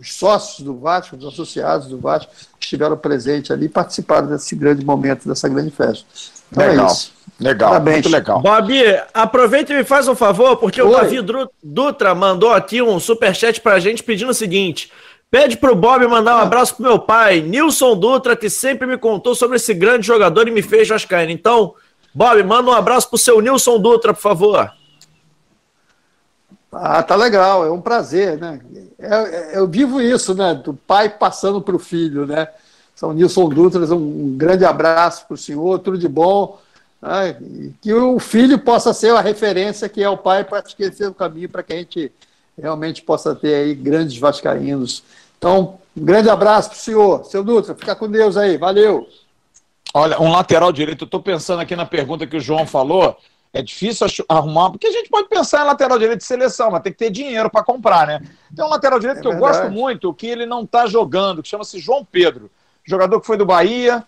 [0.00, 4.54] os sócios do Vasco, os associados do Vasco que estiveram presentes ali e participaram desse
[4.54, 6.04] grande momento, dessa grande festa.
[6.50, 6.86] Então é Legal.
[6.86, 7.12] é isso.
[7.40, 7.96] Legal, Parabéns.
[7.96, 8.40] muito legal.
[8.40, 8.72] Bob,
[9.12, 10.88] aproveita e me faz um favor, porque Oi.
[10.88, 11.18] o Davi
[11.60, 14.92] Dutra mandou aqui um superchat pra gente pedindo o seguinte:
[15.28, 19.34] pede pro Bob mandar um abraço pro meu pai, Nilson Dutra, que sempre me contou
[19.34, 21.32] sobre esse grande jogador e me fez Vascaíno.
[21.32, 21.74] Então,
[22.14, 24.70] Bob, manda um abraço pro seu Nilson Dutra, por favor.
[26.74, 28.60] Ah, tá legal, é um prazer, né?
[28.98, 30.54] Eu, é, é, eu vivo isso, né?
[30.54, 32.48] Do pai passando para o filho, né?
[32.94, 36.58] São Nilson Dutra, um grande abraço para o senhor, tudo de bom
[37.80, 41.48] que o filho possa ser a referência que é o pai para esquecer o caminho
[41.48, 42.10] para que a gente
[42.56, 45.02] realmente possa ter aí grandes vascaínos.
[45.36, 47.24] Então, um grande abraço para o senhor.
[47.26, 48.56] Seu Dutra, fica com Deus aí.
[48.56, 49.06] Valeu.
[49.92, 53.16] Olha, um lateral direito, eu estou pensando aqui na pergunta que o João falou.
[53.54, 56.92] É difícil arrumar, porque a gente pode pensar em lateral direito de seleção, mas tem
[56.92, 58.20] que ter dinheiro para comprar, né?
[58.54, 59.44] Tem um lateral direito é que verdade.
[59.44, 62.50] eu gosto muito, que ele não está jogando, que chama-se João Pedro.
[62.84, 64.04] Jogador que foi do Bahia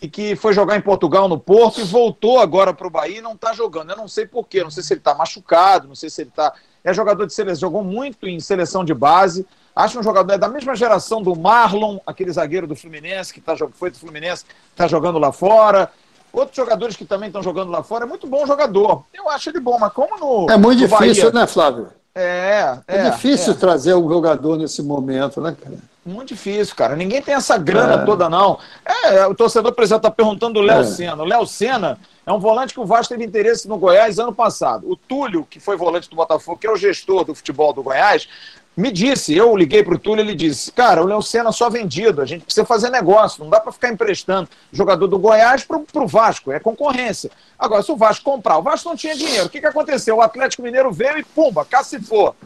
[0.00, 3.22] e que foi jogar em Portugal no Porto e voltou agora para o Bahia e
[3.22, 3.90] não está jogando.
[3.90, 6.54] Eu não sei porquê, não sei se ele está machucado, não sei se ele está.
[6.82, 9.46] É jogador de seleção, jogou muito em seleção de base.
[9.74, 13.54] Acho um jogador é da mesma geração do Marlon, aquele zagueiro do Fluminense, que tá,
[13.72, 15.92] foi do Fluminense, está jogando lá fora.
[16.36, 19.04] Outros jogadores que também estão jogando lá fora, é muito bom jogador.
[19.14, 20.52] Eu acho ele bom, mas como no.
[20.52, 21.88] É muito difícil, Bahia, né, Flávio?
[22.14, 22.98] É, é.
[22.98, 23.56] É difícil é.
[23.56, 25.78] trazer um jogador nesse momento, né, cara?
[26.04, 26.94] Muito difícil, cara.
[26.94, 28.04] Ninguém tem essa grana é.
[28.04, 28.58] toda, não.
[28.84, 30.84] É, o torcedor, por exemplo, está perguntando o Léo é.
[30.84, 31.22] Senna.
[31.22, 34.90] O Léo Senna é um volante que o Vasco teve interesse no Goiás ano passado.
[34.90, 38.28] O Túlio, que foi volante do Botafogo, que é o gestor do futebol do Goiás,
[38.76, 42.20] me disse, eu liguei para o Túlio, ele disse, cara, o Léo Senna só vendido,
[42.20, 46.06] a gente precisa fazer negócio, não dá para ficar emprestando jogador do Goiás para o
[46.06, 47.30] Vasco, é concorrência.
[47.58, 50.16] Agora, se o Vasco comprar, o Vasco não tinha dinheiro, o que, que aconteceu?
[50.16, 52.36] O Atlético Mineiro veio e pumba, cacifou.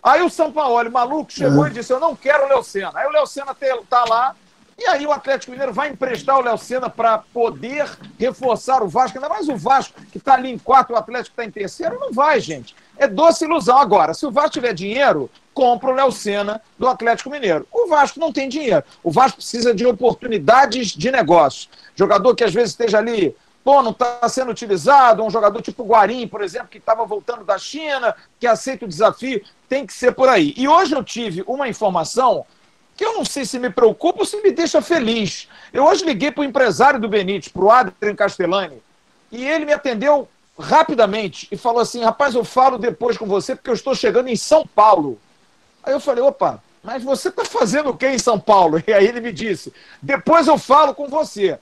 [0.00, 1.66] Aí o São Paulo, maluco, chegou uhum.
[1.66, 2.92] e disse, eu não quero o Léo Senna.
[2.94, 3.54] Aí o Léo Senna
[3.88, 4.36] tá lá,
[4.78, 9.18] e aí o Atlético Mineiro vai emprestar o Léo Senna para poder reforçar o Vasco,
[9.18, 12.12] ainda mais o Vasco, que está ali em quarto, o Atlético está em terceiro, não
[12.12, 12.76] vai, gente.
[12.96, 13.76] É doce ilusão.
[13.76, 15.28] Agora, se o Vasco tiver dinheiro,
[15.60, 17.68] compra o Léo Senna do Atlético Mineiro.
[17.70, 18.82] O Vasco não tem dinheiro.
[19.04, 21.68] O Vasco precisa de oportunidades de negócio.
[21.94, 26.26] Jogador que às vezes esteja ali, pô, não está sendo utilizado, um jogador tipo Guarim,
[26.26, 30.30] por exemplo, que estava voltando da China, que aceita o desafio, tem que ser por
[30.30, 30.54] aí.
[30.56, 32.46] E hoje eu tive uma informação
[32.96, 35.46] que eu não sei se me preocupa ou se me deixa feliz.
[35.74, 38.82] Eu hoje liguei para o empresário do Benítez, para o Adrian Castellani,
[39.30, 40.26] e ele me atendeu
[40.58, 44.36] rapidamente e falou assim: rapaz, eu falo depois com você porque eu estou chegando em
[44.36, 45.20] São Paulo.
[45.82, 48.82] Aí eu falei, opa, mas você está fazendo o que em São Paulo?
[48.86, 51.58] E aí ele me disse, depois eu falo com você.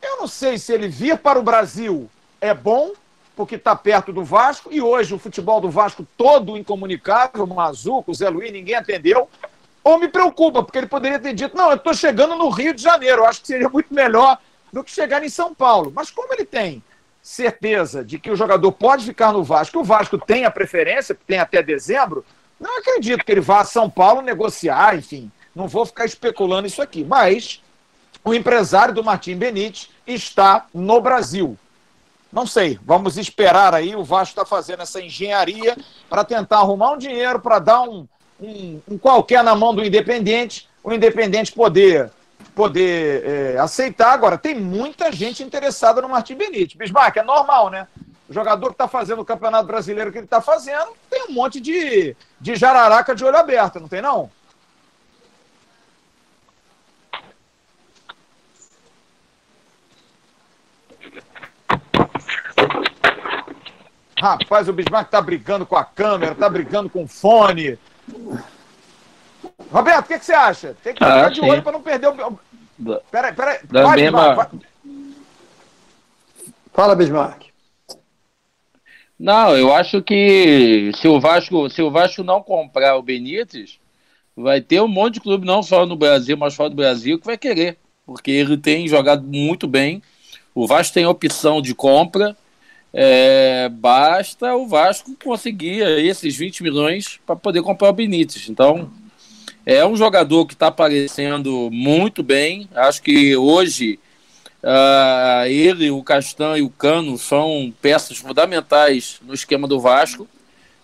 [0.00, 2.92] Eu não sei se ele vir para o Brasil é bom,
[3.36, 8.28] porque está perto do Vasco, e hoje o futebol do Vasco todo incomunicável, Mazuco, Zé
[8.28, 9.28] Luiz, ninguém atendeu,
[9.82, 12.82] ou me preocupa, porque ele poderia ter dito, não, eu estou chegando no Rio de
[12.82, 14.38] Janeiro, eu acho que seria muito melhor
[14.72, 15.92] do que chegar em São Paulo.
[15.94, 16.82] Mas como ele tem
[17.22, 21.38] certeza de que o jogador pode ficar no Vasco, o Vasco tem a preferência, tem
[21.38, 22.24] até dezembro,
[22.62, 25.30] não acredito que ele vá a São Paulo negociar, enfim.
[25.54, 27.02] Não vou ficar especulando isso aqui.
[27.02, 27.60] Mas
[28.24, 31.58] o empresário do Martim Benite está no Brasil.
[32.32, 33.96] Não sei, vamos esperar aí.
[33.96, 35.76] O Vasco está fazendo essa engenharia
[36.08, 38.06] para tentar arrumar um dinheiro para dar um,
[38.40, 42.10] um, um, qualquer na mão do Independente, o Independente poder,
[42.54, 44.12] poder é, aceitar.
[44.12, 46.78] Agora, tem muita gente interessada no Martim Benite.
[46.78, 47.88] Bismarck, é normal, né?
[48.32, 51.60] O jogador que está fazendo o Campeonato Brasileiro que ele está fazendo, tem um monte
[51.60, 54.30] de, de jararaca de olho aberto, não tem não?
[64.18, 67.78] Rapaz, o Bismarck tá brigando com a câmera, tá brigando com o fone.
[69.70, 70.74] Roberto, o que, que, você acha?
[70.82, 72.40] Tem que ficar ah, de olho para não perder o.
[73.10, 73.60] Peraí, peraí.
[73.70, 74.48] Mesma...
[76.72, 77.51] Fala, Bismarck.
[79.22, 83.78] Não, eu acho que se o Vasco, se o Vasco não comprar o Benítez,
[84.36, 87.26] vai ter um monte de clube, não só no Brasil, mas fora do Brasil, que
[87.26, 87.78] vai querer.
[88.04, 90.02] Porque ele tem jogado muito bem.
[90.52, 92.36] O Vasco tem opção de compra.
[92.92, 98.48] É, basta o Vasco conseguir esses 20 milhões para poder comprar o Benítez.
[98.48, 98.90] Então,
[99.64, 102.68] é um jogador que está aparecendo muito bem.
[102.74, 104.00] Acho que hoje
[104.62, 110.28] Uh, ele, o Castan e o Cano são peças fundamentais no esquema do Vasco.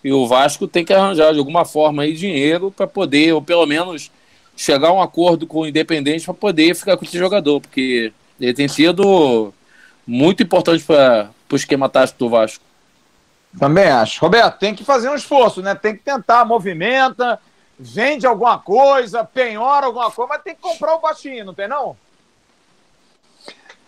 [0.03, 3.67] E o Vasco tem que arranjar de alguma forma aí dinheiro para poder, ou pelo
[3.67, 4.11] menos
[4.57, 8.55] chegar a um acordo com o Independente para poder ficar com esse jogador, porque ele
[8.55, 9.55] tem sido
[10.07, 12.65] muito importante para o esquema tático do Vasco.
[13.59, 14.21] Também acho.
[14.21, 15.75] Roberto, tem que fazer um esforço, né?
[15.75, 17.41] Tem que tentar, movimenta,
[17.79, 21.97] vende alguma coisa, penhora alguma coisa, mas tem que comprar o baixinho, não tem não?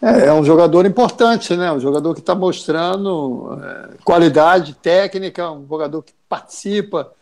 [0.03, 1.71] É, é um jogador importante, né?
[1.71, 7.13] Um jogador que está mostrando é, qualidade técnica, um jogador que participa,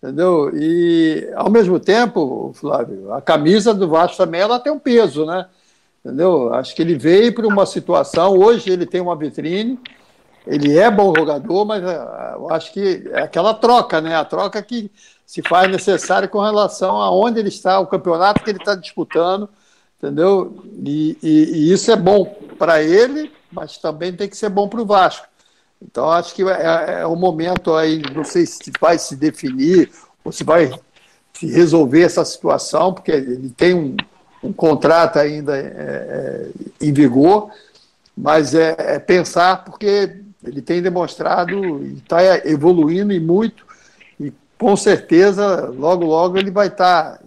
[0.00, 0.50] entendeu?
[0.54, 5.46] E ao mesmo tempo, Flávio, a camisa do Vasco também ela tem um peso, né?
[6.04, 6.54] Entendeu?
[6.54, 8.38] Acho que ele veio para uma situação.
[8.38, 9.78] Hoje ele tem uma vitrine.
[10.46, 14.14] Ele é bom jogador, mas é, eu acho que é aquela troca, né?
[14.14, 14.90] A troca que
[15.26, 19.48] se faz necessária com relação a onde ele está, o campeonato que ele está disputando
[19.98, 20.64] entendeu?
[20.84, 22.24] E, e, e isso é bom
[22.58, 25.26] para ele, mas também tem que ser bom para o Vasco.
[25.80, 29.90] Então, acho que é, é o momento aí, não sei se vai se definir
[30.24, 30.70] ou se vai
[31.32, 33.96] se resolver essa situação, porque ele tem um,
[34.42, 36.48] um contrato ainda é, é,
[36.80, 37.50] em vigor,
[38.16, 43.64] mas é, é, pensar, porque Ele tem demonstrado e está evoluindo e muito.
[44.18, 47.24] E com certeza, logo, logo, ele vai estar tá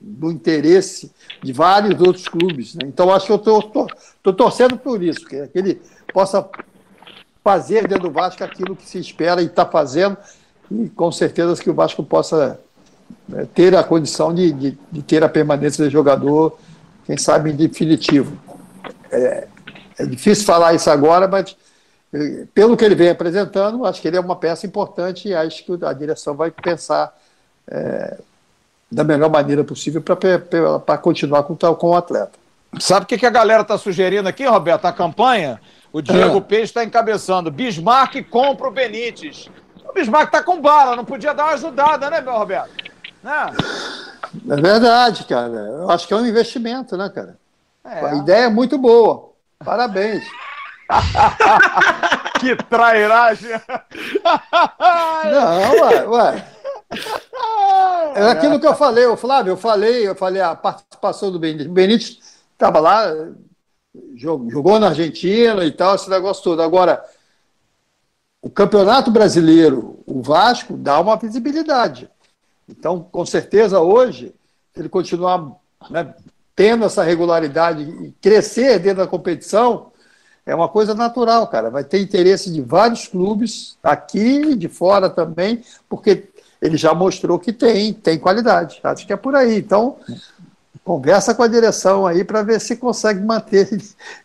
[0.00, 1.12] no interesse
[1.42, 2.74] de vários outros clubes.
[2.74, 2.82] Né?
[2.86, 5.82] Então, acho que eu estou torcendo por isso, que, que ele
[6.12, 6.48] possa
[7.44, 10.16] fazer dentro do Vasco aquilo que se espera e está fazendo,
[10.70, 12.60] e com certeza que o Vasco possa
[13.28, 16.58] né, ter a condição de, de, de, ter a permanência do jogador,
[17.04, 18.36] quem sabe, em definitivo.
[19.10, 19.48] É,
[19.98, 21.56] é difícil falar isso agora, mas
[22.12, 25.64] eh, pelo que ele vem apresentando, acho que ele é uma peça importante e acho
[25.64, 27.16] que a direção vai pensar
[27.68, 28.18] é,
[28.90, 32.32] da melhor maneira possível para continuar com, com o atleta.
[32.78, 34.84] Sabe o que, que a galera está sugerindo aqui, Roberto?
[34.84, 35.60] A campanha,
[35.92, 36.40] o Diego é.
[36.40, 37.50] Peixe está encabeçando.
[37.50, 39.48] Bismarck compra o Benítez.
[39.88, 42.70] O Bismarck está com bala, não podia dar uma ajudada, né, meu Roberto?
[43.22, 43.52] Né?
[44.48, 45.52] É verdade, cara.
[45.52, 47.36] Eu acho que é um investimento, né, cara?
[47.84, 48.06] É.
[48.06, 49.30] A ideia é muito boa.
[49.64, 50.24] Parabéns.
[52.40, 53.50] que trairagem!
[55.24, 56.44] Não, ué, ué.
[58.14, 61.68] É aquilo que eu falei, o Flávio, eu falei, eu falei a participação do Benítez.
[61.68, 62.18] O Benítez
[62.52, 63.06] estava lá,
[64.16, 66.60] jogou na Argentina e tal, esse negócio todo.
[66.60, 67.04] Agora,
[68.42, 72.10] o Campeonato Brasileiro, o Vasco, dá uma visibilidade.
[72.68, 74.34] Então, com certeza, hoje,
[74.76, 75.52] ele continuar
[75.88, 76.14] né,
[76.54, 79.90] tendo essa regularidade e crescer dentro da competição,
[80.46, 81.70] é uma coisa natural, cara.
[81.70, 86.28] Vai ter interesse de vários clubes, aqui e de fora também, porque
[86.60, 88.80] ele já mostrou que tem, tem qualidade.
[88.82, 89.58] Acho que é por aí.
[89.58, 89.96] Então,
[90.84, 93.68] conversa com a direção aí para ver se consegue manter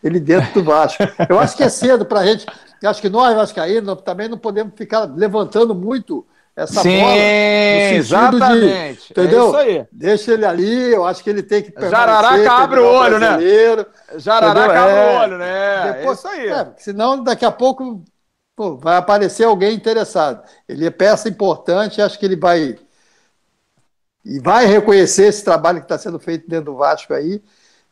[0.03, 1.03] ele dentro do Vasco.
[1.29, 2.45] Eu acho que é cedo para a gente.
[2.83, 6.25] Acho que nós, Vascaínos, também não podemos ficar levantando muito
[6.55, 7.15] essa Sim, bola.
[7.95, 9.07] exatamente.
[9.07, 9.43] De, entendeu?
[9.43, 9.87] É isso aí.
[9.91, 13.37] Deixa ele ali, eu acho que ele tem que Jararaca abre o olho, né?
[14.17, 15.93] Jararaca abre o olho, né?
[15.93, 16.47] Depois, é isso aí.
[16.47, 18.03] É, senão, daqui a pouco
[18.55, 20.43] pô, vai aparecer alguém interessado.
[20.67, 22.77] Ele é peça importante, acho que ele vai.
[24.23, 27.41] E vai reconhecer esse trabalho que está sendo feito dentro do Vasco aí.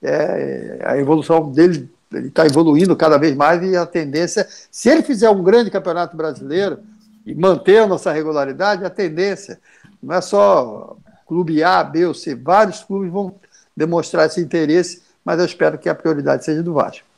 [0.02, 5.04] É, a evolução dele, ele está evoluindo cada vez mais e a tendência, se ele
[5.04, 6.80] fizer um grande campeonato brasileiro
[7.26, 9.60] e manter a nossa regularidade, a tendência
[10.02, 13.36] não é só clube A, B ou C, vários clubes vão
[13.76, 17.13] demonstrar esse interesse, mas eu espero que a prioridade seja do Vasco.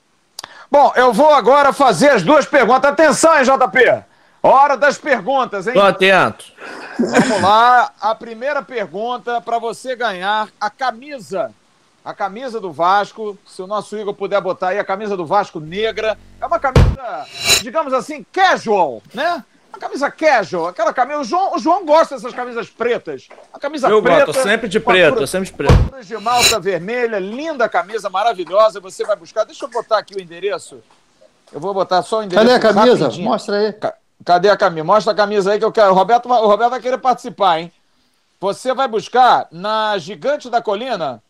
[0.69, 2.91] Bom, eu vou agora fazer as duas perguntas.
[2.91, 4.03] Atenção, hein, JP?
[4.41, 5.73] Hora das perguntas, hein?
[5.73, 6.45] Tô atento.
[6.99, 7.91] Vamos lá.
[7.99, 11.51] A primeira pergunta para você ganhar a camisa.
[12.03, 13.37] A camisa do Vasco.
[13.47, 16.17] Se o nosso Igor puder botar aí a camisa do Vasco negra.
[16.39, 17.25] É uma camisa,
[17.61, 19.43] digamos assim, casual, né?
[19.75, 21.19] Uma camisa casual, aquela camisa.
[21.19, 23.27] O João, o João gosta dessas camisas pretas.
[23.53, 24.21] A camisa eu preta.
[24.21, 25.73] Eu gosto, sempre de preto, sempre de preto.
[26.01, 28.79] De malta vermelha, linda camisa, maravilhosa.
[28.79, 29.43] Você vai buscar.
[29.43, 30.81] Deixa eu botar aqui o endereço.
[31.51, 32.47] Eu vou botar só o endereço.
[32.47, 33.03] Cadê a camisa?
[33.03, 33.29] Rapidinho.
[33.29, 33.75] Mostra aí.
[34.23, 34.83] Cadê a camisa?
[34.85, 35.91] Mostra a camisa aí que eu quero.
[35.91, 37.71] O Roberto, o Roberto vai querer participar, hein?
[38.39, 41.21] Você vai buscar na Gigante da Colina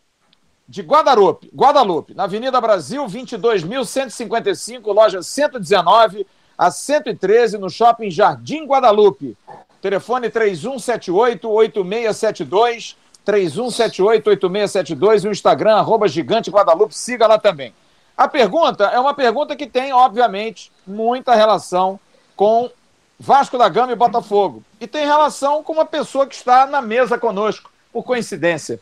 [0.69, 9.37] de Guadalupe, Guadalupe, na Avenida Brasil, 22.155, loja 119 a 113 no Shopping Jardim Guadalupe.
[9.81, 12.95] Telefone 3178-8672,
[13.25, 17.73] 3178-8672 e o Instagram, arroba Gigante Guadalupe, siga lá também.
[18.17, 21.99] A pergunta é uma pergunta que tem, obviamente, muita relação
[22.35, 22.69] com
[23.19, 24.63] Vasco da Gama e Botafogo.
[24.79, 28.79] E tem relação com uma pessoa que está na mesa conosco, por coincidência.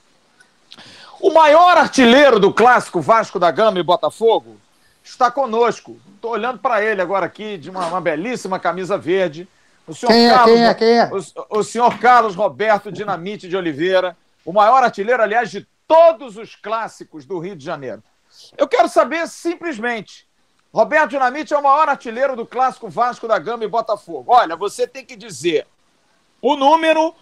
[1.19, 4.57] O maior artilheiro do clássico Vasco da Gama e Botafogo
[5.03, 5.99] está conosco.
[6.15, 9.47] Estou olhando para ele agora aqui, de uma, uma, belíssima camisa verde.
[9.85, 11.11] O senhor quem é, Carlos, quem é, quem é?
[11.11, 14.15] O, o senhor Carlos Roberto Dinamite de Oliveira,
[14.45, 18.01] o maior artilheiro, aliás, de todos os clássicos do Rio de Janeiro.
[18.57, 20.25] Eu quero saber simplesmente,
[20.73, 24.31] Roberto Dinamite é o maior artilheiro do clássico Vasco da Gama e Botafogo.
[24.31, 25.67] Olha, você tem que dizer
[26.41, 27.13] o número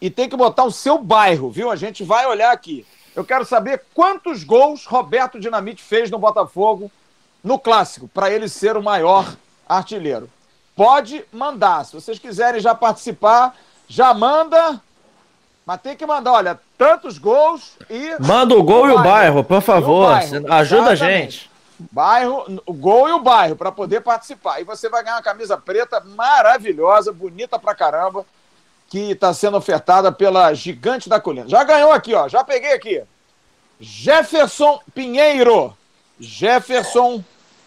[0.00, 1.70] e tem que botar o seu bairro, viu?
[1.70, 2.84] A gente vai olhar aqui.
[3.14, 6.90] Eu quero saber quantos gols Roberto Dinamite fez no Botafogo
[7.42, 9.36] no clássico, para ele ser o maior
[9.68, 10.30] artilheiro.
[10.74, 11.84] Pode mandar.
[11.84, 13.54] Se vocês quiserem já participar,
[13.88, 14.80] já manda.
[15.64, 18.16] Mas tem que mandar, olha, tantos gols e.
[18.20, 20.10] Manda o gol e o bairro, por favor.
[20.10, 21.50] Bairro, Ajuda a gente.
[21.90, 24.60] Bairro, o gol e o bairro, para poder participar.
[24.60, 28.24] E você vai ganhar uma camisa preta maravilhosa, bonita pra caramba,
[28.88, 31.48] que está sendo ofertada pela Gigante da Colina.
[31.48, 32.28] Já ganhou aqui, ó.
[32.28, 33.02] Já peguei aqui.
[33.80, 35.76] Jefferson Pinheiro.
[36.20, 37.22] Jefferson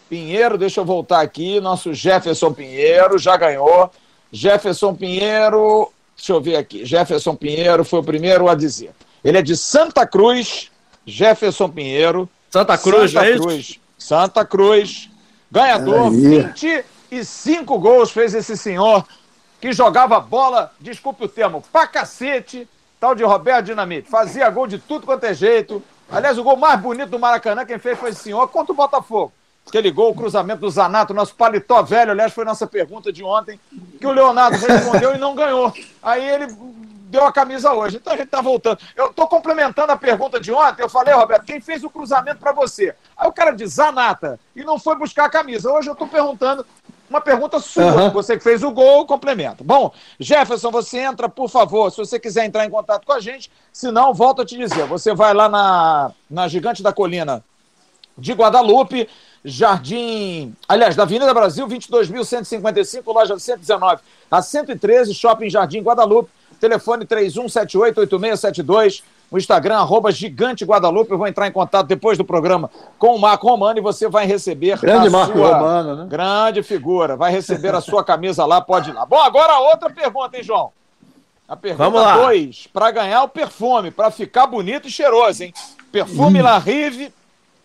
[0.10, 1.60] Pinheiro, deixa eu voltar aqui.
[1.60, 3.92] Nosso Jefferson Pinheiro já ganhou.
[4.32, 6.86] Jefferson Pinheiro, deixa eu ver aqui.
[6.86, 8.92] Jefferson Pinheiro foi o primeiro a dizer.
[9.24, 10.72] Ele é de Santa Cruz,
[11.06, 12.30] Jefferson Pinheiro.
[12.50, 13.80] Santa Cruz, Santa é Cruz.
[13.98, 15.10] Santa Cruz.
[15.52, 19.06] Ganhador, 20, 105 gols fez esse senhor
[19.62, 22.68] que jogava bola, desculpe o termo, pra cacete,
[23.00, 24.10] tal de Roberto Dinamite.
[24.10, 25.82] Fazia gol de tudo quanto é jeito.
[26.12, 29.32] Aliás, o gol mais bonito do Maracanã, quem fez foi esse senhor contra o Botafogo.
[29.68, 33.60] Aquele gol, o cruzamento do Zanato, nosso paletó velho, aliás, foi nossa pergunta de ontem,
[34.00, 35.74] que o Leonardo respondeu e não ganhou.
[36.04, 36.48] Aí ele
[37.16, 37.98] deu a camisa hoje.
[37.98, 38.80] Então a gente está voltando.
[38.96, 40.84] Eu estou complementando a pergunta de ontem.
[40.84, 42.96] Eu falei, Roberto, quem fez o cruzamento para você?
[43.18, 45.72] Aí o cara diz, Zanata, e não foi buscar a camisa.
[45.72, 46.66] Hoje eu estou perguntando
[47.10, 47.84] uma pergunta sua.
[47.84, 48.12] Uhum.
[48.12, 49.64] Você que fez o gol, complementa.
[49.64, 53.52] Bom, Jefferson, você entra, por favor, se você quiser entrar em contato com a gente.
[53.72, 54.86] Se não, volto a te dizer.
[54.86, 57.44] Você vai lá na, na Gigante da Colina
[58.18, 59.10] de Guadalupe,
[59.46, 60.56] Jardim.
[60.68, 66.32] Aliás, da Avenida Brasil, 22.155, loja 119 a 113, Shopping Jardim Guadalupe.
[66.60, 69.04] Telefone 31788672.
[69.30, 71.12] O Instagram, arroba Gigante Guadalupe.
[71.12, 74.26] Eu vou entrar em contato depois do programa com o Marco Romano e você vai
[74.26, 74.80] receber.
[74.80, 75.58] Grande Marco sua...
[75.58, 76.08] Romano, né?
[76.10, 77.16] Grande figura.
[77.16, 79.06] Vai receber a sua camisa lá, pode ir lá.
[79.06, 80.72] Bom, agora outra pergunta, hein, João?
[81.48, 82.68] A pergunta 2.
[82.74, 85.54] Para ganhar o perfume, para ficar bonito e cheiroso, hein?
[85.92, 86.44] Perfume hum.
[86.44, 87.14] La Rive,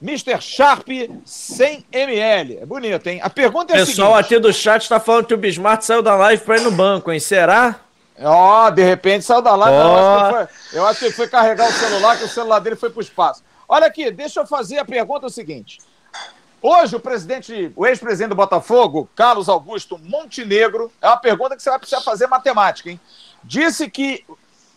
[0.03, 0.41] Mr.
[0.41, 0.89] Sharp
[1.25, 2.59] 100 ml.
[2.59, 3.21] É bonito, hein?
[3.23, 6.17] A pergunta é a Pessoal aqui do chat está falando que o Bismarck saiu da
[6.17, 7.21] live para ir no banco, hein?
[7.21, 7.81] Será?
[8.23, 9.77] Ó, oh, de repente saiu da live.
[9.77, 9.81] Oh.
[9.81, 12.77] Eu, acho foi, eu, acho que ele foi carregar o celular, que o celular dele
[12.77, 13.43] foi para o espaço.
[13.69, 15.79] Olha aqui, deixa eu fazer a pergunta o seguinte.
[16.63, 21.71] Hoje, o presidente, o ex-presidente do Botafogo, Carlos Augusto Montenegro, é uma pergunta que você
[21.71, 23.01] vai precisar fazer matemática, hein?
[23.43, 24.25] Disse que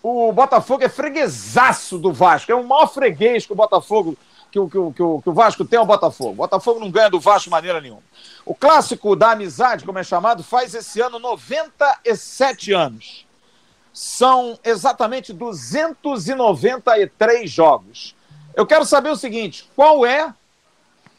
[0.01, 4.17] o Botafogo é freguesaço do Vasco, é o maior freguês que o Botafogo,
[4.53, 6.33] que o, que o, que o, que o Vasco tem ao Botafogo.
[6.33, 8.03] O Botafogo não ganha do Vasco de maneira nenhuma.
[8.45, 13.25] O clássico da amizade, como é chamado, faz esse ano 97 anos
[13.91, 18.15] são exatamente 293 jogos.
[18.55, 20.31] Eu quero saber o seguinte: qual é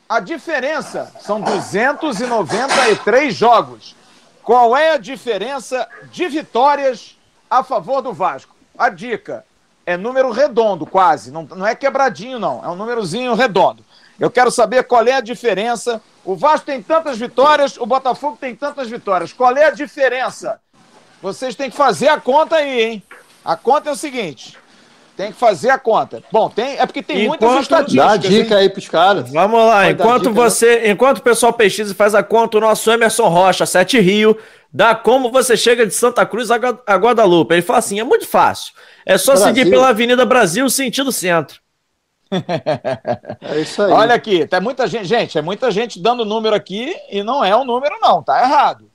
[0.08, 1.12] a diferença?
[1.20, 3.96] São 293 jogos.
[4.44, 7.18] Qual é a diferença de vitórias
[7.50, 8.54] a favor do Vasco?
[8.78, 9.44] A dica
[9.86, 11.30] é número redondo, quase.
[11.30, 12.64] Não, não é quebradinho, não.
[12.64, 13.84] É um númerozinho redondo.
[14.18, 16.00] Eu quero saber qual é a diferença.
[16.24, 19.32] O Vasco tem tantas vitórias, o Botafogo tem tantas vitórias.
[19.32, 20.60] Qual é a diferença
[21.24, 23.02] vocês têm que fazer a conta aí, hein?
[23.42, 24.58] A conta é o seguinte.
[25.16, 26.22] Tem que fazer a conta.
[26.32, 28.06] Bom, tem, é porque tem enquanto, muitas estatísticas.
[28.06, 28.60] Dá dica hein?
[28.60, 29.30] aí pros caras.
[29.30, 30.90] Vamos lá, Pode enquanto dica, você, né?
[30.90, 34.36] enquanto o pessoal pesquisa e faz a conta, o nosso Emerson Rocha, Sete Rio,
[34.72, 37.54] dá como você chega de Santa Cruz a Guadalupe.
[37.54, 38.74] Ele fala assim: é muito fácil.
[39.06, 39.54] É só Brasil.
[39.54, 41.60] seguir pela Avenida Brasil, sentido centro.
[43.40, 43.92] é isso aí.
[43.92, 47.54] Olha aqui, tá muita gente, gente, é muita gente dando número aqui e não é
[47.56, 48.90] um número, não, tá errado.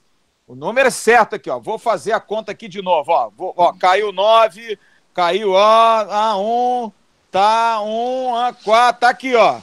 [0.46, 1.60] O número é certo aqui, ó.
[1.60, 3.30] Vou fazer a conta aqui de novo, ó.
[3.30, 4.76] Vou, ó caiu 9,
[5.14, 6.92] caiu, ó, a 1,
[7.30, 9.58] tá, 1, a 4, tá aqui, ó.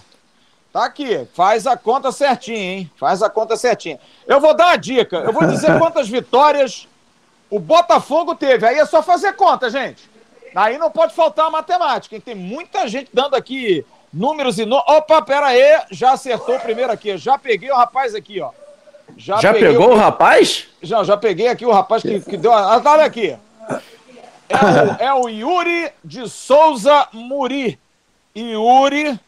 [0.72, 2.92] Tá aqui, faz a conta certinho, hein?
[2.98, 4.00] Faz a conta certinho.
[4.28, 6.88] Eu vou dar uma dica, eu vou dizer quantas vitórias
[7.50, 8.66] o Botafogo teve.
[8.66, 10.10] Aí é só fazer conta, gente.
[10.56, 12.22] Aí não pode faltar a matemática, hein?
[12.22, 14.66] Tem muita gente dando aqui números e...
[14.66, 14.78] No...
[14.78, 17.18] Opa, pera aí, já acertou o primeiro aqui.
[17.18, 18.52] Já peguei o rapaz aqui, ó.
[19.16, 19.94] Já, já pegou o...
[19.94, 20.68] o rapaz?
[20.82, 22.52] Já, já peguei aqui o rapaz que, que deu.
[22.52, 23.38] Olha aqui.
[24.50, 27.80] É o, é o Yuri de Souza Muri.
[28.36, 29.20] Yuri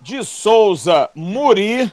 [0.00, 1.92] de Souza Muri,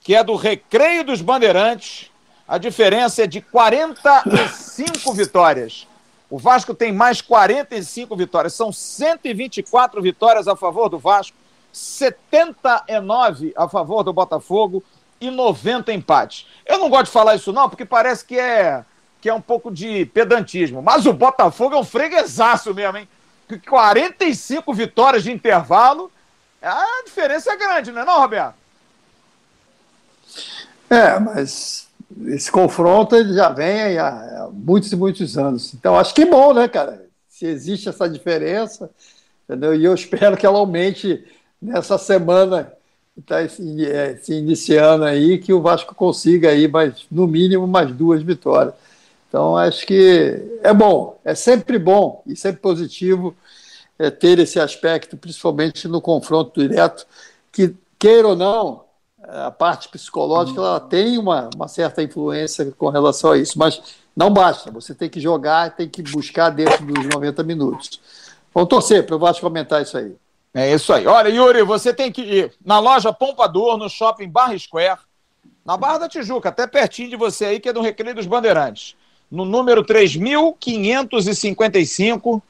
[0.00, 2.10] que é do Recreio dos Bandeirantes.
[2.46, 5.86] A diferença é de 45 vitórias.
[6.28, 8.54] O Vasco tem mais 45 vitórias.
[8.54, 11.36] São 124 vitórias a favor do Vasco,
[11.72, 14.82] 79 a favor do Botafogo
[15.20, 16.46] e 90 empates.
[16.66, 18.84] Eu não gosto de falar isso não, porque parece que é
[19.20, 20.82] que é um pouco de pedantismo.
[20.82, 23.08] Mas o Botafogo é um freguesaço mesmo, hein?
[23.68, 26.10] 45 vitórias de intervalo,
[26.62, 28.54] a diferença é grande, não é não, Roberto?
[30.88, 31.88] É, mas
[32.26, 35.74] esse confronto ele já vem há muitos e muitos anos.
[35.74, 37.06] Então, acho que é bom, né, cara?
[37.28, 38.90] Se existe essa diferença,
[39.44, 39.74] entendeu?
[39.74, 41.24] E eu espero que ela aumente
[41.60, 42.72] nessa semana
[43.16, 47.92] está se, é, se, iniciando aí, que o Vasco consiga aí mais, no mínimo mais
[47.92, 48.74] duas vitórias.
[49.30, 53.34] Então acho que é bom, é sempre bom e sempre positivo
[53.96, 57.06] é, ter esse aspecto, principalmente no confronto direto,
[57.52, 58.84] que queira ou não,
[59.22, 63.80] a parte psicológica ela tem uma, uma certa influência com relação a isso, mas
[64.16, 68.00] não basta, você tem que jogar, tem que buscar dentro dos 90 minutos.
[68.52, 70.16] Vamos torcer para o Vasco aumentar isso aí.
[70.52, 71.06] É isso aí.
[71.06, 74.98] Olha, Yuri, você tem que ir na loja Pompador, no shopping Barra Square,
[75.64, 78.96] na Barra da Tijuca, até pertinho de você aí, que é do Recreio dos Bandeirantes.
[79.30, 82.42] No número 3555,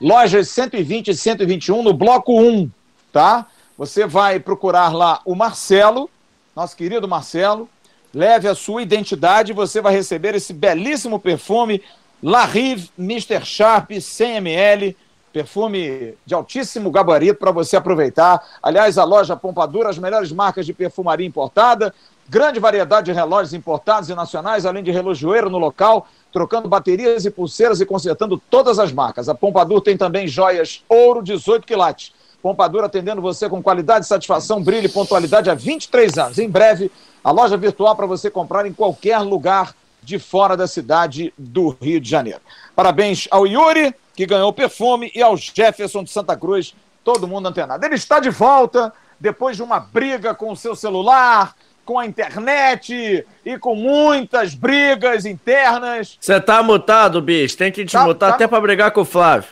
[0.00, 2.70] lojas 120 e 121, no bloco 1,
[3.12, 3.46] tá?
[3.76, 6.08] Você vai procurar lá o Marcelo,
[6.54, 7.68] nosso querido Marcelo,
[8.14, 11.82] leve a sua identidade você vai receber esse belíssimo perfume
[12.22, 13.44] La Rive Mr.
[13.44, 14.96] Sharp 100 ml,
[15.32, 18.42] perfume de altíssimo gabarito para você aproveitar.
[18.62, 21.94] Aliás, a loja Pompadura, as melhores marcas de perfumaria importada,
[22.28, 27.30] grande variedade de relógios importados e nacionais, além de relojoeiro no local, trocando baterias e
[27.30, 29.28] pulseiras e consertando todas as marcas.
[29.28, 32.12] A Pompadour tem também joias ouro 18 quilates.
[32.42, 36.38] Pompadour atendendo você com qualidade, satisfação, brilho e pontualidade há 23 anos.
[36.38, 36.90] Em breve,
[37.24, 42.00] a loja virtual para você comprar em qualquer lugar de fora da cidade do Rio
[42.00, 42.40] de Janeiro.
[42.76, 47.84] Parabéns ao Yuri, que ganhou perfume, e ao Jefferson de Santa Cruz, todo mundo antenado.
[47.84, 51.54] Ele está de volta depois de uma briga com o seu celular,
[51.88, 56.18] com a internet e com muitas brigas internas.
[56.20, 57.56] Você tá mutado, bicho.
[57.56, 58.34] Tem que desmutar tá, tá...
[58.34, 59.48] até para brigar com o Flávio.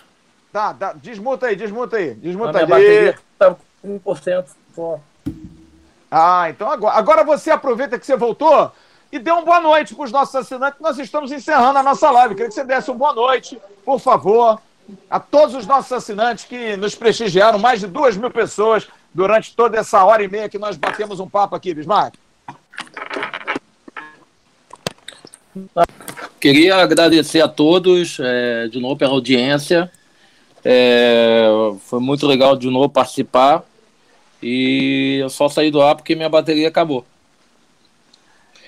[0.53, 2.13] Tá, tá, desmuta aí, desmuta aí.
[2.13, 2.67] Desmuta aí.
[2.67, 4.45] bateria tá com 1%
[4.75, 5.01] só.
[6.11, 8.71] Ah, então agora, agora você aproveita que você voltou
[9.11, 10.79] e dê uma boa noite para os nossos assinantes.
[10.79, 12.35] Nós estamos encerrando a nossa live.
[12.35, 14.61] Queria que você desse uma boa noite, por favor,
[15.09, 19.79] a todos os nossos assinantes que nos prestigiaram, mais de duas mil pessoas durante toda
[19.79, 22.26] essa hora e meia que nós batemos um papo aqui, Bismarck.
[26.41, 29.91] Queria agradecer a todos é, de novo pela audiência.
[30.65, 31.47] É,
[31.81, 33.65] foi muito legal de novo participar.
[34.43, 37.07] E eu só saí do ar porque minha bateria acabou.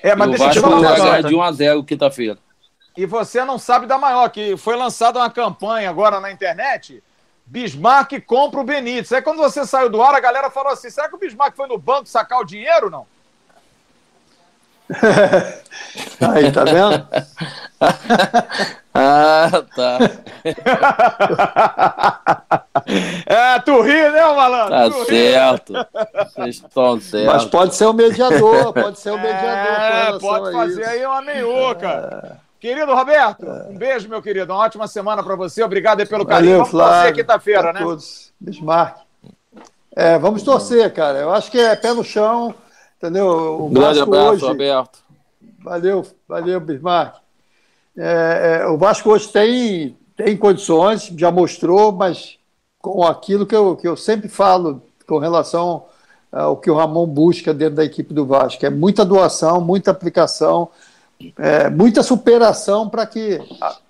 [0.03, 2.39] É, mas deixa eu te falar de 1 a 0 quinta-feira.
[2.97, 7.03] E você não sabe da maior, que foi lançada uma campanha agora na internet.
[7.47, 9.13] Bismarck compra o Benítez.
[9.13, 11.69] Aí quando você saiu do ar, a galera falou assim: será que o Bismarck foi
[11.69, 13.07] no banco sacar o dinheiro não?
[16.21, 17.07] Aí, tá vendo?
[18.95, 19.99] ah, tá.
[23.27, 24.71] é, tu ri, né, malandro?
[24.71, 25.73] Tá tu certo.
[26.15, 27.35] Vocês estão certos.
[27.35, 29.47] Mas pode ser o mediador, pode ser o mediador.
[29.47, 32.35] É, pode fazer aí uma meiuca.
[32.35, 32.49] É.
[32.61, 34.53] Querido Roberto, um beijo, meu querido.
[34.53, 35.63] Uma ótima semana para você.
[35.63, 36.59] Obrigado aí pelo carinho.
[36.59, 37.81] Valeu, vamos torcer quinta-feira, né?
[37.81, 38.33] Todos.
[38.41, 38.97] Bismarck.
[39.95, 41.19] É, vamos torcer, cara.
[41.19, 42.55] Eu acho que é pé no chão,
[42.99, 43.65] entendeu?
[43.65, 44.47] O Grande Vasco abraço, hoje...
[44.47, 44.99] Roberto.
[45.63, 47.17] Valeu, valeu, Bismarck.
[47.97, 52.39] É, é, o Vasco hoje tem, tem condições, já mostrou, mas
[52.81, 55.85] com aquilo que eu, que eu sempre falo com relação
[56.31, 58.65] ao que o Ramon busca dentro da equipe do Vasco.
[58.65, 60.69] É muita doação, muita aplicação,
[61.37, 63.41] é, muita superação para que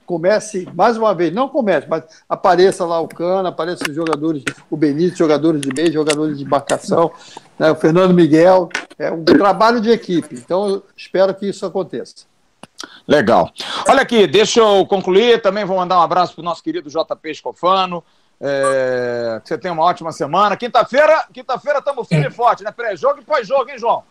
[0.09, 4.76] comece, mais uma vez, não comece, mas apareça lá o Cana, apareça os jogadores, o
[4.76, 7.12] Benítez, jogadores de meio, jogadores de embarcação,
[7.59, 8.70] né, o Fernando Miguel.
[8.98, 10.35] É um trabalho de equipe.
[10.35, 12.24] Então, espero que isso aconteça.
[13.06, 13.52] Legal.
[13.86, 15.43] Olha aqui, deixa eu concluir.
[15.43, 18.02] Também vou mandar um abraço para o nosso querido JP Escofano.
[18.40, 20.56] É, que você tenha uma ótima semana.
[20.56, 22.70] Quinta-feira, quinta-feira estamos firme e forte, né?
[22.70, 24.05] Pré-jogo e pós-jogo, hein, João?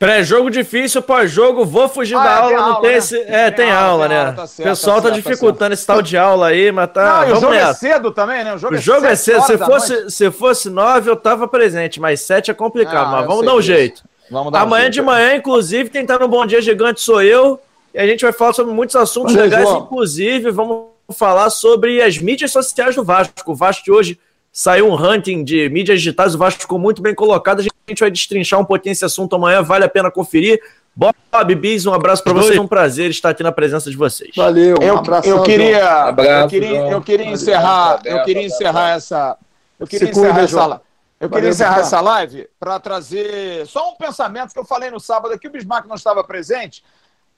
[0.00, 2.96] Pré-jogo difícil, pós-jogo, vou fugir ah, da é, aula, não tem né?
[2.96, 3.20] esse.
[3.20, 4.32] É, tem, tem aula, aula, né?
[4.32, 6.90] Tá certo, o pessoal tá, tá certo, dificultando tá esse tal de aula aí, mas
[6.90, 7.26] tá.
[7.26, 7.86] Não, o jogo é nessa.
[7.86, 8.54] é cedo também, né?
[8.54, 9.42] O jogo, o é jogo é, cedo.
[9.42, 13.08] Se fosse, se fosse nove, eu tava presente, mas sete é complicado.
[13.08, 14.02] Ah, mas vamos dar um jeito.
[14.30, 17.20] Vamos dar Amanhã um jeito, de manhã, inclusive, quem tá no Bom Dia Gigante sou
[17.20, 17.60] eu.
[17.92, 19.82] E a gente vai falar sobre muitos assuntos Valeu, legais, João.
[19.82, 23.52] inclusive, vamos falar sobre as mídias sociais do Vasco.
[23.52, 24.18] O Vasco de hoje
[24.52, 27.60] saiu um ranking de mídias digitais, o Vasco ficou muito bem colocado.
[27.60, 30.60] A gente vai destrinchar um pouquinho esse assunto amanhã, vale a pena conferir.
[30.94, 34.32] Bob, Bis, um abraço para vocês, um prazer estar aqui na presença de vocês.
[34.36, 35.28] Valeu, um eu, abraço.
[35.28, 39.38] Eu queria, abraço, eu queria, eu queria encerrar, eu queria encerrar essa,
[39.78, 40.80] eu queria encerrar essa,
[41.20, 45.32] eu queria encerrar essa live para trazer só um pensamento que eu falei no sábado
[45.32, 46.82] aqui, o Bismarck não estava presente,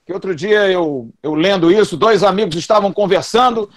[0.07, 3.69] que outro dia eu, eu lendo isso, dois amigos estavam conversando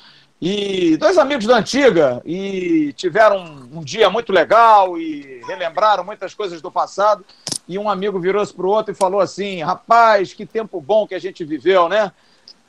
[0.48, 6.62] e dois amigos da antiga e tiveram um, dia muito legal e relembraram muitas coisas
[6.62, 7.26] do passado.
[7.68, 11.16] E um amigo virou-se para o outro e falou assim: Rapaz, que tempo bom que
[11.16, 12.12] a gente viveu, né?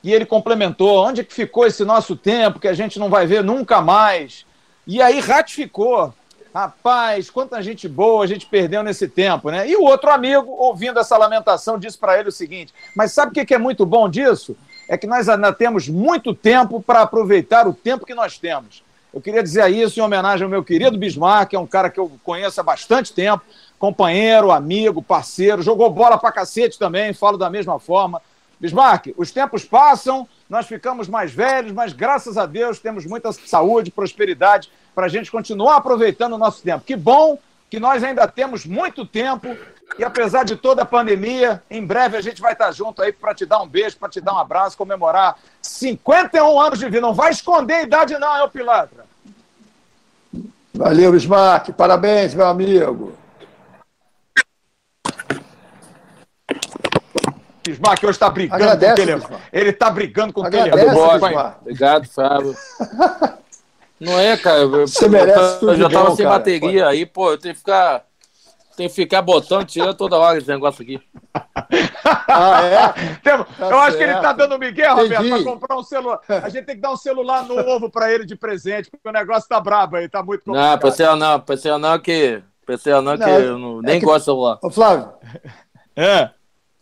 [0.02, 3.26] E ele complementou: Onde é que ficou esse nosso tempo que a gente não vai
[3.26, 4.46] ver nunca mais?
[4.86, 6.14] E aí ratificou:
[6.54, 9.68] Rapaz, quanta gente boa a gente perdeu nesse tempo, né?
[9.68, 13.44] E o outro amigo, ouvindo essa lamentação, disse para ele o seguinte: Mas sabe o
[13.44, 14.56] que é muito bom disso?
[14.88, 18.84] É que nós ainda temos muito tempo para aproveitar o tempo que nós temos.
[19.12, 21.98] Eu queria dizer isso em homenagem ao meu querido Bismarck, que é um cara que
[21.98, 23.42] eu conheço há bastante tempo,
[23.78, 28.20] companheiro, amigo, parceiro, jogou bola pra cacete também, falo da mesma forma.
[28.60, 33.90] Bismarck, os tempos passam, nós ficamos mais velhos, mas graças a Deus temos muita saúde,
[33.90, 36.84] prosperidade para a gente continuar aproveitando o nosso tempo.
[36.84, 37.38] Que bom
[37.68, 39.56] que nós ainda temos muito tempo
[39.98, 43.34] e apesar de toda a pandemia, em breve a gente vai estar junto aí para
[43.34, 47.00] te dar um beijo, para te dar um abraço, comemorar 51 anos de vida.
[47.00, 49.06] Não vai esconder a idade, não, é o Pilantra.
[50.74, 51.70] Valeu, Bismarck.
[51.70, 53.14] Parabéns, meu amigo.
[57.66, 59.40] Bismarck hoje está brigando Agradece, com o telefone.
[59.52, 61.36] Ele está brigando com o telefone.
[61.62, 62.54] Obrigado, Fábio.
[64.00, 64.58] Não é, cara.
[64.60, 66.38] Eu, Você merece tudo eu já tava bom, sem cara.
[66.38, 68.04] bateria aí, pô, eu tenho que ficar.
[68.76, 71.00] Tenho que ficar botando, tirando toda hora esse negócio aqui.
[72.28, 72.88] Ah, é?
[73.22, 74.22] Tem- Tá eu acho que ele certo.
[74.22, 75.44] tá dando Miguel, Roberto, Entendi.
[75.44, 76.20] para comprar um celular.
[76.28, 79.48] A gente tem que dar um celular novo para ele de presente, porque o negócio
[79.48, 80.80] tá brabo aí, tá muito Não, complicado.
[80.82, 82.42] pensei não, pensei não que.
[82.66, 84.58] Pensei não que Não, eu não- nem é que- gosto de celular.
[84.62, 85.08] Ô, Flávio,
[85.96, 86.30] É.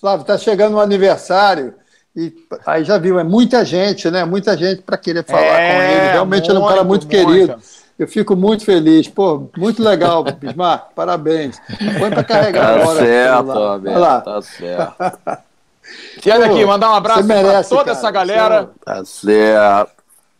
[0.00, 1.74] Flávio, tá chegando um aniversário
[2.16, 2.32] e
[2.66, 4.24] aí já viu, é muita gente, né?
[4.24, 6.12] Muita gente para querer falar É, com ele.
[6.12, 7.52] Realmente ele é um cara muito, muito, querido.
[7.52, 7.84] muito.
[7.98, 9.06] Eu fico muito feliz.
[9.08, 10.92] Pô, muito legal, Bismarck.
[10.96, 11.60] Parabéns.
[11.98, 13.00] Põe para carregar Tá agora.
[13.00, 13.98] certo, Vai Roberto.
[13.98, 14.20] lá.
[14.20, 14.94] Tá certo.
[16.24, 17.96] E olha aqui, mandar um abraço para toda cara.
[17.98, 18.70] essa galera.
[18.84, 19.92] Tá certo.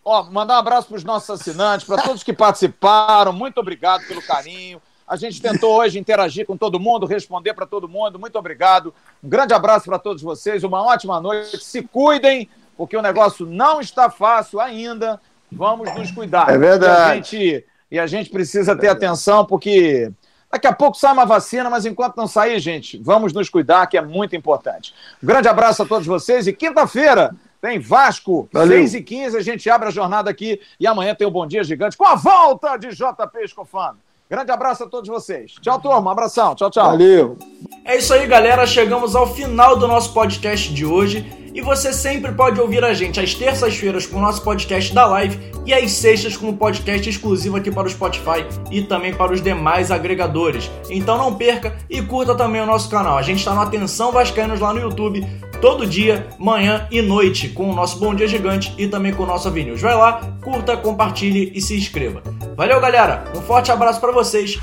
[0.04, 3.32] Ó, mandar um abraço para os nossos assinantes, para todos que participaram.
[3.32, 4.80] Muito obrigado pelo carinho.
[5.06, 8.18] A gente tentou hoje interagir com todo mundo, responder para todo mundo.
[8.18, 8.94] Muito obrigado.
[9.22, 10.64] Um grande abraço para todos vocês.
[10.64, 11.62] Uma ótima noite.
[11.62, 15.20] Se cuidem, porque o negócio não está fácil ainda.
[15.52, 16.48] Vamos nos cuidar.
[16.48, 16.88] É verdade.
[16.90, 20.10] E a gente, e a gente precisa ter atenção, porque
[20.50, 23.98] daqui a pouco sai uma vacina, mas enquanto não sair, gente, vamos nos cuidar, que
[23.98, 24.94] é muito importante.
[25.22, 26.46] Um grande abraço a todos vocês.
[26.46, 28.78] E quinta-feira tem Vasco, Valeu.
[28.78, 31.62] 6 e 15 a gente abre a jornada aqui e amanhã tem o Bom Dia
[31.62, 33.98] Gigante com a volta de JP Escofano.
[34.28, 35.52] Grande abraço a todos vocês.
[35.60, 36.00] Tchau, turma.
[36.00, 36.54] Um abração.
[36.54, 36.86] Tchau, tchau.
[36.86, 37.36] Valeu.
[37.84, 38.66] É isso aí, galera.
[38.66, 41.44] Chegamos ao final do nosso podcast de hoje.
[41.54, 45.38] E você sempre pode ouvir a gente às terças-feiras com o nosso podcast da live
[45.64, 49.40] e às sextas com o podcast exclusivo aqui para o Spotify e também para os
[49.40, 50.68] demais agregadores.
[50.90, 53.16] Então não perca e curta também o nosso canal.
[53.16, 55.24] A gente está no Atenção Vascaínos lá no YouTube
[55.64, 59.26] todo dia, manhã e noite com o nosso Bom Dia Gigante e também com o
[59.26, 59.74] nosso Avenue.
[59.76, 62.22] Vai lá, curta, compartilhe e se inscreva.
[62.54, 63.24] Valeu, galera.
[63.34, 64.58] Um forte abraço para vocês.